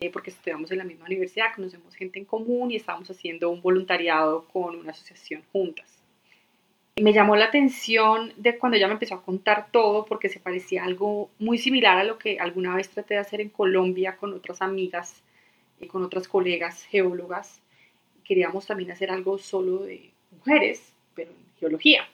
eh, 0.00 0.10
porque 0.10 0.30
estudiamos 0.30 0.70
en 0.70 0.78
la 0.78 0.84
misma 0.84 1.06
universidad, 1.06 1.54
conocemos 1.54 1.94
gente 1.94 2.18
en 2.18 2.24
común 2.24 2.70
y 2.70 2.76
estábamos 2.76 3.10
haciendo 3.10 3.50
un 3.50 3.62
voluntariado 3.62 4.46
con 4.52 4.76
una 4.76 4.90
asociación 4.90 5.42
juntas. 5.52 6.01
Me 7.00 7.12
llamó 7.12 7.36
la 7.36 7.46
atención 7.46 8.32
de 8.36 8.58
cuando 8.58 8.76
ella 8.76 8.86
me 8.86 8.94
empezó 8.94 9.14
a 9.14 9.22
contar 9.22 9.68
todo 9.70 10.04
porque 10.04 10.28
se 10.28 10.40
parecía 10.40 10.84
algo 10.84 11.30
muy 11.38 11.58
similar 11.58 11.98
a 11.98 12.04
lo 12.04 12.18
que 12.18 12.38
alguna 12.38 12.76
vez 12.76 12.90
traté 12.90 13.14
de 13.14 13.20
hacer 13.20 13.40
en 13.40 13.48
Colombia 13.48 14.16
con 14.16 14.34
otras 14.34 14.60
amigas, 14.60 15.22
y 15.82 15.88
con 15.88 16.02
otras 16.02 16.28
colegas 16.28 16.84
geólogas 16.84 17.60
queríamos 18.24 18.66
también 18.66 18.92
hacer 18.92 19.10
algo 19.10 19.36
solo 19.36 19.82
de 19.82 20.10
mujeres, 20.30 20.94
pero 21.14 21.30
en 21.30 21.58
geología. 21.58 22.08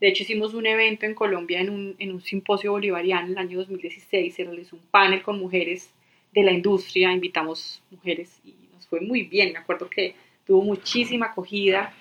De 0.00 0.08
hecho, 0.08 0.22
hicimos 0.22 0.54
un 0.54 0.66
evento 0.66 1.06
en 1.06 1.14
Colombia 1.14 1.60
en 1.60 1.70
un, 1.70 1.96
en 1.98 2.12
un 2.12 2.20
simposio 2.20 2.72
bolivariano 2.72 3.26
en 3.26 3.32
el 3.32 3.38
año 3.38 3.58
2016. 3.58 4.34
Se 4.34 4.44
realizó 4.44 4.76
un 4.76 4.82
panel 4.90 5.22
con 5.22 5.38
mujeres 5.38 5.90
de 6.32 6.42
la 6.44 6.52
industria, 6.52 7.12
invitamos 7.12 7.82
mujeres 7.90 8.40
y 8.44 8.54
nos 8.72 8.86
fue 8.86 9.00
muy 9.00 9.22
bien. 9.22 9.52
Me 9.52 9.58
acuerdo 9.58 9.90
que 9.90 10.14
tuvo 10.46 10.62
muchísima 10.62 11.26
acogida 11.26 11.92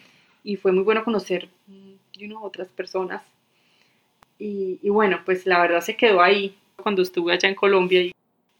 y 0.43 0.55
fue 0.55 0.71
muy 0.71 0.83
bueno 0.83 1.03
conocer 1.03 1.49
mm, 2.17 2.37
a 2.37 2.41
otras 2.41 2.69
personas. 2.69 3.21
Y, 4.39 4.79
y, 4.81 4.89
bueno, 4.89 5.21
pues 5.25 5.45
la 5.45 5.59
verdad 5.61 5.81
se 5.81 5.95
quedó 5.95 6.21
ahí 6.21 6.55
cuando 6.75 7.01
estuve 7.01 7.33
allá 7.33 7.49
en 7.49 7.55
Colombia 7.55 8.01
y 8.01 8.11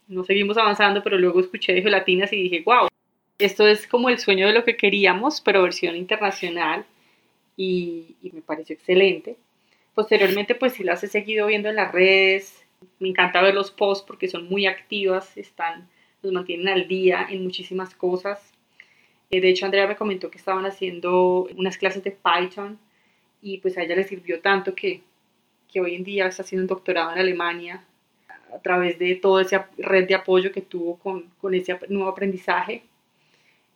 no 0.08 0.24
seguimos 0.24 0.56
avanzando, 0.56 1.02
pero 1.02 1.18
luego 1.18 1.40
escuché 1.40 1.72
de 1.72 1.82
gelatinas 1.82 2.32
y 2.32 2.42
dije, 2.42 2.62
wow, 2.64 2.88
esto 3.38 3.66
es 3.66 3.86
como 3.86 4.08
el 4.08 4.18
sueño 4.18 4.46
de 4.46 4.52
lo 4.52 4.64
que 4.64 4.76
queríamos, 4.76 5.40
pero 5.40 5.62
versión 5.62 5.96
internacional 5.96 6.84
y, 7.56 8.16
me 8.32 8.40
pareció 8.40 8.74
excelente. 8.74 9.36
Posteriormente, 9.94 10.54
pues 10.54 10.74
sí 10.74 10.84
las 10.84 11.02
he 11.04 11.08
seguido 11.08 11.46
viendo 11.46 11.68
en 11.68 11.76
las 11.76 11.92
redes. 11.92 12.64
Me 13.00 13.08
encanta 13.08 13.42
ver 13.42 13.54
los 13.54 13.70
posts 13.70 14.04
porque 14.06 14.28
son 14.28 14.48
muy 14.48 14.66
activas, 14.66 15.36
están, 15.36 15.88
nos 16.22 16.32
mantienen 16.32 16.68
al 16.68 16.88
día 16.88 17.26
en 17.28 17.42
muchísimas 17.42 17.94
cosas. 17.94 18.52
Eh, 19.30 19.40
de 19.40 19.50
hecho, 19.50 19.66
Andrea 19.66 19.86
me 19.86 19.96
comentó 19.96 20.30
que 20.30 20.38
estaban 20.38 20.66
haciendo 20.66 21.48
unas 21.56 21.76
clases 21.76 22.04
de 22.04 22.12
Python 22.12 22.78
y 23.42 23.58
pues 23.58 23.78
a 23.78 23.82
ella 23.82 23.96
le 23.96 24.04
sirvió 24.04 24.40
tanto 24.40 24.74
que, 24.74 25.02
que 25.72 25.80
hoy 25.80 25.94
en 25.94 26.04
día 26.04 26.26
está 26.26 26.42
haciendo 26.42 26.62
un 26.62 26.68
doctorado 26.68 27.12
en 27.12 27.18
Alemania 27.18 27.84
a 28.54 28.58
través 28.60 28.98
de 28.98 29.14
toda 29.16 29.42
esa 29.42 29.68
red 29.76 30.08
de 30.08 30.14
apoyo 30.14 30.52
que 30.52 30.62
tuvo 30.62 30.98
con, 30.98 31.24
con 31.40 31.54
ese 31.54 31.78
nuevo 31.88 32.08
aprendizaje 32.08 32.82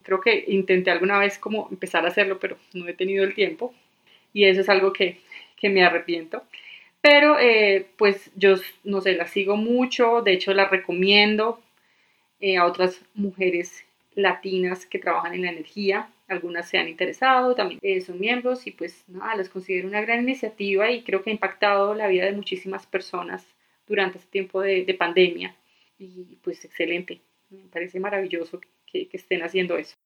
creo 0.02 0.20
que 0.20 0.44
intenté 0.48 0.90
alguna 0.90 1.18
vez 1.18 1.38
como 1.38 1.68
empezar 1.70 2.04
a 2.04 2.08
hacerlo, 2.08 2.38
pero 2.38 2.58
no 2.74 2.86
he 2.88 2.94
tenido 2.94 3.24
el 3.24 3.34
tiempo 3.34 3.74
y 4.32 4.44
eso 4.44 4.60
es 4.60 4.68
algo 4.68 4.92
que, 4.92 5.18
que 5.56 5.68
me 5.68 5.84
arrepiento. 5.84 6.42
Pero 7.00 7.38
eh, 7.38 7.86
pues 7.96 8.30
yo 8.36 8.54
no 8.84 9.00
sé, 9.00 9.14
la 9.14 9.26
sigo 9.26 9.56
mucho, 9.56 10.22
de 10.22 10.32
hecho 10.32 10.54
la 10.54 10.68
recomiendo 10.68 11.60
eh, 12.40 12.56
a 12.56 12.66
otras 12.66 13.00
mujeres 13.14 13.84
latinas 14.14 14.86
que 14.86 14.98
trabajan 14.98 15.34
en 15.34 15.42
la 15.42 15.50
energía. 15.50 16.08
Algunas 16.32 16.68
se 16.68 16.78
han 16.78 16.88
interesado, 16.88 17.54
también 17.54 17.78
eh, 17.82 18.00
son 18.00 18.18
miembros 18.18 18.66
y 18.66 18.72
pues 18.72 19.04
nada, 19.08 19.36
las 19.36 19.48
considero 19.48 19.88
una 19.88 20.00
gran 20.00 20.22
iniciativa 20.22 20.90
y 20.90 21.02
creo 21.02 21.22
que 21.22 21.30
ha 21.30 21.32
impactado 21.32 21.94
la 21.94 22.08
vida 22.08 22.24
de 22.24 22.32
muchísimas 22.32 22.86
personas 22.86 23.46
durante 23.86 24.18
este 24.18 24.30
tiempo 24.30 24.60
de, 24.60 24.84
de 24.84 24.94
pandemia. 24.94 25.54
Y 25.98 26.38
pues 26.42 26.64
excelente, 26.64 27.20
me 27.50 27.68
parece 27.68 28.00
maravilloso 28.00 28.60
que, 28.86 29.08
estén 29.12 29.42
haciendo 29.42 29.76
eso. 29.76 29.96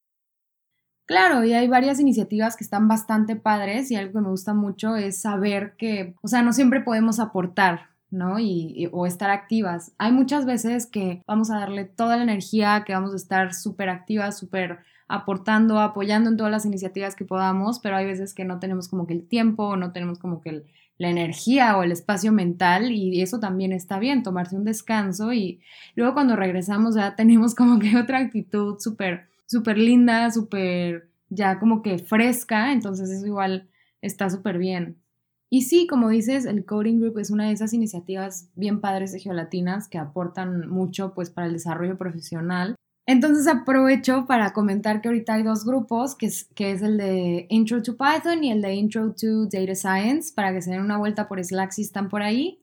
Claro, 1.07 1.45
y 1.45 1.53
hay 1.53 1.69
varias 1.69 2.01
iniciativas 2.01 2.57
que 2.57 2.65
están 2.65 2.89
bastante 2.89 3.37
padres 3.37 3.91
y 3.91 3.97
algo 3.97 4.15
que 4.15 4.21
me 4.21 4.29
gusta 4.29 4.55
mucho 4.55 4.97
es 4.97 5.21
saber 5.21 5.75
que, 5.77 6.15
o 6.21 6.29
sea, 6.29 6.43
no 6.43 6.53
siempre 6.53 6.81
podemos 6.81 7.21
aportar, 7.21 7.91
¿no? 8.11 8.41
Y, 8.41 8.89
o 8.93 9.07
estar 9.07 9.31
activas. 9.31 9.93
Hay 9.99 10.11
muchas 10.13 10.47
veces 10.47 10.87
que 10.87 11.23
vamos 11.27 11.51
a 11.51 11.61
darle 11.61 11.85
toda 11.85 12.17
la 12.17 12.25
energía, 12.25 12.83
que 12.85 12.93
vamos 12.93 13.13
a 13.13 13.17
estar 13.17 13.55
súper 13.55 13.89
activas, 13.89 14.39
súper 14.39 14.81
aportando, 15.09 15.81
apoyando 15.81 16.31
en 16.31 16.37
todas 16.37 16.51
las 16.51 16.67
iniciativas 16.67 17.15
que 17.15 17.25
podamos, 17.25 17.79
pero 17.79 17.97
hay 17.97 18.07
veces 18.07 18.35
que 18.35 18.45
no 18.45 18.59
tenemos 18.59 18.89
como 18.89 19.07
que 19.07 19.15
el 19.15 19.27
tiempo, 19.27 19.77
no 19.77 19.93
tenemos 19.93 20.19
como 20.19 20.41
que 20.41 20.65
la 20.99 21.09
energía 21.11 21.77
o 21.77 21.83
el 21.83 21.93
espacio 21.93 22.33
mental 22.33 22.91
y 22.91 23.21
eso 23.21 23.39
también 23.39 23.73
está 23.73 23.99
bien, 23.99 24.23
tomarse 24.23 24.57
un 24.57 24.65
descanso 24.65 25.33
y 25.33 25.61
luego 25.95 26.15
cuando 26.15 26.37
regresamos 26.37 26.95
ya 26.95 27.15
tenemos 27.17 27.55
como 27.55 27.79
que 27.79 27.97
otra 27.97 28.19
actitud 28.19 28.77
súper 28.79 29.29
súper 29.47 29.79
linda, 29.79 30.31
súper 30.31 31.09
ya 31.29 31.59
como 31.59 31.83
que 31.83 31.99
fresca, 31.99 32.73
entonces 32.73 33.11
eso 33.11 33.27
igual 33.27 33.69
está 34.03 34.29
súper 34.31 34.59
bien. 34.59 34.97
Y 35.49 35.63
sí, 35.63 35.87
como 35.87 36.09
dices, 36.09 36.45
el 36.45 36.65
Coding 36.65 37.01
Group 37.01 37.19
es 37.19 37.31
una 37.31 37.47
de 37.47 37.53
esas 37.53 37.73
iniciativas 37.73 38.51
bien 38.57 38.81
padres 38.81 39.13
de 39.13 39.21
Geolatinas 39.21 39.89
que 39.89 39.99
aportan 39.99 40.69
mucho 40.69 41.15
pues 41.15 41.31
para 41.31 41.47
el 41.47 41.53
desarrollo 41.53 41.97
profesional. 41.97 42.75
Entonces 43.07 43.47
aprovecho 43.47 44.27
para 44.27 44.53
comentar 44.53 45.01
que 45.01 45.09
ahorita 45.09 45.35
hay 45.35 45.43
dos 45.45 45.65
grupos, 45.65 46.17
que 46.17 46.27
es, 46.27 46.45
que 46.55 46.73
es 46.73 46.83
el 46.83 46.99
de 46.99 47.47
Intro 47.49 47.83
to 47.83 47.97
Python 47.97 48.43
y 48.43 48.51
el 48.51 48.61
de 48.61 48.75
Intro 48.75 49.13
to 49.13 49.47
Data 49.47 49.75
Science, 49.75 50.33
para 50.35 50.53
que 50.53 50.61
se 50.61 50.73
den 50.73 50.81
una 50.81 50.99
vuelta 50.99 51.29
por 51.29 51.43
Slack 51.43 51.71
si 51.71 51.83
están 51.83 52.09
por 52.09 52.23
ahí 52.23 52.61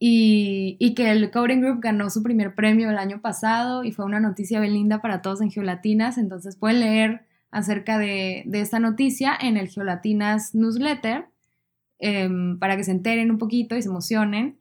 y, 0.00 0.94
que 0.94 1.10
el 1.10 1.30
Coding 1.30 1.60
Group 1.60 1.80
ganó 1.80 2.08
su 2.10 2.22
primer 2.22 2.54
premio 2.54 2.90
el 2.90 2.98
año 2.98 3.20
pasado 3.20 3.84
y 3.84 3.92
fue 3.92 4.04
una 4.04 4.20
noticia 4.20 4.60
bien 4.60 4.74
linda 4.74 5.00
para 5.00 5.22
todos 5.22 5.40
en 5.40 5.50
Geolatinas, 5.50 6.18
entonces 6.18 6.56
pueden 6.56 6.80
leer 6.80 7.26
acerca 7.50 7.98
de, 7.98 8.44
esta 8.52 8.78
noticia 8.78 9.36
en 9.40 9.56
el 9.56 9.68
Geolatinas 9.68 10.54
newsletter 10.54 11.26
em, 11.98 12.58
para 12.58 12.76
que 12.76 12.84
se 12.84 12.92
enteren 12.92 13.30
un 13.30 13.38
poquito 13.38 13.76
y 13.76 13.82
se 13.82 13.88
emocionen. 13.88 14.58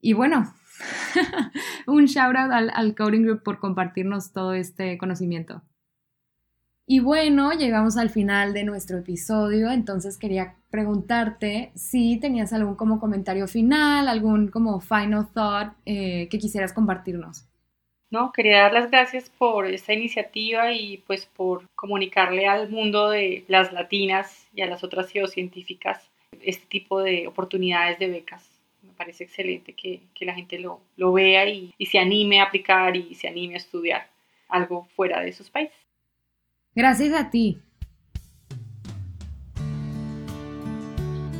Y 0.00 0.14
bueno, 0.14 0.52
un 1.86 2.06
shout 2.06 2.36
out 2.36 2.50
al, 2.50 2.70
al 2.74 2.94
Coding 2.94 3.22
Group 3.22 3.42
por 3.42 3.58
compartirnos 3.58 4.32
todo 4.32 4.54
este 4.54 4.98
conocimiento. 4.98 5.62
Y 6.86 7.00
bueno, 7.00 7.52
llegamos 7.52 7.96
al 7.96 8.10
final 8.10 8.52
de 8.52 8.64
nuestro 8.64 8.98
episodio, 8.98 9.70
entonces 9.70 10.18
quería 10.18 10.56
preguntarte 10.68 11.70
si 11.74 12.18
tenías 12.18 12.52
algún 12.52 12.74
como 12.74 12.98
comentario 12.98 13.46
final, 13.46 14.08
algún 14.08 14.48
como 14.48 14.80
final 14.80 15.28
thought 15.32 15.74
eh, 15.86 16.28
que 16.28 16.38
quisieras 16.38 16.72
compartirnos. 16.72 17.46
No, 18.10 18.30
quería 18.30 18.62
dar 18.62 18.74
las 18.74 18.90
gracias 18.90 19.30
por 19.30 19.66
esta 19.66 19.94
iniciativa 19.94 20.72
y 20.72 20.98
pues 21.06 21.24
por 21.24 21.66
comunicarle 21.74 22.46
al 22.46 22.68
mundo 22.68 23.08
de 23.08 23.46
las 23.48 23.72
latinas 23.72 24.46
y 24.52 24.60
a 24.60 24.66
las 24.66 24.84
otras 24.84 25.08
geocientíficas 25.10 26.10
este 26.42 26.66
tipo 26.66 27.00
de 27.00 27.26
oportunidades 27.26 27.98
de 27.98 28.08
becas. 28.08 28.51
Me 28.92 28.98
parece 28.98 29.24
excelente 29.24 29.72
que, 29.72 30.02
la 30.20 30.34
gente 30.34 30.58
lo, 30.58 31.12
vea 31.12 31.48
y, 31.48 31.72
y 31.78 31.86
se 31.86 31.98
anime 31.98 32.40
a 32.40 32.44
aplicar 32.44 32.94
y 32.94 33.14
se 33.14 33.26
anime 33.26 33.54
a 33.54 33.56
estudiar 33.56 34.06
algo 34.48 34.86
fuera 34.94 35.22
de 35.22 35.30
esos 35.30 35.48
países. 35.50 35.76
Gracias 36.74 37.14
a 37.14 37.30
ti. 37.30 37.58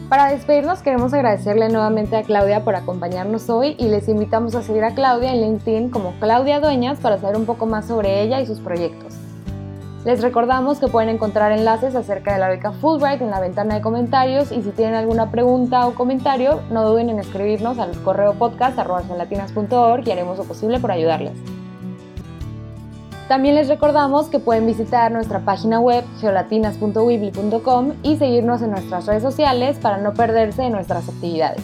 Para 0.08 0.30
despedirnos 0.30 0.80
queremos 0.80 1.12
agradecerle 1.12 1.68
nuevamente 1.68 2.16
a 2.16 2.22
Claudia 2.22 2.64
por 2.64 2.74
acompañarnos 2.74 3.48
hoy 3.50 3.76
y 3.78 3.88
les 3.88 4.08
invitamos 4.08 4.54
a 4.54 4.62
seguir 4.62 4.84
a 4.84 4.94
Claudia 4.94 5.32
en 5.32 5.42
LinkedIn 5.42 5.90
como 5.90 6.18
Claudia 6.20 6.60
Dueñas 6.60 7.00
para 7.00 7.18
saber 7.18 7.36
un 7.36 7.46
poco 7.46 7.66
más 7.66 7.86
sobre 7.86 8.22
ella 8.22 8.40
y 8.40 8.46
sus 8.46 8.60
proyectos. 8.60 9.21
Les 10.04 10.20
recordamos 10.20 10.80
que 10.80 10.88
pueden 10.88 11.10
encontrar 11.10 11.52
enlaces 11.52 11.94
acerca 11.94 12.32
de 12.32 12.40
la 12.40 12.48
beca 12.48 12.72
Fulbright 12.72 13.22
en 13.22 13.30
la 13.30 13.38
ventana 13.38 13.76
de 13.76 13.80
comentarios 13.80 14.50
y 14.50 14.60
si 14.62 14.70
tienen 14.70 14.96
alguna 14.96 15.30
pregunta 15.30 15.86
o 15.86 15.94
comentario 15.94 16.60
no 16.70 16.84
duden 16.88 17.08
en 17.08 17.20
escribirnos 17.20 17.78
al 17.78 17.96
correo 18.02 18.34
podcast 18.34 18.76
y 18.76 20.10
haremos 20.10 20.38
lo 20.38 20.44
posible 20.44 20.80
por 20.80 20.90
ayudarles. 20.90 21.34
También 23.28 23.54
les 23.54 23.68
recordamos 23.68 24.26
que 24.26 24.40
pueden 24.40 24.66
visitar 24.66 25.12
nuestra 25.12 25.38
página 25.40 25.78
web 25.78 26.04
geolatinas.weebly.com 26.20 27.92
y 28.02 28.16
seguirnos 28.16 28.60
en 28.60 28.72
nuestras 28.72 29.06
redes 29.06 29.22
sociales 29.22 29.78
para 29.78 29.98
no 29.98 30.14
perderse 30.14 30.62
de 30.62 30.70
nuestras 30.70 31.08
actividades. 31.08 31.62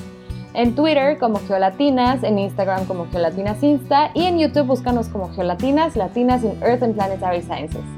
En 0.55 0.76
Twitter 0.76 1.18
como 1.18 1.41
Geolatinas, 1.41 2.22
en 2.22 2.39
Instagram 2.39 2.86
como 2.86 3.07
Geolatinas 3.11 3.62
Insta 3.64 4.12
y 4.14 4.24
en 4.26 4.39
YouTube 4.39 4.68
búscanos 4.68 5.09
como 5.09 5.28
Geolatinas, 5.34 5.97
Latinas 5.97 6.45
in 6.45 6.57
Earth 6.62 6.84
and 6.84 6.95
Planetary 6.95 7.43
Sciences. 7.43 7.97